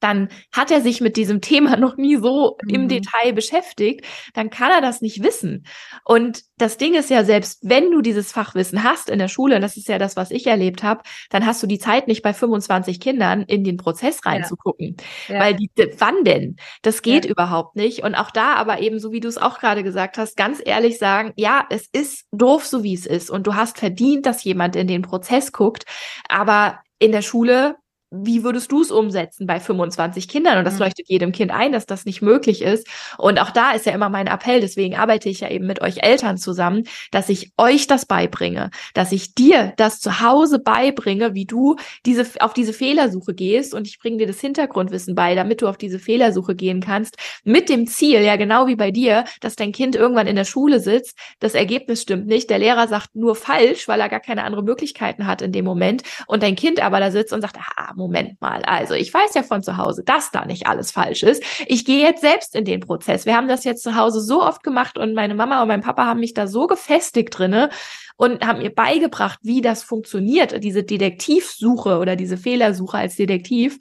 dann 0.00 0.28
hat 0.52 0.70
er 0.70 0.80
sich 0.80 1.00
mit 1.00 1.16
diesem 1.16 1.40
Thema 1.40 1.76
noch 1.76 1.96
nie 1.96 2.16
so 2.16 2.56
im 2.68 2.82
Mhm. 2.82 2.88
Detail 2.88 3.32
beschäftigt, 3.32 4.04
dann 4.34 4.50
kann 4.50 4.70
er 4.70 4.80
das 4.80 5.00
nicht 5.00 5.22
wissen. 5.22 5.66
Und 6.04 6.42
das 6.58 6.76
Ding 6.78 6.94
ist 6.94 7.10
ja, 7.10 7.24
selbst 7.24 7.58
wenn 7.62 7.90
du 7.90 8.00
dieses 8.02 8.32
Fachwissen 8.32 8.82
hast 8.82 9.08
in 9.10 9.18
der 9.18 9.28
Schule, 9.28 9.56
und 9.56 9.62
das 9.62 9.76
ist 9.76 9.88
ja 9.88 9.98
das, 9.98 10.16
was 10.16 10.30
ich 10.30 10.46
erlebt 10.46 10.82
habe, 10.82 11.02
dann 11.30 11.46
hast 11.46 11.62
du 11.62 11.66
die 11.66 11.78
Zeit 11.78 12.08
nicht 12.08 12.22
bei 12.22 12.32
25 12.32 13.00
Kindern 13.00 13.42
in 13.42 13.64
den 13.64 13.76
Prozess 13.76 14.24
reinzugucken. 14.24 14.96
Ja. 15.28 15.40
Weil 15.40 15.54
die, 15.54 15.70
wann 15.98 16.24
denn? 16.24 16.56
Das 16.82 17.02
geht 17.02 17.24
Ja. 17.24 17.30
überhaupt 17.30 17.76
nicht. 17.76 18.02
Und 18.02 18.14
auch 18.14 18.30
da 18.30 18.54
aber 18.54 18.80
eben, 18.80 18.98
so 18.98 19.12
wie 19.12 19.20
du 19.20 19.28
es 19.28 19.38
auch 19.38 19.58
gerade 19.58 19.82
gesagt 19.82 20.18
hast, 20.18 20.36
ganz 20.36 20.60
ehrlich 20.64 20.98
sagen, 20.98 21.32
ja, 21.36 21.64
es 21.70 21.88
ist 21.92 22.24
doof, 22.32 22.66
so 22.66 22.82
wie 22.82 22.94
es 22.94 23.06
ist. 23.06 23.30
Und 23.30 23.46
du 23.46 23.54
hast 23.54 23.78
verdient, 23.78 24.26
dass 24.26 24.44
jemand 24.44 24.76
in 24.76 24.86
den 24.86 25.02
Prozess 25.02 25.52
guckt. 25.52 25.84
Aber 26.28 26.80
in 26.98 27.12
der 27.12 27.22
Schule 27.22 27.76
wie 28.10 28.44
würdest 28.44 28.70
du 28.72 28.82
es 28.82 28.90
umsetzen 28.90 29.46
bei 29.46 29.58
25 29.60 30.28
Kindern? 30.28 30.58
Und 30.58 30.64
das 30.64 30.74
Mhm. 30.74 30.80
leuchtet 30.80 31.08
jedem 31.08 31.32
Kind 31.32 31.50
ein, 31.50 31.72
dass 31.72 31.86
das 31.86 32.04
nicht 32.04 32.22
möglich 32.22 32.62
ist. 32.62 32.86
Und 33.18 33.40
auch 33.40 33.50
da 33.50 33.72
ist 33.72 33.86
ja 33.86 33.92
immer 33.92 34.08
mein 34.08 34.26
Appell, 34.28 34.60
deswegen 34.60 34.96
arbeite 34.96 35.28
ich 35.28 35.40
ja 35.40 35.50
eben 35.50 35.66
mit 35.66 35.80
euch 35.82 36.02
Eltern 36.02 36.38
zusammen, 36.38 36.84
dass 37.10 37.28
ich 37.28 37.50
euch 37.58 37.86
das 37.86 38.06
beibringe, 38.06 38.70
dass 38.94 39.12
ich 39.12 39.34
dir 39.34 39.72
das 39.76 40.00
zu 40.00 40.20
Hause 40.20 40.58
beibringe, 40.60 41.34
wie 41.34 41.46
du 41.46 41.76
diese, 42.06 42.26
auf 42.40 42.52
diese 42.54 42.72
Fehlersuche 42.72 43.34
gehst 43.34 43.74
und 43.74 43.86
ich 43.86 43.98
bringe 43.98 44.18
dir 44.18 44.26
das 44.26 44.40
Hintergrundwissen 44.40 45.14
bei, 45.14 45.34
damit 45.34 45.62
du 45.62 45.68
auf 45.68 45.76
diese 45.76 45.98
Fehlersuche 45.98 46.54
gehen 46.54 46.80
kannst, 46.80 47.16
mit 47.44 47.68
dem 47.68 47.86
Ziel, 47.86 48.20
ja 48.22 48.36
genau 48.36 48.66
wie 48.66 48.76
bei 48.76 48.90
dir, 48.90 49.24
dass 49.40 49.56
dein 49.56 49.72
Kind 49.72 49.96
irgendwann 49.96 50.26
in 50.26 50.36
der 50.36 50.44
Schule 50.44 50.80
sitzt, 50.80 51.16
das 51.40 51.54
Ergebnis 51.54 52.02
stimmt 52.02 52.26
nicht, 52.26 52.50
der 52.50 52.58
Lehrer 52.58 52.88
sagt 52.88 53.14
nur 53.16 53.34
falsch, 53.34 53.88
weil 53.88 54.00
er 54.00 54.08
gar 54.08 54.20
keine 54.20 54.44
andere 54.44 54.62
Möglichkeiten 54.62 55.26
hat 55.26 55.42
in 55.42 55.52
dem 55.52 55.64
Moment 55.64 56.02
und 56.26 56.42
dein 56.42 56.56
Kind 56.56 56.80
aber 56.82 57.00
da 57.00 57.10
sitzt 57.10 57.32
und 57.32 57.40
sagt, 57.40 57.56
ah, 57.76 57.92
Moment 57.96 58.40
mal, 58.40 58.62
also 58.62 58.94
ich 58.94 59.12
weiß 59.12 59.34
ja 59.34 59.42
von 59.42 59.62
zu 59.62 59.76
Hause, 59.76 60.02
dass 60.04 60.30
da 60.30 60.44
nicht 60.44 60.66
alles 60.66 60.90
falsch 60.92 61.22
ist. 61.22 61.42
Ich 61.66 61.84
gehe 61.84 62.02
jetzt 62.02 62.20
selbst 62.20 62.54
in 62.54 62.64
den 62.64 62.80
Prozess. 62.80 63.26
Wir 63.26 63.36
haben 63.36 63.48
das 63.48 63.64
jetzt 63.64 63.82
zu 63.82 63.96
Hause 63.96 64.20
so 64.20 64.42
oft 64.42 64.62
gemacht 64.62 64.98
und 64.98 65.14
meine 65.14 65.34
Mama 65.34 65.62
und 65.62 65.68
mein 65.68 65.80
Papa 65.82 66.06
haben 66.06 66.20
mich 66.20 66.34
da 66.34 66.46
so 66.46 66.66
gefestigt 66.66 67.36
drinne 67.38 67.70
und 68.16 68.46
haben 68.46 68.60
mir 68.60 68.74
beigebracht, 68.74 69.38
wie 69.42 69.60
das 69.60 69.82
funktioniert, 69.82 70.62
diese 70.62 70.84
Detektivsuche 70.84 71.98
oder 71.98 72.16
diese 72.16 72.36
Fehlersuche 72.36 72.96
als 72.98 73.16
Detektiv, 73.16 73.78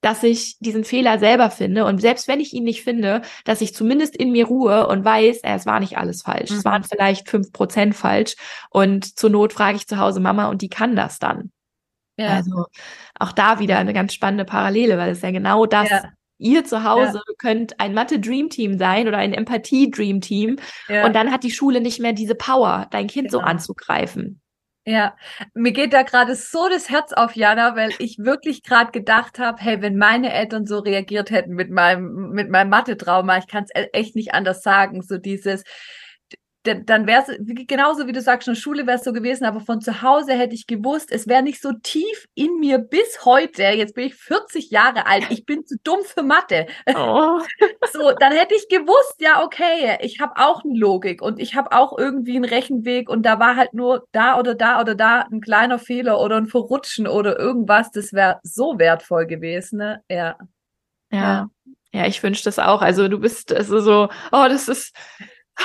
dass 0.00 0.24
ich 0.24 0.56
diesen 0.58 0.82
Fehler 0.82 1.20
selber 1.20 1.48
finde 1.50 1.84
und 1.86 2.00
selbst 2.00 2.26
wenn 2.26 2.40
ich 2.40 2.52
ihn 2.52 2.64
nicht 2.64 2.82
finde, 2.82 3.22
dass 3.44 3.60
ich 3.60 3.72
zumindest 3.74 4.16
in 4.16 4.32
mir 4.32 4.46
ruhe 4.46 4.88
und 4.88 5.04
weiß, 5.04 5.38
äh, 5.44 5.54
es 5.54 5.64
war 5.64 5.78
nicht 5.78 5.96
alles 5.96 6.22
falsch. 6.22 6.50
Es 6.50 6.58
Mhm. 6.58 6.64
waren 6.64 6.82
vielleicht 6.84 7.28
fünf 7.28 7.52
Prozent 7.52 7.94
falsch 7.94 8.34
und 8.70 9.16
zur 9.18 9.30
Not 9.30 9.52
frage 9.52 9.76
ich 9.76 9.86
zu 9.86 9.98
Hause 9.98 10.18
Mama 10.18 10.48
und 10.48 10.60
die 10.62 10.68
kann 10.68 10.96
das 10.96 11.20
dann. 11.20 11.52
ja. 12.18 12.28
Also 12.28 12.66
auch 13.22 13.32
da 13.32 13.58
wieder 13.58 13.78
eine 13.78 13.92
ganz 13.92 14.14
spannende 14.14 14.44
Parallele, 14.44 14.98
weil 14.98 15.10
es 15.10 15.22
ja 15.22 15.30
genau 15.30 15.66
das 15.66 15.88
Ja. 15.90 16.02
ihr 16.38 16.64
zu 16.64 16.84
Hause 16.84 17.22
ja. 17.26 17.34
könnt 17.38 17.78
ein 17.80 17.94
Mathe-Dream-Team 17.94 18.78
sein 18.78 19.08
oder 19.08 19.18
ein 19.18 19.32
Empathie-Dream-Team. 19.32 20.56
Ja. 20.88 21.06
Und 21.06 21.14
dann 21.14 21.30
hat 21.30 21.44
die 21.44 21.50
Schule 21.50 21.80
nicht 21.80 22.00
mehr 22.00 22.12
diese 22.12 22.34
Power, 22.34 22.88
dein 22.90 23.06
Kind 23.06 23.30
genau. 23.30 23.40
so 23.40 23.44
anzugreifen. 23.44 24.42
Ja, 24.84 25.14
mir 25.54 25.70
geht 25.70 25.92
da 25.92 26.02
gerade 26.02 26.34
so 26.34 26.68
das 26.68 26.90
Herz 26.90 27.12
auf, 27.12 27.36
Jana, 27.36 27.76
weil 27.76 27.92
ich 28.00 28.18
wirklich 28.18 28.64
gerade 28.64 28.90
gedacht 28.90 29.38
habe, 29.38 29.62
hey, 29.62 29.80
wenn 29.80 29.96
meine 29.96 30.32
Eltern 30.32 30.66
so 30.66 30.80
reagiert 30.80 31.30
hätten 31.30 31.54
mit 31.54 31.70
meinem 31.70 32.30
mit 32.30 32.50
meinem 32.50 32.70
Mathe-Trauma, 32.70 33.38
ich 33.38 33.46
kann 33.46 33.64
es 33.64 33.84
echt 33.92 34.16
nicht 34.16 34.34
anders 34.34 34.62
sagen, 34.62 35.00
so 35.02 35.18
dieses 35.18 35.62
dann 36.64 37.06
wäre 37.06 37.24
es 37.26 37.66
genauso 37.66 38.06
wie 38.06 38.12
du 38.12 38.20
sagst, 38.20 38.46
in 38.46 38.54
der 38.54 38.60
Schule 38.60 38.86
wäre 38.86 38.98
es 38.98 39.04
so 39.04 39.12
gewesen, 39.12 39.44
aber 39.44 39.60
von 39.60 39.80
zu 39.80 40.02
Hause 40.02 40.34
hätte 40.34 40.54
ich 40.54 40.66
gewusst, 40.66 41.10
es 41.10 41.26
wäre 41.26 41.42
nicht 41.42 41.60
so 41.60 41.72
tief 41.82 42.28
in 42.34 42.60
mir 42.60 42.78
bis 42.78 43.24
heute. 43.24 43.62
Jetzt 43.62 43.94
bin 43.94 44.06
ich 44.06 44.14
40 44.14 44.70
Jahre 44.70 45.06
alt, 45.06 45.26
ich 45.30 45.44
bin 45.44 45.66
zu 45.66 45.76
dumm 45.82 46.00
für 46.04 46.22
Mathe. 46.22 46.66
Oh. 46.94 47.40
so, 47.92 48.12
dann 48.12 48.32
hätte 48.32 48.54
ich 48.54 48.68
gewusst, 48.68 49.16
ja, 49.18 49.42
okay, 49.42 49.98
ich 50.02 50.20
habe 50.20 50.34
auch 50.36 50.62
eine 50.62 50.78
Logik 50.78 51.20
und 51.20 51.40
ich 51.40 51.54
habe 51.56 51.72
auch 51.72 51.98
irgendwie 51.98 52.36
einen 52.36 52.44
Rechenweg 52.44 53.08
und 53.08 53.24
da 53.24 53.40
war 53.40 53.56
halt 53.56 53.74
nur 53.74 54.06
da 54.12 54.38
oder 54.38 54.54
da 54.54 54.80
oder 54.80 54.94
da 54.94 55.26
ein 55.32 55.40
kleiner 55.40 55.78
Fehler 55.78 56.20
oder 56.20 56.36
ein 56.36 56.46
Verrutschen 56.46 57.08
oder 57.08 57.38
irgendwas. 57.38 57.90
Das 57.90 58.12
wäre 58.12 58.40
so 58.42 58.78
wertvoll 58.78 59.26
gewesen, 59.26 59.78
ne? 59.78 60.02
Ja. 60.08 60.36
Ja. 61.10 61.18
ja. 61.18 61.50
Ja, 61.94 62.06
ich 62.06 62.22
wünsche 62.22 62.44
das 62.44 62.58
auch. 62.58 62.80
Also 62.80 63.08
du 63.08 63.18
bist 63.18 63.52
also 63.52 63.80
so, 63.80 64.08
oh, 64.32 64.46
das 64.48 64.68
ist 64.68 64.96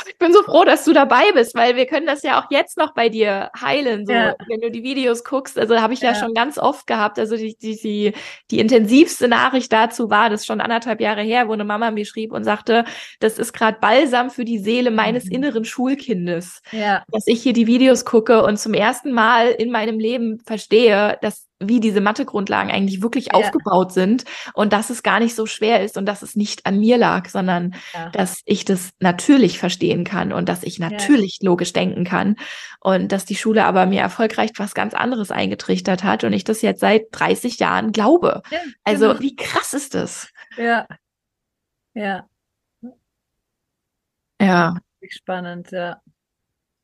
ich 0.08 0.18
bin 0.18 0.34
so 0.34 0.44
froh, 0.44 0.64
dass 0.64 0.84
du 0.84 0.94
dabei 0.94 1.32
bist, 1.34 1.56
weil 1.56 1.76
wir 1.76 1.86
können 1.86 2.06
das 2.06 2.24
ja 2.24 2.42
auch 2.42 2.52
jetzt 2.52 2.78
noch 2.78 2.94
bei 2.94 3.10
dir 3.10 3.50
heilen, 3.60 4.06
so 4.06 4.14
ja. 4.14 4.36
wenn 4.48 4.62
du 4.62 4.70
die 4.70 4.84
Videos 4.84 5.24
guckst. 5.24 5.58
Also 5.58 5.80
habe 5.82 5.94
ich 5.94 6.02
ja. 6.02 6.12
ja. 6.12 6.16
schon 6.16 6.34
ganz 6.34 6.58
oft 6.58 6.88
gehabt. 6.88 7.20
Also 7.20 7.38
die, 7.38 7.56
die, 7.56 7.78
die, 7.78 8.14
die 8.52 8.60
intensivste 8.60 9.28
Nachricht 9.28 9.72
dazu 9.72 10.10
war, 10.10 10.30
das 10.30 10.46
schon 10.46 10.62
anderthalb 10.62 11.02
Jahre 11.02 11.22
her, 11.22 11.48
wo 11.48 11.54
eine 11.54 11.64
Mama 11.64 11.92
mir 11.92 12.06
schrieb 12.06 12.32
und 12.32 12.44
sagte, 12.44 12.86
das 13.20 13.40
ist 13.40 13.54
gerade 13.54 13.80
Balsam 13.80 14.30
für 14.30 14.46
die 14.46 14.60
Seele 14.60 14.92
meines 14.92 15.26
mhm. 15.26 15.32
inneren 15.32 15.66
Schulkindes. 15.66 16.62
Ja. 16.72 17.04
Dass 17.12 17.28
ich 17.28 17.42
hier 17.42 17.54
die 17.54 17.68
Videos 17.68 18.06
gucke 18.06 18.44
und 18.44 18.58
zum 18.58 18.74
ersten 18.74 19.12
Mal 19.12 19.50
in 19.50 19.72
meinem 19.72 20.00
Leben 20.00 20.40
verstehe, 20.46 21.18
dass 21.22 21.47
wie 21.60 21.80
diese 21.80 22.02
Mathegrundlagen 22.02 22.72
eigentlich 22.72 23.02
wirklich 23.02 23.28
ja. 23.28 23.34
aufgebaut 23.34 23.92
sind 23.92 24.26
und 24.54 24.74
dass 24.74 24.90
es 24.90 25.04
gar 25.04 25.20
nicht 25.20 25.36
so 25.36 25.46
schwer 25.46 25.84
ist 25.84 25.98
und 25.98 26.06
dass 26.06 26.22
es 26.22 26.36
nicht 26.36 26.66
an 26.66 26.80
mir 26.80 26.98
lag, 26.98 27.30
sondern 27.30 27.76
ja. 27.94 28.10
dass 28.10 28.42
ich 28.46 28.66
das 28.66 28.92
natürlich 29.00 29.60
verstehen 29.60 30.04
kann 30.04 30.32
und 30.32 30.48
dass 30.50 30.64
ich 30.64 30.80
natürlich 30.80 31.40
ja. 31.42 31.50
logisch 31.50 31.74
denken 31.74 32.04
kann 32.04 32.36
und 32.80 33.12
dass 33.12 33.26
die 33.26 33.36
Schule 33.36 33.66
aber 33.66 33.86
mir 33.86 34.02
erfolgreich 34.02 34.52
was 34.58 34.74
ganz 34.74 34.94
anderes 34.94 35.32
eingetrichtert 35.32 36.04
hat 36.04 36.24
und 36.24 36.34
ich 36.34 36.44
das 36.44 36.62
jetzt 36.62 36.82
seit 36.82 37.06
30 37.12 37.60
Jahren 37.60 37.92
glaube. 37.92 38.42
also 38.84 39.10
genau. 39.10 39.20
wie 39.20 39.36
krass 39.36 39.74
ist 39.74 39.96
das? 39.96 40.30
Ja. 40.58 40.88
Ja. 41.94 42.28
Ja. 44.40 44.76
Spannend, 45.10 45.72
ja. 45.72 46.02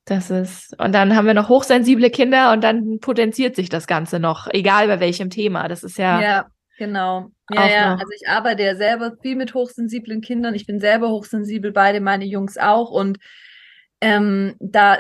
Das 0.05 0.29
ist, 0.29 0.77
und 0.81 0.93
dann 0.93 1.15
haben 1.15 1.27
wir 1.27 1.33
noch 1.33 1.47
hochsensible 1.47 2.09
Kinder 2.09 2.51
und 2.51 2.61
dann 2.61 2.99
potenziert 2.99 3.55
sich 3.55 3.69
das 3.69 3.87
Ganze 3.87 4.19
noch, 4.19 4.47
egal 4.51 4.87
bei 4.87 4.99
welchem 4.99 5.29
Thema. 5.29 5.69
Das 5.69 5.81
ist 5.83 5.97
ja. 5.97 6.21
Ja, 6.21 6.45
genau. 6.77 7.29
Ja, 7.49 7.67
ja. 7.67 7.91
Also 7.93 8.09
ich 8.13 8.27
arbeite 8.27 8.63
ja 8.63 8.75
selber 8.75 9.13
viel 9.21 9.37
mit 9.37 9.53
hochsensiblen 9.53 10.19
Kindern. 10.19 10.55
Ich 10.55 10.65
bin 10.65 10.81
selber 10.81 11.09
hochsensibel, 11.09 11.71
beide 11.71 12.01
meine 12.01 12.25
Jungs 12.25 12.57
auch. 12.57 12.89
Und 12.89 13.17
ähm, 14.01 14.55
da, 14.59 14.97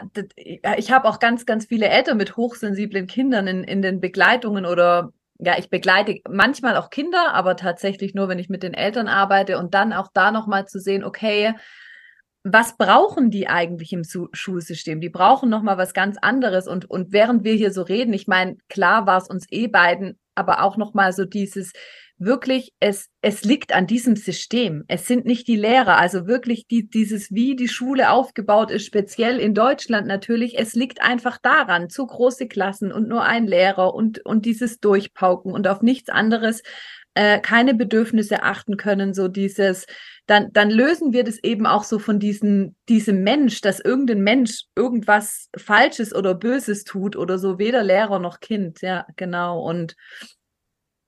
ich 0.77 0.91
habe 0.93 1.09
auch 1.09 1.19
ganz, 1.19 1.45
ganz 1.45 1.65
viele 1.65 1.89
Eltern 1.89 2.15
mit 2.15 2.37
hochsensiblen 2.37 3.05
Kindern 3.05 3.47
in, 3.47 3.65
in 3.65 3.81
den 3.81 3.99
Begleitungen 3.99 4.65
oder 4.65 5.11
ja, 5.39 5.57
ich 5.57 5.69
begleite 5.69 6.21
manchmal 6.29 6.77
auch 6.77 6.89
Kinder, 6.89 7.33
aber 7.33 7.57
tatsächlich 7.57 8.13
nur, 8.13 8.29
wenn 8.29 8.39
ich 8.39 8.47
mit 8.47 8.63
den 8.63 8.73
Eltern 8.73 9.09
arbeite 9.09 9.57
und 9.57 9.73
dann 9.73 9.91
auch 9.91 10.07
da 10.13 10.31
nochmal 10.31 10.67
zu 10.67 10.79
sehen, 10.79 11.03
okay, 11.03 11.53
was 12.43 12.75
brauchen 12.77 13.31
die 13.31 13.47
eigentlich 13.47 13.93
im 13.93 14.03
Schulsystem? 14.03 14.99
Die 14.99 15.09
brauchen 15.09 15.49
noch 15.49 15.63
mal 15.63 15.77
was 15.77 15.93
ganz 15.93 16.17
anderes. 16.21 16.67
Und, 16.67 16.89
und 16.89 17.13
während 17.13 17.45
wir 17.45 17.53
hier 17.53 17.71
so 17.71 17.81
reden, 17.81 18.13
ich 18.13 18.27
meine, 18.27 18.57
klar 18.67 19.07
war 19.07 19.17
es 19.17 19.29
uns 19.29 19.45
eh 19.49 19.67
beiden, 19.67 20.19
aber 20.35 20.63
auch 20.63 20.75
noch 20.75 20.93
mal 20.93 21.13
so 21.13 21.23
dieses 21.23 21.71
wirklich, 22.17 22.73
es, 22.79 23.09
es 23.21 23.43
liegt 23.43 23.73
an 23.73 23.87
diesem 23.87 24.15
System. 24.15 24.83
Es 24.87 25.07
sind 25.07 25.25
nicht 25.25 25.47
die 25.47 25.55
Lehrer, 25.55 25.97
also 25.97 26.27
wirklich 26.27 26.67
die, 26.67 26.89
dieses, 26.89 27.31
wie 27.31 27.55
die 27.55 27.67
Schule 27.67 28.11
aufgebaut 28.11 28.71
ist, 28.71 28.85
speziell 28.85 29.39
in 29.39 29.53
Deutschland 29.53 30.07
natürlich. 30.07 30.57
Es 30.57 30.73
liegt 30.73 31.01
einfach 31.01 31.37
daran, 31.41 31.89
zu 31.89 32.05
große 32.05 32.47
Klassen 32.47 32.91
und 32.91 33.07
nur 33.07 33.23
ein 33.23 33.47
Lehrer 33.47 33.93
und, 33.93 34.25
und 34.25 34.45
dieses 34.45 34.79
Durchpauken 34.79 35.51
und 35.51 35.67
auf 35.67 35.81
nichts 35.81 36.09
anderes 36.09 36.61
äh, 37.15 37.39
keine 37.39 37.73
Bedürfnisse 37.73 38.43
achten 38.43 38.77
können, 38.77 39.13
so 39.13 39.27
dieses, 39.27 39.85
dann, 40.25 40.51
dann 40.53 40.69
lösen 40.69 41.13
wir 41.13 41.23
das 41.23 41.37
eben 41.43 41.65
auch 41.65 41.83
so 41.83 41.99
von 41.99 42.19
diesem, 42.19 42.75
diesem 42.89 43.23
Mensch, 43.23 43.61
dass 43.61 43.79
irgendein 43.79 44.21
Mensch 44.21 44.63
irgendwas 44.75 45.49
Falsches 45.55 46.15
oder 46.15 46.33
Böses 46.33 46.83
tut 46.83 47.15
oder 47.15 47.37
so, 47.37 47.59
weder 47.59 47.83
Lehrer 47.83 48.19
noch 48.19 48.39
Kind, 48.39 48.81
ja, 48.81 49.05
genau. 49.15 49.61
Und 49.61 49.95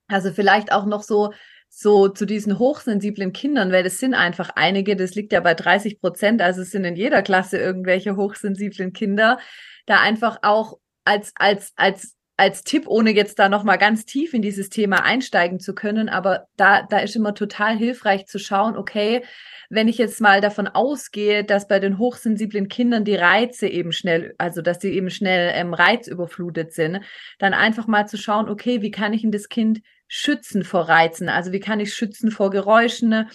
also 0.08 0.32
vielleicht 0.32 0.72
auch 0.72 0.86
noch 0.86 1.02
so, 1.04 1.34
so 1.70 2.08
zu 2.08 2.26
diesen 2.26 2.60
hochsensiblen 2.60 3.34
Kindern, 3.34 3.72
weil 3.72 3.84
das 3.84 3.98
sind 3.98 4.14
einfach 4.14 4.52
einige, 4.56 4.96
das 4.96 5.16
liegt 5.16 5.34
ja 5.34 5.40
bei 5.40 5.54
30 5.54 6.00
Prozent, 6.00 6.42
also 6.42 6.62
es 6.62 6.72
sind 6.72 6.86
in 6.86 6.96
jeder 6.96 7.22
Klasse 7.22 7.58
irgendwelche 7.58 8.16
hochsensiblen 8.16 8.94
Kinder, 8.94 9.40
da 9.86 10.00
einfach 10.00 10.40
auch 10.42 10.78
als, 11.04 11.34
als, 11.36 11.74
als 11.76 12.15
als 12.38 12.64
Tipp, 12.64 12.86
ohne 12.88 13.12
jetzt 13.12 13.40
da 13.40 13.48
nochmal 13.48 13.78
ganz 13.78 14.06
tief 14.06 14.34
in 14.34 14.42
dieses 14.42 14.70
Thema 14.70 15.04
einsteigen 15.04 15.60
zu 15.60 15.74
können, 15.74 16.10
aber 16.10 16.48
da, 16.58 16.84
da 16.84 17.00
ist 17.00 17.16
immer 17.16 17.34
total 17.34 17.78
hilfreich 17.78 18.26
zu 18.26 18.40
schauen, 18.40 18.76
okay, 18.76 19.24
wenn 19.70 19.88
ich 19.88 19.98
jetzt 19.98 20.20
mal 20.20 20.42
davon 20.42 20.68
ausgehe, 20.68 21.44
dass 21.44 21.68
bei 21.68 21.80
den 21.80 21.98
hochsensiblen 21.98 22.68
Kindern 22.68 23.06
die 23.06 23.16
Reize 23.16 23.68
eben 23.68 23.94
schnell, 23.94 24.36
also 24.38 24.62
dass 24.62 24.82
sie 24.82 24.92
eben 24.92 25.10
schnell 25.10 25.52
ähm, 25.56 25.74
reizüberflutet 25.74 26.74
sind, 26.74 27.00
dann 27.40 27.54
einfach 27.54 27.88
mal 27.88 28.08
zu 28.08 28.18
schauen, 28.18 28.50
okay, 28.50 28.82
wie 28.82 28.92
kann 28.92 29.14
ich 29.14 29.22
denn 29.22 29.32
das 29.32 29.50
Kind 29.50 29.82
schützen 30.08 30.64
vor 30.64 30.90
Reizen? 30.90 31.30
Also 31.30 31.52
wie 31.52 31.60
kann 31.60 31.80
ich 31.80 31.94
schützen 31.94 32.32
vor 32.32 32.50
Geräuschen, 32.50 33.30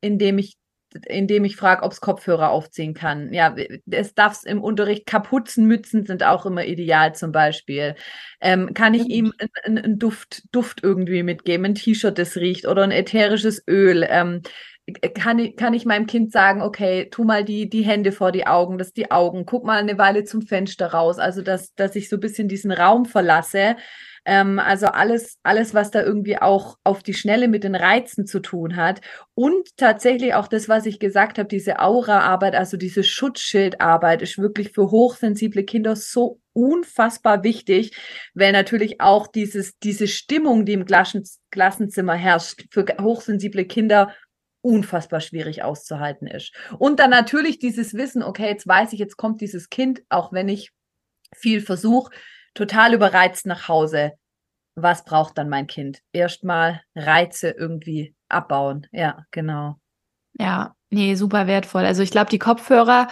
indem 0.00 0.38
ich 0.38 0.56
indem 1.06 1.44
ich 1.44 1.56
frage, 1.56 1.82
ob 1.82 1.92
es 1.92 2.00
Kopfhörer 2.00 2.50
aufziehen 2.50 2.94
kann. 2.94 3.32
Ja, 3.32 3.54
es 3.90 4.14
darf 4.14 4.40
im 4.44 4.62
Unterricht 4.62 5.06
Kapuzenmützen 5.06 6.06
sind 6.06 6.22
auch 6.24 6.46
immer 6.46 6.64
ideal 6.64 7.14
zum 7.14 7.32
Beispiel. 7.32 7.94
Ähm, 8.40 8.74
kann 8.74 8.94
ich 8.94 9.06
ihm 9.06 9.32
einen 9.64 9.98
Duft, 9.98 10.42
Duft 10.52 10.82
irgendwie 10.82 11.22
mitgeben, 11.22 11.66
ein 11.66 11.74
T-Shirt, 11.74 12.18
das 12.18 12.36
riecht 12.36 12.66
oder 12.66 12.82
ein 12.82 12.90
ätherisches 12.90 13.62
Öl? 13.68 14.06
Ähm, 14.08 14.42
kann 15.14 15.38
ich, 15.38 15.56
kann 15.56 15.74
ich 15.74 15.84
meinem 15.84 16.06
Kind 16.06 16.32
sagen, 16.32 16.62
okay, 16.62 17.08
tu 17.10 17.24
mal 17.24 17.44
die, 17.44 17.68
die 17.68 17.82
Hände 17.82 18.12
vor 18.12 18.32
die 18.32 18.46
Augen, 18.46 18.78
das 18.78 18.92
die 18.92 19.10
Augen, 19.10 19.44
guck 19.46 19.64
mal 19.64 19.78
eine 19.78 19.98
Weile 19.98 20.24
zum 20.24 20.42
Fenster 20.42 20.88
raus. 20.88 21.18
Also, 21.18 21.42
dass, 21.42 21.74
dass 21.74 21.96
ich 21.96 22.08
so 22.08 22.16
ein 22.16 22.20
bisschen 22.20 22.48
diesen 22.48 22.72
Raum 22.72 23.04
verlasse, 23.04 23.76
ähm, 24.28 24.58
also 24.58 24.86
alles, 24.88 25.38
alles, 25.42 25.72
was 25.72 25.90
da 25.90 26.02
irgendwie 26.02 26.36
auch 26.38 26.76
auf 26.84 27.02
die 27.02 27.14
Schnelle 27.14 27.48
mit 27.48 27.64
den 27.64 27.74
Reizen 27.74 28.26
zu 28.26 28.40
tun 28.40 28.76
hat. 28.76 29.00
Und 29.34 29.76
tatsächlich 29.78 30.34
auch 30.34 30.48
das, 30.48 30.68
was 30.68 30.84
ich 30.84 30.98
gesagt 30.98 31.38
habe, 31.38 31.48
diese 31.48 31.78
Aura-Arbeit, 31.78 32.54
also 32.54 32.76
diese 32.76 33.02
Schutzschildarbeit, 33.02 34.20
ist 34.20 34.36
wirklich 34.36 34.72
für 34.72 34.90
hochsensible 34.90 35.64
Kinder 35.64 35.96
so 35.96 36.40
unfassbar 36.52 37.42
wichtig, 37.42 37.96
weil 38.34 38.52
natürlich 38.52 39.00
auch 39.00 39.28
dieses, 39.28 39.78
diese 39.78 40.08
Stimmung, 40.08 40.66
die 40.66 40.74
im 40.74 40.84
Klassen, 40.84 41.22
Klassenzimmer 41.50 42.14
herrscht, 42.14 42.66
für 42.70 42.84
hochsensible 43.00 43.64
Kinder 43.64 44.14
unfassbar 44.68 45.20
schwierig 45.20 45.62
auszuhalten 45.62 46.26
ist. 46.26 46.54
Und 46.78 47.00
dann 47.00 47.10
natürlich 47.10 47.58
dieses 47.58 47.94
Wissen, 47.94 48.22
okay, 48.22 48.48
jetzt 48.48 48.68
weiß 48.68 48.92
ich, 48.92 48.98
jetzt 48.98 49.16
kommt 49.16 49.40
dieses 49.40 49.70
Kind, 49.70 50.02
auch 50.10 50.32
wenn 50.32 50.48
ich 50.48 50.72
viel 51.34 51.62
versuche, 51.62 52.12
total 52.54 52.92
überreizt 52.92 53.46
nach 53.46 53.68
Hause. 53.68 54.12
Was 54.74 55.04
braucht 55.04 55.38
dann 55.38 55.48
mein 55.48 55.66
Kind? 55.66 56.02
Erstmal 56.12 56.82
Reize 56.94 57.50
irgendwie 57.50 58.14
abbauen. 58.28 58.86
Ja, 58.92 59.24
genau. 59.30 59.76
Ja, 60.38 60.76
nee, 60.90 61.14
super 61.14 61.46
wertvoll. 61.46 61.84
Also 61.84 62.02
ich 62.02 62.10
glaube, 62.10 62.30
die 62.30 62.38
Kopfhörer 62.38 63.08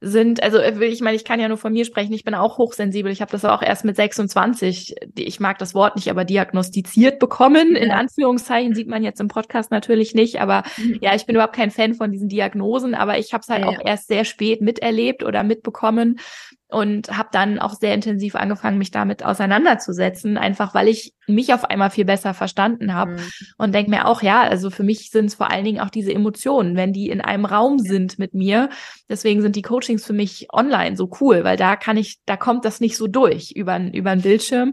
sind, 0.00 0.42
also 0.42 0.58
äh, 0.58 0.84
ich 0.84 1.00
meine, 1.00 1.16
ich 1.16 1.24
kann 1.24 1.40
ja 1.40 1.48
nur 1.48 1.56
von 1.56 1.72
mir 1.72 1.84
sprechen, 1.84 2.12
ich 2.12 2.24
bin 2.24 2.34
auch 2.34 2.58
hochsensibel. 2.58 3.10
Ich 3.10 3.20
habe 3.20 3.32
das 3.32 3.44
auch 3.44 3.62
erst 3.62 3.84
mit 3.84 3.96
26, 3.96 4.94
ich 5.16 5.40
mag 5.40 5.58
das 5.58 5.74
Wort 5.74 5.96
nicht, 5.96 6.10
aber 6.10 6.24
diagnostiziert 6.24 7.18
bekommen. 7.18 7.76
In 7.76 7.90
Anführungszeichen 7.90 8.74
sieht 8.74 8.88
man 8.88 9.02
jetzt 9.02 9.20
im 9.20 9.28
Podcast 9.28 9.70
natürlich 9.70 10.14
nicht, 10.14 10.40
aber 10.40 10.64
mhm. 10.76 10.98
ja, 11.00 11.14
ich 11.14 11.26
bin 11.26 11.34
überhaupt 11.34 11.56
kein 11.56 11.70
Fan 11.70 11.94
von 11.94 12.12
diesen 12.12 12.28
Diagnosen, 12.28 12.94
aber 12.94 13.18
ich 13.18 13.32
habe 13.32 13.42
es 13.42 13.48
halt 13.48 13.62
ja. 13.62 13.68
auch 13.68 13.78
erst 13.84 14.08
sehr 14.08 14.24
spät 14.24 14.60
miterlebt 14.60 15.24
oder 15.24 15.42
mitbekommen 15.42 16.20
und 16.68 17.16
habe 17.16 17.28
dann 17.30 17.60
auch 17.60 17.74
sehr 17.74 17.94
intensiv 17.94 18.34
angefangen, 18.34 18.78
mich 18.78 18.90
damit 18.90 19.24
auseinanderzusetzen, 19.24 20.36
einfach 20.36 20.74
weil 20.74 20.88
ich 20.88 21.14
mich 21.28 21.54
auf 21.54 21.64
einmal 21.64 21.90
viel 21.90 22.04
besser 22.04 22.34
verstanden 22.34 22.92
habe 22.92 23.12
mhm. 23.12 23.20
und 23.56 23.74
denke 23.74 23.90
mir 23.90 24.06
auch, 24.06 24.20
ja, 24.20 24.42
also 24.42 24.70
für 24.70 24.82
mich 24.82 25.10
sind 25.10 25.26
es 25.26 25.36
vor 25.36 25.50
allen 25.50 25.64
Dingen 25.64 25.80
auch 25.80 25.90
diese 25.90 26.12
Emotionen, 26.12 26.76
wenn 26.76 26.92
die 26.92 27.08
in 27.08 27.20
einem 27.20 27.44
Raum 27.44 27.78
sind 27.78 28.18
mit 28.18 28.34
mir. 28.34 28.68
Deswegen 29.08 29.42
sind 29.42 29.54
die 29.54 29.62
Coachings 29.62 30.04
für 30.04 30.12
mich 30.12 30.48
online 30.52 30.96
so 30.96 31.08
cool, 31.20 31.44
weil 31.44 31.56
da 31.56 31.76
kann 31.76 31.96
ich, 31.96 32.18
da 32.26 32.36
kommt 32.36 32.64
das 32.64 32.80
nicht 32.80 32.96
so 32.96 33.06
durch 33.06 33.52
über, 33.52 33.78
über 33.92 34.10
einen 34.10 34.22
Bildschirm. 34.22 34.72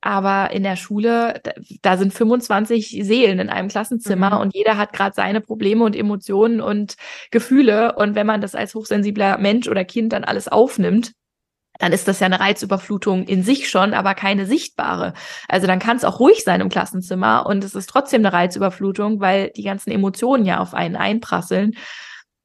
Aber 0.00 0.52
in 0.52 0.62
der 0.62 0.76
Schule, 0.76 1.40
da, 1.82 1.96
sind 1.96 2.14
25 2.14 3.00
Seelen 3.02 3.40
in 3.40 3.48
einem 3.48 3.68
Klassenzimmer 3.68 4.36
mhm. 4.36 4.40
und 4.40 4.54
jeder 4.54 4.76
hat 4.76 4.92
gerade 4.92 5.14
seine 5.14 5.40
Probleme 5.40 5.84
und 5.84 5.96
Emotionen 5.96 6.60
und 6.60 6.94
Gefühle. 7.32 7.96
Und 7.96 8.14
wenn 8.14 8.26
man 8.26 8.40
das 8.40 8.54
als 8.54 8.76
hochsensibler 8.76 9.38
Mensch 9.38 9.66
oder 9.66 9.84
Kind 9.84 10.12
dann 10.12 10.22
alles 10.22 10.46
aufnimmt, 10.46 11.14
dann 11.78 11.92
ist 11.92 12.08
das 12.08 12.20
ja 12.20 12.26
eine 12.26 12.40
Reizüberflutung 12.40 13.24
in 13.24 13.42
sich 13.42 13.70
schon, 13.70 13.94
aber 13.94 14.14
keine 14.14 14.46
sichtbare. 14.46 15.14
Also 15.48 15.66
dann 15.66 15.78
kann 15.78 15.96
es 15.96 16.04
auch 16.04 16.20
ruhig 16.20 16.44
sein 16.44 16.60
im 16.60 16.68
Klassenzimmer 16.68 17.46
und 17.46 17.64
es 17.64 17.74
ist 17.74 17.88
trotzdem 17.88 18.20
eine 18.20 18.32
Reizüberflutung, 18.32 19.20
weil 19.20 19.50
die 19.56 19.62
ganzen 19.62 19.90
Emotionen 19.90 20.44
ja 20.44 20.58
auf 20.58 20.74
einen 20.74 20.96
einprasseln. 20.96 21.76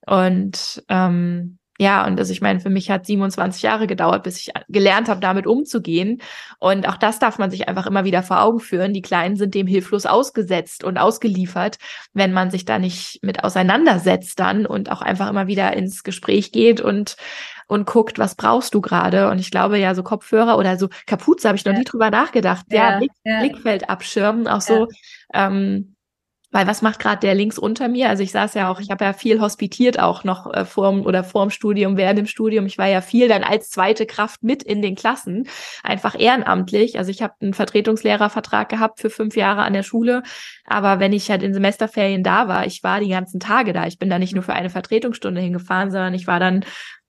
Und 0.05 0.83
ähm, 0.89 1.57
ja, 1.79 2.05
und 2.05 2.19
also 2.19 2.31
ich 2.31 2.39
meine, 2.41 2.59
für 2.59 2.69
mich 2.69 2.91
hat 2.91 3.07
27 3.07 3.63
Jahre 3.63 3.87
gedauert, 3.87 4.23
bis 4.23 4.39
ich 4.39 4.51
gelernt 4.69 5.09
habe, 5.09 5.19
damit 5.19 5.47
umzugehen. 5.47 6.21
Und 6.59 6.87
auch 6.87 6.97
das 6.97 7.17
darf 7.17 7.39
man 7.39 7.49
sich 7.49 7.67
einfach 7.67 7.87
immer 7.87 8.05
wieder 8.05 8.21
vor 8.21 8.41
Augen 8.41 8.59
führen. 8.59 8.93
Die 8.93 9.01
Kleinen 9.01 9.37
sind 9.37 9.55
dem 9.55 9.65
hilflos 9.65 10.05
ausgesetzt 10.05 10.83
und 10.83 10.99
ausgeliefert, 10.99 11.77
wenn 12.13 12.31
man 12.31 12.51
sich 12.51 12.65
da 12.65 12.77
nicht 12.77 13.19
mit 13.23 13.43
auseinandersetzt 13.43 14.39
dann 14.39 14.67
und 14.67 14.91
auch 14.91 15.01
einfach 15.01 15.29
immer 15.29 15.47
wieder 15.47 15.73
ins 15.73 16.03
Gespräch 16.03 16.51
geht 16.51 16.79
und 16.79 17.17
und 17.73 17.85
guckt, 17.85 18.19
was 18.19 18.35
brauchst 18.35 18.73
du 18.73 18.81
gerade? 18.81 19.29
Und 19.29 19.39
ich 19.39 19.51
glaube 19.51 19.77
ja, 19.77 19.95
so 19.95 20.03
Kopfhörer 20.03 20.57
oder 20.57 20.77
so 20.77 20.89
Kapuze 21.05 21.47
habe 21.47 21.57
ich 21.57 21.65
noch 21.65 21.73
ja. 21.73 21.79
nie 21.79 21.85
drüber 21.85 22.09
nachgedacht. 22.09 22.65
Ja, 22.69 22.91
ja, 22.91 22.97
Blick, 22.99 23.11
ja. 23.23 23.39
Blickfeld 23.39 23.89
abschirmen, 23.89 24.47
auch 24.47 24.61
so 24.61 24.87
ähm, 25.33 25.93
weil 26.53 26.67
was 26.67 26.83
macht 26.83 26.99
gerade 26.99 27.19
der 27.19 27.33
links 27.33 27.57
unter 27.57 27.87
mir? 27.87 28.09
Also 28.09 28.21
ich 28.21 28.31
saß 28.31 28.53
ja 28.53 28.71
auch, 28.71 28.79
ich 28.79 28.91
habe 28.91 29.03
ja 29.03 29.13
viel 29.13 29.41
hospitiert 29.41 29.99
auch 29.99 30.23
noch 30.23 30.53
äh, 30.53 30.65
vorm 30.65 31.01
oder 31.01 31.23
vorm 31.23 31.49
Studium, 31.49 31.97
während 31.97 32.19
dem 32.19 32.27
Studium. 32.27 32.67
Ich 32.67 32.77
war 32.77 32.87
ja 32.87 33.01
viel 33.01 33.27
dann 33.27 33.43
als 33.43 33.71
zweite 33.71 34.05
Kraft 34.05 34.43
mit 34.43 34.61
in 34.61 34.83
den 34.83 34.93
Klassen, 34.93 35.47
einfach 35.81 36.17
ehrenamtlich. 36.17 36.99
Also 36.99 37.09
ich 37.09 37.23
habe 37.23 37.33
einen 37.41 37.55
Vertretungslehrervertrag 37.55 38.69
gehabt 38.69 38.99
für 38.99 39.09
fünf 39.09 39.35
Jahre 39.35 39.63
an 39.63 39.73
der 39.73 39.81
Schule. 39.81 40.21
Aber 40.63 40.99
wenn 40.99 41.11
ich 41.11 41.31
halt 41.31 41.41
in 41.41 41.55
Semesterferien 41.55 42.21
da 42.21 42.47
war, 42.47 42.67
ich 42.67 42.83
war 42.83 42.99
die 42.99 43.09
ganzen 43.09 43.39
Tage 43.39 43.73
da. 43.73 43.87
Ich 43.87 43.97
bin 43.97 44.11
da 44.11 44.19
nicht 44.19 44.35
nur 44.35 44.43
für 44.43 44.53
eine 44.53 44.69
Vertretungsstunde 44.69 45.41
hingefahren, 45.41 45.89
sondern 45.89 46.13
ich 46.13 46.27
war 46.27 46.39
dann 46.39 46.63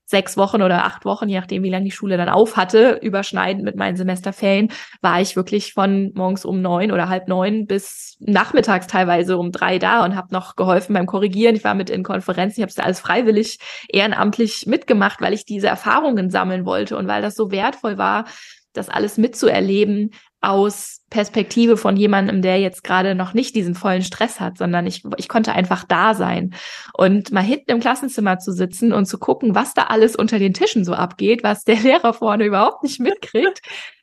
sechs 0.06 0.36
Wochen 0.36 0.62
oder 0.62 0.84
acht 0.84 1.04
Wochen, 1.04 1.28
je 1.28 1.38
nachdem, 1.38 1.62
wie 1.62 1.70
lange 1.70 1.86
die 1.86 1.90
Schule 1.90 2.16
dann 2.16 2.28
auf 2.28 2.56
hatte, 2.56 2.98
überschneidend 3.02 3.64
mit 3.64 3.76
meinen 3.76 3.96
Semesterferien, 3.96 4.70
war 5.00 5.20
ich 5.20 5.36
wirklich 5.36 5.72
von 5.72 6.12
morgens 6.14 6.44
um 6.44 6.60
neun 6.60 6.92
oder 6.92 7.08
halb 7.08 7.28
neun 7.28 7.66
bis 7.66 8.16
nachmittags 8.20 8.86
teilweise 8.86 9.38
um 9.38 9.50
drei 9.50 9.78
da 9.78 10.04
und 10.04 10.14
habe 10.14 10.32
noch 10.32 10.56
geholfen 10.56 10.94
beim 10.94 11.06
Korrigieren. 11.06 11.56
Ich 11.56 11.64
war 11.64 11.74
mit 11.74 11.90
in 11.90 12.02
Konferenzen, 12.02 12.60
ich 12.60 12.62
habe 12.62 12.70
es 12.70 12.78
alles 12.78 13.00
freiwillig 13.00 13.58
ehrenamtlich 13.88 14.66
mitgemacht, 14.66 15.20
weil 15.20 15.32
ich 15.32 15.46
diese 15.46 15.68
Erfahrungen 15.68 16.30
sammeln 16.30 16.66
wollte 16.66 16.96
und 16.96 17.08
weil 17.08 17.22
das 17.22 17.34
so 17.34 17.50
wertvoll 17.50 17.98
war, 17.98 18.26
das 18.74 18.88
alles 18.88 19.18
mitzuerleben, 19.18 20.10
aus 20.44 21.00
Perspektive 21.10 21.76
von 21.76 21.96
jemandem, 21.96 22.42
der 22.42 22.58
jetzt 22.58 22.82
gerade 22.82 23.14
noch 23.14 23.34
nicht 23.34 23.54
diesen 23.54 23.74
vollen 23.74 24.02
Stress 24.02 24.40
hat, 24.40 24.58
sondern 24.58 24.86
ich, 24.86 25.04
ich 25.16 25.28
konnte 25.28 25.52
einfach 25.52 25.84
da 25.84 26.14
sein 26.14 26.54
und 26.92 27.30
mal 27.30 27.42
hinten 27.42 27.70
im 27.70 27.80
Klassenzimmer 27.80 28.38
zu 28.38 28.52
sitzen 28.52 28.92
und 28.92 29.06
zu 29.06 29.18
gucken, 29.18 29.54
was 29.54 29.74
da 29.74 29.84
alles 29.84 30.16
unter 30.16 30.38
den 30.38 30.54
Tischen 30.54 30.84
so 30.84 30.92
abgeht, 30.92 31.44
was 31.44 31.64
der 31.64 31.76
Lehrer 31.80 32.14
vorne 32.14 32.44
überhaupt 32.44 32.82
nicht 32.82 33.00
mitkriegt. 33.00 33.60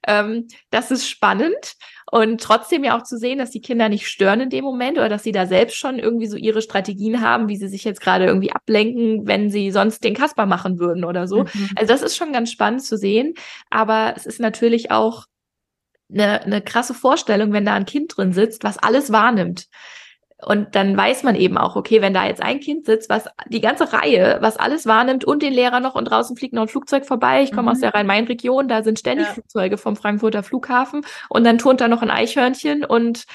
ähm, 0.08 0.48
das 0.70 0.90
ist 0.90 1.10
spannend 1.10 1.76
und 2.12 2.42
trotzdem 2.42 2.84
ja 2.84 2.98
auch 2.98 3.04
zu 3.04 3.18
sehen, 3.18 3.40
dass 3.40 3.52
die 3.52 3.62
Kinder 3.62 3.90
nicht 3.90 4.08
stören 4.08 4.42
in 4.42 4.50
dem 4.50 4.64
Moment 4.64 4.98
oder 4.98 5.10
dass 5.10 5.24
sie 5.24 5.32
da 5.32 5.46
selbst 5.46 5.78
schon 5.78 6.00
irgendwie 6.00 6.28
so 6.28 6.38
ihre 6.38 6.62
Strategien 6.62 7.22
haben, 7.22 7.50
wie 7.50 7.58
sie 7.58 7.68
sich 7.68 7.84
jetzt 7.84 8.02
gerade 8.02 8.26
irgendwie 8.26 8.52
ablenken, 8.52 9.28
wenn 9.28 9.50
sie 9.50 9.72
sonst 9.72 10.04
den 10.04 10.14
Kasper 10.14 10.46
machen 10.46 10.80
würden 10.80 11.04
oder 11.04 11.28
so. 11.28 11.44
Mhm. 11.44 11.70
Also 11.76 11.94
das 11.94 12.02
ist 12.02 12.18
schon 12.18 12.34
ganz 12.34 12.52
spannend 12.52 12.84
zu 12.84 12.98
sehen, 12.98 13.34
aber 13.70 14.14
es 14.16 14.26
ist 14.26 14.40
natürlich 14.40 14.92
auch 14.92 15.26
eine, 16.14 16.42
eine 16.44 16.62
krasse 16.62 16.94
Vorstellung, 16.94 17.54
wenn 17.54 17.66
da 17.66 17.74
ein 17.74 17.86
Kind 17.86 18.16
drin 18.16 18.34
sitzt, 18.34 18.64
was 18.64 18.78
alles 18.78 19.12
wahrnimmt. 19.12 19.68
Und 20.44 20.76
dann 20.76 20.98
weiß 20.98 21.24
man 21.24 21.36
eben 21.36 21.58
auch, 21.58 21.76
okay, 21.76 22.02
wenn 22.02 22.14
da 22.14 22.26
jetzt 22.26 22.42
ein 22.42 22.60
Kind 22.60 22.86
sitzt, 22.86 23.10
was 23.10 23.26
die 23.50 23.62
ganze 23.62 23.94
Reihe, 23.94 24.40
was 24.42 24.58
alles 24.58 24.88
wahrnimmt 24.88 25.24
und 25.24 25.44
den 25.44 25.54
Lehrer 25.54 25.80
noch 25.80 25.94
und 25.94 26.06
draußen 26.06 26.36
fliegt 26.36 26.54
noch 26.54 26.64
ein 26.64 26.68
Flugzeug 26.68 27.06
vorbei. 27.06 27.44
Ich 27.44 27.52
komme 27.52 27.64
mhm. 27.64 27.70
aus 27.70 27.80
der 27.80 27.94
Rhein-Main-Region, 27.94 28.68
da 28.68 28.82
sind 28.82 28.98
ständig 28.98 29.28
ja. 29.28 29.34
Flugzeuge 29.34 29.78
vom 29.78 29.96
Frankfurter 29.96 30.42
Flughafen 30.42 31.06
und 31.30 31.44
dann 31.44 31.60
turnt 31.60 31.80
da 31.80 31.88
noch 31.88 32.02
ein 32.02 32.10
Eichhörnchen 32.10 32.84
und 32.84 33.26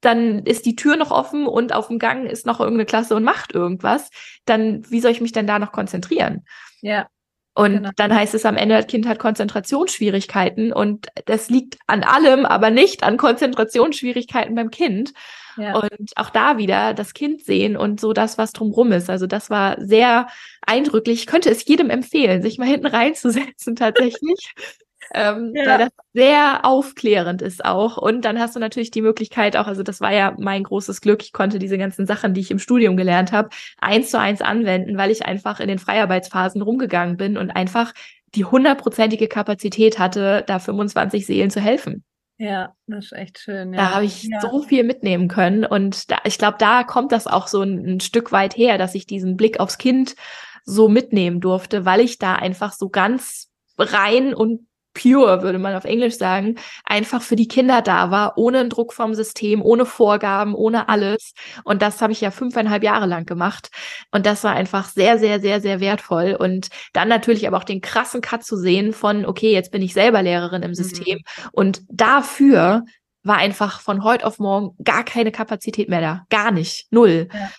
dann 0.00 0.40
ist 0.40 0.66
die 0.66 0.74
Tür 0.74 0.96
noch 0.96 1.12
offen 1.12 1.46
und 1.46 1.72
auf 1.72 1.86
dem 1.86 2.00
Gang 2.00 2.26
ist 2.28 2.44
noch 2.44 2.58
irgendeine 2.58 2.86
Klasse 2.86 3.14
und 3.14 3.22
macht 3.22 3.54
irgendwas. 3.54 4.10
Dann, 4.44 4.82
wie 4.90 5.00
soll 5.00 5.12
ich 5.12 5.20
mich 5.20 5.30
denn 5.30 5.46
da 5.46 5.60
noch 5.60 5.70
konzentrieren? 5.70 6.44
Ja. 6.80 7.06
Und 7.54 7.76
genau. 7.76 7.90
dann 7.96 8.14
heißt 8.14 8.34
es 8.34 8.46
am 8.46 8.56
Ende, 8.56 8.76
das 8.76 8.86
Kind 8.86 9.06
hat 9.06 9.18
Konzentrationsschwierigkeiten 9.18 10.72
und 10.72 11.08
das 11.26 11.50
liegt 11.50 11.78
an 11.86 12.02
allem, 12.02 12.46
aber 12.46 12.70
nicht 12.70 13.02
an 13.02 13.18
Konzentrationsschwierigkeiten 13.18 14.54
beim 14.54 14.70
Kind. 14.70 15.12
Ja. 15.58 15.76
Und 15.76 16.12
auch 16.16 16.30
da 16.30 16.56
wieder 16.56 16.94
das 16.94 17.12
Kind 17.12 17.44
sehen 17.44 17.76
und 17.76 18.00
so 18.00 18.14
das, 18.14 18.38
was 18.38 18.52
drumrum 18.52 18.92
ist. 18.92 19.10
Also 19.10 19.26
das 19.26 19.50
war 19.50 19.76
sehr 19.80 20.28
eindrücklich. 20.62 21.20
Ich 21.20 21.26
könnte 21.26 21.50
es 21.50 21.66
jedem 21.66 21.90
empfehlen, 21.90 22.40
sich 22.40 22.56
mal 22.56 22.66
hinten 22.66 22.86
reinzusetzen 22.86 23.76
tatsächlich. 23.76 24.54
ähm, 25.14 25.52
ja. 25.54 25.66
weil 25.66 25.78
das 25.78 25.90
sehr 26.14 26.64
aufklärend 26.64 27.42
ist 27.42 27.64
auch. 27.64 27.96
Und 27.96 28.24
dann 28.24 28.38
hast 28.38 28.56
du 28.56 28.60
natürlich 28.60 28.90
die 28.90 29.02
Möglichkeit 29.02 29.56
auch, 29.56 29.66
also 29.66 29.82
das 29.82 30.00
war 30.00 30.12
ja 30.12 30.34
mein 30.38 30.62
großes 30.62 31.00
Glück, 31.00 31.22
ich 31.22 31.32
konnte 31.32 31.58
diese 31.58 31.78
ganzen 31.78 32.06
Sachen, 32.06 32.34
die 32.34 32.40
ich 32.40 32.50
im 32.50 32.58
Studium 32.58 32.96
gelernt 32.96 33.32
habe, 33.32 33.50
eins 33.80 34.10
zu 34.10 34.18
eins 34.18 34.40
anwenden, 34.42 34.96
weil 34.96 35.10
ich 35.10 35.26
einfach 35.26 35.60
in 35.60 35.68
den 35.68 35.78
Freiarbeitsphasen 35.78 36.62
rumgegangen 36.62 37.16
bin 37.16 37.36
und 37.36 37.50
einfach 37.50 37.92
die 38.34 38.44
hundertprozentige 38.44 39.28
Kapazität 39.28 39.98
hatte, 39.98 40.44
da 40.46 40.58
25 40.58 41.26
Seelen 41.26 41.50
zu 41.50 41.60
helfen. 41.60 42.04
Ja, 42.38 42.74
das 42.86 43.06
ist 43.06 43.12
echt 43.12 43.38
schön. 43.38 43.72
Ja. 43.72 43.80
Da 43.80 43.94
habe 43.94 44.04
ich 44.04 44.24
ja. 44.24 44.40
so 44.40 44.62
viel 44.62 44.84
mitnehmen 44.84 45.28
können 45.28 45.64
und 45.64 46.10
da, 46.10 46.18
ich 46.24 46.38
glaube, 46.38 46.56
da 46.58 46.82
kommt 46.82 47.12
das 47.12 47.26
auch 47.26 47.46
so 47.46 47.62
ein, 47.62 47.84
ein 47.86 48.00
Stück 48.00 48.32
weit 48.32 48.56
her, 48.56 48.78
dass 48.78 48.94
ich 48.94 49.06
diesen 49.06 49.36
Blick 49.36 49.60
aufs 49.60 49.78
Kind 49.78 50.16
so 50.64 50.88
mitnehmen 50.88 51.40
durfte, 51.40 51.84
weil 51.84 52.00
ich 52.00 52.18
da 52.18 52.34
einfach 52.34 52.72
so 52.72 52.88
ganz 52.88 53.50
rein 53.78 54.34
und 54.34 54.66
pure, 54.94 55.42
würde 55.42 55.58
man 55.58 55.74
auf 55.74 55.84
Englisch 55.84 56.16
sagen, 56.16 56.56
einfach 56.84 57.22
für 57.22 57.36
die 57.36 57.48
Kinder 57.48 57.82
da 57.82 58.10
war, 58.10 58.36
ohne 58.36 58.60
einen 58.60 58.70
Druck 58.70 58.92
vom 58.92 59.14
System, 59.14 59.62
ohne 59.62 59.86
Vorgaben, 59.86 60.54
ohne 60.54 60.88
alles. 60.88 61.34
Und 61.64 61.82
das 61.82 62.00
habe 62.00 62.12
ich 62.12 62.20
ja 62.20 62.30
fünfeinhalb 62.30 62.82
Jahre 62.82 63.06
lang 63.06 63.24
gemacht. 63.26 63.70
Und 64.10 64.26
das 64.26 64.44
war 64.44 64.52
einfach 64.52 64.88
sehr, 64.88 65.18
sehr, 65.18 65.40
sehr, 65.40 65.60
sehr 65.60 65.80
wertvoll. 65.80 66.36
Und 66.38 66.68
dann 66.92 67.08
natürlich 67.08 67.46
aber 67.46 67.56
auch 67.56 67.64
den 67.64 67.80
krassen 67.80 68.20
Cut 68.20 68.44
zu 68.44 68.56
sehen 68.56 68.92
von, 68.92 69.24
okay, 69.26 69.52
jetzt 69.52 69.72
bin 69.72 69.82
ich 69.82 69.94
selber 69.94 70.22
Lehrerin 70.22 70.62
im 70.62 70.74
System. 70.74 71.18
Mhm. 71.18 71.48
Und 71.52 71.82
dafür 71.88 72.84
war 73.22 73.36
einfach 73.36 73.80
von 73.80 74.02
heute 74.02 74.26
auf 74.26 74.38
morgen 74.38 74.76
gar 74.82 75.04
keine 75.04 75.32
Kapazität 75.32 75.88
mehr 75.88 76.00
da. 76.00 76.26
Gar 76.28 76.50
nicht. 76.50 76.86
Null. 76.90 77.28
Ja. 77.32 77.50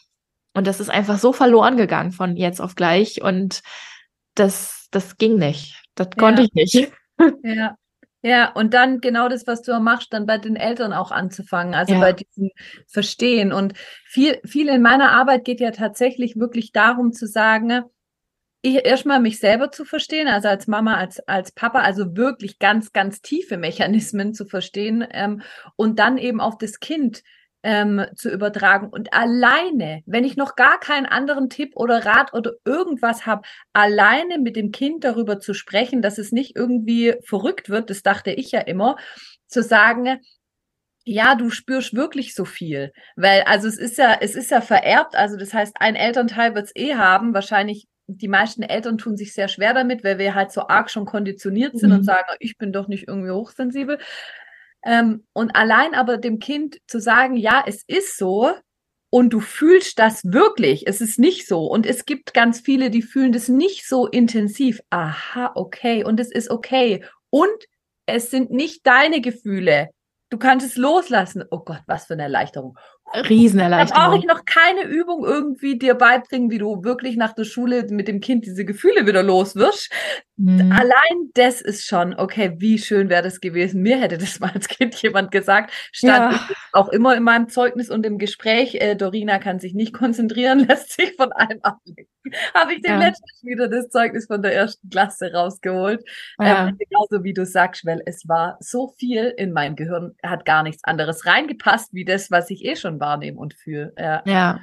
Und 0.54 0.68
das 0.68 0.80
ist 0.80 0.90
einfach 0.90 1.18
so 1.18 1.34
verloren 1.34 1.78
gegangen 1.78 2.12
von 2.12 2.36
jetzt 2.36 2.62
auf 2.62 2.76
gleich. 2.76 3.22
Und 3.22 3.62
das, 4.36 4.88
das 4.92 5.18
ging 5.18 5.38
nicht. 5.38 5.82
Das 5.96 6.10
konnte 6.18 6.44
ja. 6.44 6.48
ich 6.48 6.74
nicht. 6.74 6.92
Ja. 7.44 7.78
Ja, 8.26 8.54
und 8.54 8.74
dann 8.74 9.02
genau 9.02 9.28
das, 9.28 9.48
was 9.48 9.64
du 9.64 9.78
machst, 9.82 10.14
dann 10.14 10.26
bei 10.26 10.38
den 10.38 10.56
Eltern 10.56 10.94
auch 10.94 11.12
anzufangen, 11.12 11.74
also 11.74 11.96
ja. 11.96 12.00
bei 12.00 12.14
diesem 12.14 12.52
Verstehen. 12.88 13.52
Und 13.52 13.74
viel, 14.06 14.40
viel 14.46 14.70
in 14.70 14.82
meiner 14.82 15.12
Arbeit 15.12 15.44
geht 15.44 15.60
ja 15.60 15.72
tatsächlich 15.72 16.38
wirklich 16.38 16.72
darum 16.72 17.12
zu 17.12 17.28
sagen, 17.28 17.84
erstmal 18.64 19.20
mich 19.20 19.40
selber 19.40 19.72
zu 19.72 19.84
verstehen, 19.84 20.30
also 20.30 20.48
als 20.48 20.68
Mama, 20.68 20.96
als, 20.96 21.20
als 21.28 21.52
Papa, 21.52 21.80
also 21.82 22.16
wirklich 22.16 22.60
ganz, 22.60 22.94
ganz 22.94 23.22
tiefe 23.22 23.58
Mechanismen 23.58 24.34
zu 24.34 24.46
verstehen 24.46 25.06
ähm, 25.12 25.42
und 25.76 26.00
dann 26.00 26.18
eben 26.18 26.40
auf 26.40 26.58
das 26.58 26.80
Kind 26.80 27.24
ähm, 27.64 28.06
zu 28.16 28.30
übertragen. 28.30 28.90
Und 28.90 29.14
alleine, 29.14 30.04
wenn 30.06 30.26
ich 30.26 30.36
noch 30.36 30.56
gar 30.56 30.80
keinen 30.80 31.06
anderen 31.06 31.50
Tipp 31.50 31.72
oder 31.76 32.06
Rat 32.06 32.34
oder 32.34 32.54
irgendwas 32.66 33.26
habe, 33.26 33.44
alleine 33.72 34.38
mit 34.38 34.56
dem 34.56 34.72
Kind 34.72 35.04
darüber 35.04 35.40
zu 35.40 35.54
sprechen, 35.54 36.02
dass 36.02 36.18
es 36.18 36.32
nicht 36.32 36.56
irgendwie 36.56 37.16
verrückt 37.24 37.70
wird, 37.70 37.90
das 37.90 38.04
dachte 38.04 38.32
ich 38.32 38.52
ja 38.52 38.60
immer, 38.60 38.98
zu 39.48 39.64
sagen, 39.64 40.20
ja, 41.06 41.36
du 41.36 41.50
spürst 41.50 41.96
wirklich 41.96 42.34
so 42.34 42.46
viel, 42.46 42.94
weil 43.16 43.42
also 43.42 43.68
es 43.68 43.78
ist 43.78 43.98
ja, 43.98 44.18
es 44.22 44.36
ist 44.36 44.52
ja 44.52 44.62
vererbt, 44.62 45.16
also 45.16 45.36
das 45.38 45.54
heißt, 45.54 45.76
ein 45.80 45.96
Elternteil 45.96 46.56
wird 46.56 46.68
es 46.68 46.76
eh 46.76 46.96
haben, 46.96 47.34
wahrscheinlich 47.34 47.88
die 48.08 48.28
meisten 48.28 48.64
Eltern 48.64 48.98
tun 48.98 49.18
sich 49.18 49.34
sehr 49.34 49.48
schwer 49.48 49.74
damit, 49.74 50.04
weil 50.04 50.18
wir 50.18 50.36
halt 50.36 50.52
so 50.52 50.68
arg 50.68 50.90
schon 50.90 51.06
konditioniert 51.06 51.78
sind 51.78 51.90
mhm. 51.90 51.98
und 51.98 52.04
sagen, 52.04 52.28
ich 52.40 52.58
bin 52.58 52.74
doch 52.74 52.88
nicht 52.88 53.08
irgendwie 53.08 53.32
hochsensibel. 53.32 53.98
Ähm, 54.86 55.26
und 55.34 55.56
allein 55.56 55.94
aber 55.94 56.18
dem 56.18 56.40
Kind 56.40 56.78
zu 56.88 57.00
sagen, 57.00 57.38
ja, 57.38 57.64
es 57.66 57.84
ist 57.88 58.18
so 58.18 58.54
und 59.10 59.32
du 59.32 59.40
fühlst 59.40 60.00
das 60.00 60.24
wirklich, 60.24 60.88
es 60.88 61.00
ist 61.00 61.20
nicht 61.20 61.48
so. 61.48 61.66
Und 61.68 61.86
es 61.86 62.06
gibt 62.06 62.34
ganz 62.34 62.60
viele, 62.60 62.90
die 62.90 63.04
fühlen 63.04 63.32
das 63.32 63.48
nicht 63.48 63.88
so 63.88 64.08
intensiv. 64.08 64.82
Aha, 64.90 65.52
okay. 65.54 66.04
Und 66.04 66.20
es 66.20 66.32
ist 66.32 66.50
okay. 66.50 67.06
Und 67.30 67.68
es 68.06 68.32
sind 68.32 68.52
nicht 68.52 68.86
deine 68.88 69.22
Gefühle. 69.22 69.90
Du 70.32 70.40
kannst 70.40 70.66
es 70.66 70.78
loslassen. 70.78 71.44
Oh 71.52 71.60
Gott, 71.60 71.82
was 71.86 72.08
für 72.08 72.14
eine 72.14 72.24
Erleichterung. 72.24 72.76
Riesenerleichterung. 73.14 74.02
Da 74.02 74.08
brauche 74.08 74.18
ich 74.18 74.26
noch 74.26 74.46
keine 74.46 74.82
Übung 74.82 75.24
irgendwie 75.24 75.78
dir 75.78 75.94
beibringen, 75.94 76.50
wie 76.50 76.58
du 76.58 76.84
wirklich 76.84 77.16
nach 77.16 77.34
der 77.34 77.44
Schule 77.44 77.86
mit 77.92 78.08
dem 78.08 78.20
Kind 78.20 78.48
diese 78.48 78.66
Gefühle 78.66 79.06
wieder 79.06 79.22
los 79.22 79.56
wirst. 79.56 79.92
Mhm. 80.44 80.74
Allein 80.74 81.32
das 81.36 81.62
ist 81.62 81.88
schon, 81.88 82.14
okay, 82.16 82.56
wie 82.58 82.78
schön 82.78 83.08
wäre 83.08 83.24
das 83.24 83.40
gewesen. 83.40 83.82
Mir 83.82 84.02
hätte 84.02 84.18
das 84.18 84.40
mal 84.42 84.52
als 84.52 84.68
Kind 84.68 85.02
jemand 85.02 85.32
gesagt. 85.32 85.72
Stand 85.94 86.34
ja. 86.34 86.56
auch 86.74 86.90
immer 86.90 87.16
in 87.16 87.24
meinem 87.24 87.48
Zeugnis 87.48 87.90
und 87.90 88.06
im 88.06 88.18
Gespräch, 88.18 88.76
äh, 88.76 88.96
Dorina 88.96 89.40
kann 89.40 89.60
sich 89.60 89.74
nicht 89.74 89.94
konzentrieren, 89.94 90.60
lässt 90.68 90.92
sich 90.92 91.16
von 91.16 91.32
allem 91.32 91.60
ablenken. 91.62 92.08
Habe 92.54 92.74
ich 92.74 92.82
dem 92.82 92.94
ja. 92.94 93.00
letztens 93.00 93.42
wieder 93.44 93.70
das 93.70 93.90
Zeugnis 93.90 94.28
von 94.28 94.42
der 94.42 94.54
ersten 94.54 94.90
Klasse 94.90 95.32
rausgeholt. 95.34 96.04
Ja. 96.40 96.68
Ähm, 96.68 96.78
genauso 96.78 97.24
wie 97.24 97.34
du 97.34 97.46
sagst, 97.46 97.86
weil 97.86 98.02
es 98.06 98.28
war 98.28 98.58
so 98.60 98.94
viel 98.98 99.34
in 99.38 99.54
mein 99.54 99.78
Gehirn, 99.78 100.14
hat 100.24 100.44
gar 100.44 100.64
nichts 100.64 100.84
anderes 100.84 101.26
reingepasst, 101.26 101.94
wie 101.94 102.06
das, 102.06 102.32
was 102.32 102.50
ich 102.50 102.66
eh 102.66 102.76
schon 102.76 103.00
wahrnehme 103.00 103.38
und 103.38 103.54
fühle. 103.54 103.94
Ja. 103.98 104.24
ja. 104.26 104.60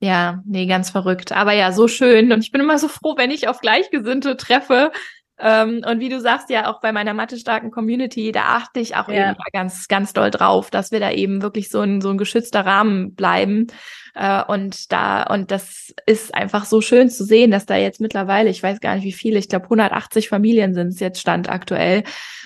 Ja, 0.00 0.42
nee, 0.46 0.66
ganz 0.66 0.90
verrückt. 0.90 1.32
Aber 1.32 1.52
ja, 1.52 1.72
so 1.72 1.88
schön. 1.88 2.32
Und 2.32 2.44
ich 2.44 2.52
bin 2.52 2.60
immer 2.60 2.78
so 2.78 2.88
froh, 2.88 3.14
wenn 3.16 3.30
ich 3.30 3.48
auf 3.48 3.60
Gleichgesinnte 3.60 4.36
treffe. 4.36 4.92
Ähm, 5.40 5.82
und 5.88 6.00
wie 6.00 6.08
du 6.08 6.20
sagst, 6.20 6.50
ja, 6.50 6.70
auch 6.70 6.80
bei 6.80 6.92
meiner 6.92 7.14
mathestarken 7.14 7.70
Community, 7.70 8.32
da 8.32 8.56
achte 8.56 8.80
ich 8.80 8.96
auch 8.96 9.08
ja. 9.08 9.30
eben 9.30 9.38
ganz, 9.52 9.86
ganz 9.86 10.12
doll 10.12 10.30
drauf, 10.30 10.70
dass 10.70 10.90
wir 10.90 10.98
da 10.98 11.12
eben 11.12 11.42
wirklich 11.42 11.68
so 11.68 11.80
ein, 11.80 12.00
so 12.00 12.10
ein 12.10 12.18
geschützter 12.18 12.66
Rahmen 12.66 13.14
bleiben. 13.14 13.68
Äh, 14.14 14.42
und 14.44 14.90
da, 14.92 15.24
und 15.24 15.50
das 15.50 15.94
ist 16.06 16.34
einfach 16.34 16.64
so 16.64 16.80
schön 16.80 17.08
zu 17.08 17.24
sehen, 17.24 17.50
dass 17.52 17.66
da 17.66 17.76
jetzt 17.76 18.00
mittlerweile, 18.00 18.50
ich 18.50 18.62
weiß 18.62 18.80
gar 18.80 18.96
nicht 18.96 19.04
wie 19.04 19.12
viele, 19.12 19.38
ich 19.38 19.48
glaube 19.48 19.66
180 19.66 20.28
Familien 20.28 20.74
sind 20.74 20.88
es 20.88 21.00
jetzt 21.00 21.20
Stand 21.20 21.48
aktuell, 21.48 22.02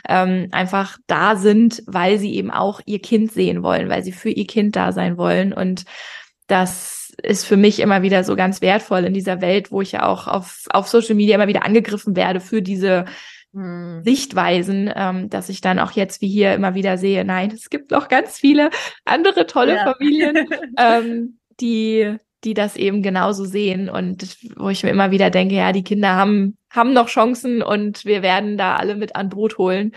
ähm, 0.08 0.48
einfach 0.52 0.98
da 1.06 1.36
sind, 1.36 1.82
weil 1.86 2.18
sie 2.18 2.34
eben 2.34 2.50
auch 2.50 2.80
ihr 2.84 3.00
Kind 3.00 3.32
sehen 3.32 3.62
wollen, 3.62 3.88
weil 3.88 4.02
sie 4.04 4.12
für 4.12 4.30
ihr 4.30 4.46
Kind 4.46 4.76
da 4.76 4.92
sein 4.92 5.16
wollen. 5.16 5.54
Und 5.54 5.84
das 6.46 7.01
ist 7.22 7.44
für 7.44 7.56
mich 7.56 7.80
immer 7.80 8.02
wieder 8.02 8.24
so 8.24 8.36
ganz 8.36 8.60
wertvoll 8.60 9.04
in 9.04 9.14
dieser 9.14 9.40
Welt, 9.40 9.70
wo 9.70 9.82
ich 9.82 9.92
ja 9.92 10.06
auch 10.06 10.26
auf, 10.28 10.66
auf 10.70 10.88
Social 10.88 11.14
Media 11.14 11.34
immer 11.34 11.48
wieder 11.48 11.64
angegriffen 11.64 12.16
werde 12.16 12.40
für 12.40 12.62
diese 12.62 13.04
hm. 13.52 14.02
Sichtweisen, 14.02 14.90
ähm, 14.94 15.28
dass 15.28 15.48
ich 15.48 15.60
dann 15.60 15.78
auch 15.78 15.92
jetzt 15.92 16.22
wie 16.22 16.28
hier 16.28 16.54
immer 16.54 16.74
wieder 16.74 16.96
sehe, 16.96 17.24
nein, 17.24 17.50
es 17.50 17.68
gibt 17.68 17.90
noch 17.90 18.08
ganz 18.08 18.38
viele 18.38 18.70
andere 19.04 19.46
tolle 19.46 19.74
ja. 19.74 19.92
Familien, 19.92 20.48
ähm, 20.78 21.38
die, 21.60 22.16
die 22.44 22.54
das 22.54 22.76
eben 22.76 23.02
genauso 23.02 23.44
sehen 23.44 23.90
und 23.90 24.36
wo 24.56 24.70
ich 24.70 24.82
mir 24.82 24.90
immer 24.90 25.10
wieder 25.10 25.28
denke, 25.28 25.54
ja, 25.54 25.72
die 25.72 25.84
Kinder 25.84 26.16
haben, 26.16 26.56
haben 26.70 26.94
noch 26.94 27.08
Chancen 27.08 27.62
und 27.62 28.06
wir 28.06 28.22
werden 28.22 28.56
da 28.56 28.76
alle 28.76 28.96
mit 28.96 29.16
an 29.16 29.28
Boot 29.28 29.58
holen 29.58 29.92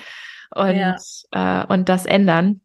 und, 0.53 0.76
ja. 0.76 0.97
äh, 1.32 1.66
und 1.68 1.88
das 1.88 2.05
ändern. 2.05 2.61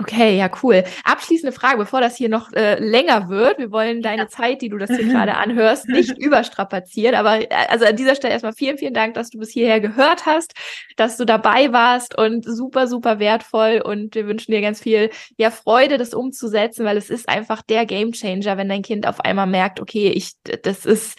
Okay, 0.00 0.38
ja, 0.38 0.50
cool. 0.62 0.82
Abschließende 1.04 1.52
Frage, 1.52 1.76
bevor 1.76 2.00
das 2.00 2.16
hier 2.16 2.30
noch 2.30 2.50
äh, 2.52 2.78
länger 2.82 3.28
wird. 3.28 3.58
Wir 3.58 3.70
wollen 3.70 4.00
deine 4.00 4.22
ja. 4.22 4.28
Zeit, 4.28 4.62
die 4.62 4.70
du 4.70 4.78
das 4.78 4.88
hier 4.88 5.06
gerade 5.12 5.36
anhörst, 5.36 5.88
nicht 5.88 6.16
überstrapazieren. 6.18 7.14
Aber 7.14 7.42
äh, 7.42 7.48
also 7.68 7.84
an 7.84 7.96
dieser 7.96 8.14
Stelle 8.14 8.32
erstmal 8.32 8.54
vielen, 8.54 8.78
vielen 8.78 8.94
Dank, 8.94 9.12
dass 9.12 9.28
du 9.28 9.38
bis 9.38 9.50
hierher 9.50 9.80
gehört 9.80 10.24
hast, 10.24 10.54
dass 10.96 11.18
du 11.18 11.26
dabei 11.26 11.72
warst 11.72 12.16
und 12.16 12.46
super, 12.46 12.86
super 12.86 13.18
wertvoll. 13.18 13.82
Und 13.84 14.14
wir 14.14 14.26
wünschen 14.26 14.52
dir 14.52 14.62
ganz 14.62 14.80
viel 14.80 15.10
ja, 15.36 15.50
Freude, 15.50 15.98
das 15.98 16.14
umzusetzen, 16.14 16.86
weil 16.86 16.96
es 16.96 17.10
ist 17.10 17.28
einfach 17.28 17.60
der 17.60 17.84
Gamechanger, 17.84 18.56
wenn 18.56 18.70
dein 18.70 18.82
Kind 18.82 19.06
auf 19.06 19.20
einmal 19.20 19.46
merkt, 19.46 19.80
okay, 19.80 20.08
ich, 20.08 20.32
das 20.62 20.86
ist 20.86 21.18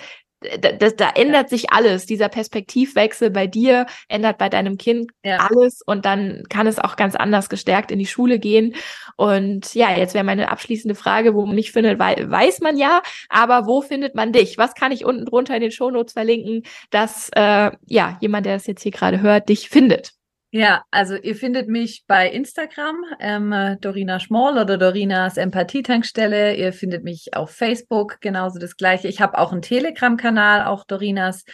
da, 0.60 0.72
da, 0.72 0.90
da 0.90 1.10
ändert 1.16 1.50
sich 1.50 1.72
alles. 1.72 2.06
Dieser 2.06 2.30
Perspektivwechsel 2.30 3.30
bei 3.30 3.48
dir 3.48 3.86
ändert 4.08 4.38
bei 4.38 4.50
deinem 4.50 4.78
Kind 4.78 5.12
ja. 5.24 5.38
alles 5.38 5.82
und 5.86 6.06
dann 6.06 6.44
kann 6.50 6.68
es 6.68 6.80
auch 6.80 6.96
ganz 6.96 7.16
anders 7.16 7.50
gestärkt 7.50 7.92
in 7.92 8.00
die 8.00 8.08
Schule 8.08 8.40
gehen. 8.40 8.76
Und 9.18 9.74
ja, 9.76 9.96
jetzt 9.96 10.14
wäre 10.14 10.24
meine 10.24 10.50
abschließende 10.50 10.96
Frage, 10.96 11.36
wo 11.36 11.46
man 11.46 11.56
nicht 11.56 11.72
findet, 11.72 12.00
weiß 12.00 12.62
man 12.62 12.78
ja, 12.78 13.02
aber 13.30 13.68
wo 13.68 13.82
findet 13.82 14.16
man 14.16 14.32
dich? 14.34 14.58
Was 14.58 14.74
kann 14.74 14.92
ich 14.92 15.06
unten 15.06 15.26
drunter 15.26 15.56
in 15.56 15.62
den 15.62 15.72
Shownotes 15.72 16.14
verlinken, 16.14 16.64
dass 16.90 17.30
äh, 17.36 17.72
ja 17.86 18.18
jemand, 18.20 18.46
der 18.46 18.56
das 18.56 18.68
jetzt 18.68 18.84
hier 18.84 18.92
gerade 18.92 19.22
hört, 19.22 19.50
dich 19.50 19.70
findet? 19.70 20.14
Ja, 20.54 20.84
also 20.92 21.16
ihr 21.16 21.38
findet 21.38 21.70
mich 21.70 22.04
bei 22.08 22.30
Instagram, 22.30 22.98
ähm, 23.22 23.78
Dorina 23.80 24.20
Schmoll 24.20 24.58
oder 24.58 24.78
Dorinas 24.78 25.38
Empathietankstelle. 25.38 26.56
Ihr 26.56 26.74
findet 26.74 27.06
mich 27.06 27.34
auf 27.34 27.52
Facebook, 27.52 28.20
genauso 28.20 28.60
das 28.60 28.76
gleiche. 28.76 29.08
Ich 29.08 29.22
habe 29.22 29.38
auch 29.38 29.54
einen 29.54 29.62
Telegram-Kanal, 29.62 30.66
auch 30.66 30.84
Dorinas 30.84 31.46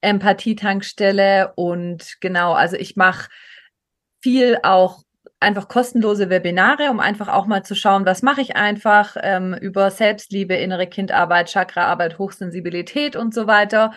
Empathietankstelle. 0.00 1.52
Und 1.56 2.16
genau, 2.22 2.54
also 2.54 2.76
ich 2.76 2.96
mache 2.96 3.28
viel 4.22 4.58
auch 4.62 5.02
einfach 5.40 5.68
kostenlose 5.68 6.30
Webinare, 6.30 6.90
um 6.90 7.00
einfach 7.00 7.28
auch 7.28 7.46
mal 7.46 7.64
zu 7.64 7.74
schauen, 7.74 8.06
was 8.06 8.22
mache 8.22 8.40
ich 8.40 8.56
einfach 8.56 9.14
ähm, 9.20 9.52
über 9.60 9.90
Selbstliebe, 9.90 10.54
innere 10.54 10.86
Kindarbeit, 10.86 11.50
Chakraarbeit, 11.50 12.18
Hochsensibilität 12.18 13.14
und 13.14 13.34
so 13.34 13.46
weiter. 13.46 13.92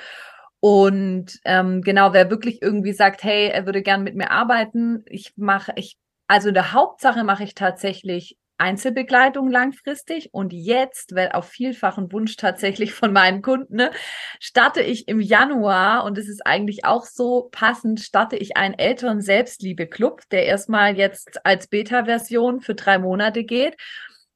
Und 0.61 1.39
ähm, 1.43 1.81
genau, 1.81 2.13
wer 2.13 2.29
wirklich 2.29 2.61
irgendwie 2.61 2.93
sagt, 2.93 3.23
hey, 3.23 3.49
er 3.49 3.65
würde 3.65 3.81
gern 3.81 4.03
mit 4.03 4.15
mir 4.15 4.29
arbeiten, 4.29 5.03
ich 5.07 5.33
mache, 5.35 5.73
ich, 5.75 5.97
also 6.27 6.49
in 6.49 6.53
der 6.53 6.71
Hauptsache 6.71 7.23
mache 7.23 7.43
ich 7.43 7.55
tatsächlich 7.55 8.37
Einzelbegleitung 8.59 9.49
langfristig 9.49 10.31
und 10.33 10.53
jetzt, 10.53 11.15
weil 11.15 11.31
auf 11.31 11.49
vielfachen 11.49 12.11
Wunsch 12.11 12.35
tatsächlich 12.35 12.93
von 12.93 13.11
meinen 13.11 13.41
Kunden, 13.41 13.77
ne, 13.77 13.91
starte 14.39 14.81
ich 14.83 15.07
im 15.07 15.19
Januar 15.19 16.03
und 16.03 16.19
es 16.19 16.29
ist 16.29 16.45
eigentlich 16.45 16.85
auch 16.85 17.05
so 17.05 17.49
passend, 17.51 17.99
starte 17.99 18.35
ich 18.37 18.55
einen 18.55 18.75
Eltern-Selbstliebe-Club, 18.75 20.21
der 20.29 20.45
erstmal 20.45 20.95
jetzt 20.95 21.43
als 21.43 21.65
Beta-Version 21.65 22.61
für 22.61 22.75
drei 22.75 22.99
Monate 22.99 23.43
geht 23.43 23.77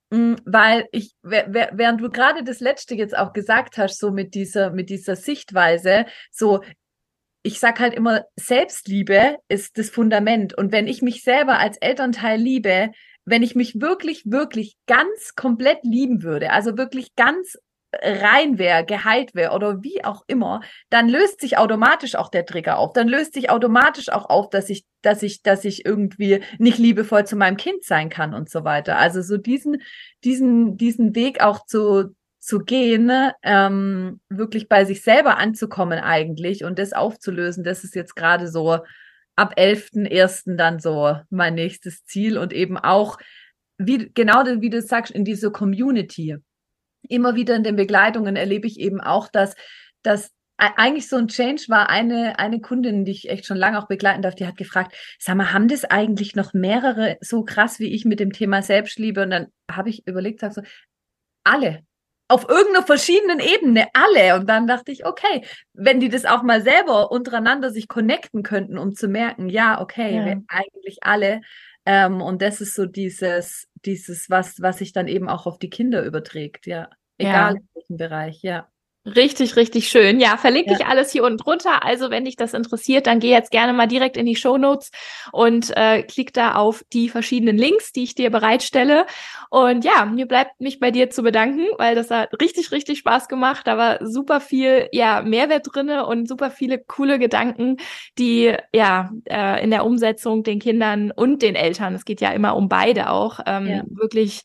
weil 0.10 0.88
ich, 0.92 1.14
während 1.24 2.02
du 2.02 2.10
gerade 2.10 2.44
das 2.44 2.60
letzte 2.60 2.96
jetzt 2.96 3.18
auch 3.18 3.34
gesagt 3.34 3.78
hast, 3.78 4.00
so 4.00 4.12
mit 4.12 4.34
dieser, 4.34 4.72
mit 4.72 4.90
dieser 4.90 5.16
Sichtweise, 5.16 6.06
so, 6.32 6.62
ich 7.44 7.60
sag 7.60 7.80
halt 7.80 7.94
immer, 7.94 8.26
Selbstliebe 8.36 9.38
ist 9.48 9.78
das 9.78 9.90
Fundament. 9.90 10.58
Und 10.58 10.72
wenn 10.72 10.88
ich 10.88 11.02
mich 11.02 11.24
selber 11.24 11.60
als 11.60 11.78
Elternteil 11.78 12.40
liebe, 12.40 12.92
wenn 13.26 13.44
ich 13.44 13.56
mich 13.56 13.82
wirklich, 13.82 14.24
wirklich 14.26 14.78
ganz 14.88 15.36
komplett 15.36 15.80
lieben 15.84 16.24
würde, 16.24 16.52
also 16.52 16.78
wirklich 16.78 17.16
ganz 17.16 17.58
rein 18.02 18.58
wäre, 18.58 18.86
geheilt 18.86 19.36
wäre 19.36 19.54
oder 19.54 19.84
wie 19.84 20.04
auch 20.04 20.24
immer, 20.28 20.62
dann 20.90 21.10
löst 21.10 21.42
sich 21.42 21.58
automatisch 21.58 22.16
auch 22.16 22.30
der 22.30 22.46
Trigger 22.46 22.78
auf. 22.78 22.94
Dann 22.94 23.08
löst 23.08 23.34
sich 23.34 23.50
automatisch 23.50 24.10
auch 24.10 24.30
auf, 24.30 24.50
dass 24.50 24.70
ich, 24.70 24.86
dass 25.02 25.24
ich, 25.24 25.42
dass 25.42 25.66
ich 25.66 25.86
irgendwie 25.86 26.42
nicht 26.58 26.78
liebevoll 26.78 27.26
zu 27.26 27.36
meinem 27.36 27.58
Kind 27.58 27.84
sein 27.84 28.10
kann 28.10 28.34
und 28.34 28.50
so 28.50 28.64
weiter. 28.64 28.98
Also 28.98 29.22
so 29.22 29.38
diesen, 29.38 29.82
diesen, 30.24 30.78
diesen 30.78 31.16
Weg 31.16 31.42
auch 31.42 31.66
zu, 31.66 32.16
zu 32.40 32.60
gehen, 32.60 33.12
ähm, 33.42 34.20
wirklich 34.30 34.70
bei 34.70 34.86
sich 34.86 35.02
selber 35.02 35.38
anzukommen 35.38 36.00
eigentlich 36.00 36.64
und 36.64 36.78
das 36.78 36.94
aufzulösen, 36.94 37.64
das 37.64 37.84
ist 37.84 37.96
jetzt 37.96 38.16
gerade 38.16 38.48
so 38.48 38.80
ab 39.36 39.56
11.01. 39.58 40.56
dann 40.56 40.80
so 40.80 41.18
mein 41.30 41.56
nächstes 41.56 42.06
Ziel 42.06 42.38
und 42.38 42.54
eben 42.54 42.78
auch, 42.78 43.18
wie, 43.78 44.12
genau 44.14 44.44
wie 44.46 44.70
du 44.70 44.82
sagst, 44.82 45.12
in 45.12 45.26
diese 45.26 45.52
Community 45.52 46.38
immer 47.10 47.36
wieder 47.36 47.56
in 47.56 47.64
den 47.64 47.76
Begleitungen 47.76 48.36
erlebe 48.36 48.68
ich 48.68 48.80
eben 48.80 49.02
auch, 49.02 49.28
dass, 49.28 49.56
dass 50.04 50.32
eigentlich 50.58 51.10
so 51.10 51.18
ein 51.18 51.28
Change 51.28 51.66
war 51.68 51.90
eine, 51.90 52.40
eine 52.40 52.62
Kundin, 52.62 53.04
die 53.04 53.12
ich 53.12 53.30
echt 53.30 53.46
schon 53.46 53.58
lange 53.58 53.78
auch 53.78 53.88
begleiten 53.88 54.22
darf, 54.22 54.36
die 54.36 54.48
hat 54.48 54.58
gefragt, 54.58 54.96
sag 55.20 55.36
mal, 55.36 55.52
haben 55.52 55.68
das 55.68 55.84
eigentlich 55.84 56.36
noch 56.36 56.54
mehrere 56.54 57.18
so 57.20 57.44
krass 57.44 57.80
wie 57.80 57.94
ich 57.94 58.06
mit 58.06 58.20
dem 58.20 58.32
Thema 58.32 58.62
Selbstliebe? 58.62 59.24
Und 59.24 59.32
dann 59.32 59.48
habe 59.70 59.90
ich 59.90 60.08
überlegt, 60.08 60.40
sag 60.40 60.54
so, 60.54 60.62
alle. 61.44 61.84
Auf 62.28 62.50
irgendeiner 62.50 62.86
verschiedenen 62.86 63.40
Ebene, 63.40 63.88
alle. 63.94 64.36
Und 64.40 64.50
dann 64.50 64.66
dachte 64.66 64.92
ich, 64.92 65.06
okay, 65.06 65.46
wenn 65.74 66.00
die 66.00 66.10
das 66.10 66.26
auch 66.26 66.42
mal 66.42 66.62
selber 66.62 67.12
untereinander 67.12 67.70
sich 67.70 67.88
connecten 67.88 68.42
könnten, 68.42 68.78
um 68.78 68.96
zu 68.96 69.08
merken, 69.08 69.50
ja, 69.50 69.80
okay, 69.82 70.16
ja. 70.16 70.42
eigentlich 70.48 71.00
alle. 71.02 71.42
Ähm, 71.86 72.22
und 72.22 72.42
das 72.42 72.62
ist 72.62 72.76
so 72.76 72.86
dieses, 72.86 73.68
dieses, 73.86 74.30
was, 74.30 74.62
was 74.62 74.80
sich 74.80 74.92
dann 74.92 75.08
eben 75.08 75.30
auch 75.30 75.46
auf 75.46 75.60
die 75.60 75.70
Kinder 75.70 76.04
überträgt, 76.04 76.66
ja. 76.66 76.90
Egal 77.18 77.54
ja. 77.54 77.60
in 77.60 77.70
welchem 77.74 77.98
Bereich, 77.98 78.42
ja. 78.42 78.70
Richtig, 79.06 79.56
richtig 79.56 79.88
schön. 79.90 80.20
Ja, 80.20 80.36
verlinke 80.36 80.72
ja. 80.72 80.78
ich 80.80 80.86
alles 80.88 81.12
hier 81.12 81.24
unten 81.24 81.38
drunter. 81.38 81.86
Also, 81.86 82.10
wenn 82.10 82.26
dich 82.26 82.38
das 82.38 82.56
interessiert, 82.56 83.06
dann 83.06 83.20
geh 83.20 83.30
jetzt 83.30 83.52
gerne 83.52 83.72
mal 83.72 83.86
direkt 83.86 84.18
in 84.18 84.26
die 84.26 84.36
Show 84.36 84.58
Notes 84.58 84.90
und 85.32 85.72
äh, 85.78 86.02
klick 86.02 86.34
da 86.34 86.56
auf 86.56 86.84
die 86.92 87.10
verschiedenen 87.10 87.56
Links, 87.56 87.92
die 87.92 88.02
ich 88.02 88.16
dir 88.16 88.32
bereitstelle. 88.32 89.06
Und 89.52 89.86
ja, 89.86 90.06
mir 90.06 90.26
bleibt 90.28 90.60
mich 90.60 90.80
bei 90.80 90.90
dir 90.90 91.12
zu 91.12 91.22
bedanken, 91.22 91.68
weil 91.78 91.94
das 91.94 92.10
hat 92.10 92.30
richtig, 92.42 92.72
richtig 92.72 92.98
Spaß 92.98 93.28
gemacht. 93.28 93.68
Da 93.68 93.78
war 93.78 94.00
super 94.04 94.42
viel 94.42 94.90
ja, 94.92 95.22
Mehrwert 95.22 95.68
drinne 95.72 96.08
und 96.08 96.28
super 96.28 96.50
viele 96.50 96.80
coole 96.80 97.20
Gedanken, 97.20 97.78
die 98.18 98.56
ja 98.74 99.12
äh, 99.26 99.64
in 99.64 99.70
der 99.70 99.86
Umsetzung 99.86 100.42
den 100.42 100.58
Kindern 100.58 101.12
und 101.12 101.44
den 101.44 101.54
Eltern, 101.54 101.94
es 101.94 102.06
geht 102.06 102.22
ja 102.22 102.32
immer 102.32 102.56
um 102.56 102.70
beide 102.70 103.12
auch, 103.12 103.40
ähm, 103.46 103.68
ja. 103.68 103.84
wirklich 103.88 104.42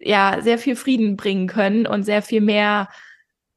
ja 0.00 0.38
sehr 0.40 0.58
viel 0.58 0.74
Frieden 0.74 1.16
bringen 1.16 1.46
können 1.46 1.86
und 1.86 2.02
sehr 2.02 2.22
viel 2.22 2.40
mehr 2.40 2.88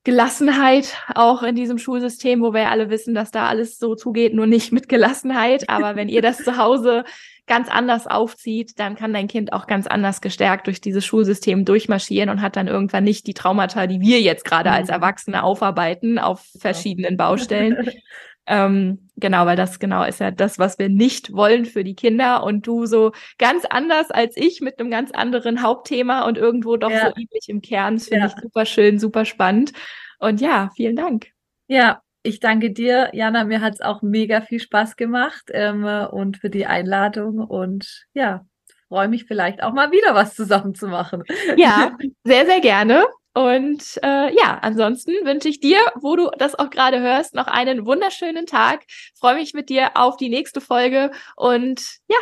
Gelassenheit 0.03 0.97
auch 1.15 1.43
in 1.43 1.55
diesem 1.55 1.77
Schulsystem, 1.77 2.41
wo 2.41 2.53
wir 2.53 2.63
ja 2.63 2.69
alle 2.69 2.89
wissen, 2.89 3.13
dass 3.13 3.31
da 3.31 3.47
alles 3.47 3.79
so 3.79 3.95
zugeht, 3.95 4.33
nur 4.33 4.47
nicht 4.47 4.71
mit 4.73 4.89
Gelassenheit. 4.89 5.69
Aber 5.69 5.95
wenn 5.95 6.09
ihr 6.09 6.21
das 6.21 6.37
zu 6.43 6.57
Hause 6.57 7.05
ganz 7.45 7.69
anders 7.69 8.07
aufzieht, 8.07 8.79
dann 8.79 8.95
kann 8.95 9.13
dein 9.13 9.27
Kind 9.27 9.53
auch 9.53 9.67
ganz 9.67 9.87
anders 9.87 10.21
gestärkt 10.21 10.67
durch 10.67 10.81
dieses 10.81 11.05
Schulsystem 11.05 11.65
durchmarschieren 11.65 12.29
und 12.29 12.41
hat 12.41 12.55
dann 12.55 12.67
irgendwann 12.67 13.03
nicht 13.03 13.27
die 13.27 13.33
Traumata, 13.33 13.87
die 13.87 13.99
wir 13.99 14.21
jetzt 14.21 14.45
gerade 14.45 14.71
als 14.71 14.87
mhm. 14.87 14.95
Erwachsene 14.95 15.43
aufarbeiten 15.43 16.19
auf 16.19 16.45
verschiedenen 16.57 17.17
Baustellen. 17.17 17.89
ähm, 18.45 19.09
genau, 19.15 19.45
weil 19.45 19.55
das 19.55 19.79
genau 19.79 20.03
ist 20.03 20.19
ja 20.19 20.31
das, 20.31 20.59
was 20.59 20.77
wir 20.79 20.89
nicht 20.89 21.33
wollen 21.33 21.65
für 21.65 21.83
die 21.83 21.95
Kinder 21.95 22.43
und 22.43 22.67
du 22.67 22.85
so 22.85 23.11
ganz 23.37 23.65
anders 23.65 24.11
als 24.11 24.35
ich 24.35 24.61
mit 24.61 24.79
einem 24.79 24.91
ganz 24.91 25.11
anderen 25.11 25.61
Hauptthema 25.61 26.25
und 26.27 26.37
irgendwo 26.37 26.75
doch 26.75 26.91
ja. 26.91 27.07
so 27.07 27.15
ähnlich 27.15 27.47
im 27.47 27.61
Kern. 27.61 27.95
Das 27.95 28.07
finde 28.07 28.27
ja. 28.27 28.33
ich 28.35 28.41
super 28.41 28.65
schön, 28.65 28.99
super 28.99 29.25
spannend. 29.25 29.71
Und 30.19 30.41
ja, 30.41 30.69
vielen 30.75 30.95
Dank. 30.95 31.27
Ja, 31.67 32.01
ich 32.21 32.39
danke 32.39 32.71
dir, 32.71 33.09
Jana. 33.13 33.45
Mir 33.45 33.61
hat 33.61 33.75
es 33.75 33.81
auch 33.81 34.01
mega 34.01 34.41
viel 34.41 34.59
Spaß 34.59 34.95
gemacht 34.95 35.43
ähm, 35.51 35.85
und 35.85 36.37
für 36.37 36.49
die 36.49 36.65
Einladung. 36.65 37.39
Und 37.39 38.05
ja, 38.13 38.45
freue 38.87 39.07
mich 39.07 39.25
vielleicht 39.25 39.63
auch 39.63 39.73
mal 39.73 39.91
wieder 39.91 40.13
was 40.13 40.35
zusammen 40.35 40.75
zu 40.75 40.87
machen. 40.87 41.23
Ja, 41.57 41.97
sehr, 42.23 42.45
sehr 42.45 42.61
gerne. 42.61 43.05
Und 43.33 43.99
äh, 44.03 44.33
ja, 44.35 44.59
ansonsten 44.61 45.11
wünsche 45.25 45.49
ich 45.49 45.59
dir, 45.59 45.79
wo 45.95 46.15
du 46.15 46.29
das 46.37 46.53
auch 46.55 46.69
gerade 46.69 46.99
hörst, 46.99 47.33
noch 47.33 47.47
einen 47.47 47.85
wunderschönen 47.85 48.45
Tag. 48.45 48.83
Freue 49.15 49.35
mich 49.35 49.53
mit 49.53 49.69
dir 49.69 49.91
auf 49.95 50.17
die 50.17 50.29
nächste 50.29 50.61
Folge 50.61 51.11
und 51.35 51.81
ja, 52.07 52.17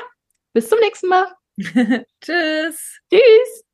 bis 0.53 0.70
zum 0.70 0.80
nächsten 0.80 1.09
Mal. 1.09 1.28
Tschüss. 2.22 2.99
Tschüss. 3.12 3.70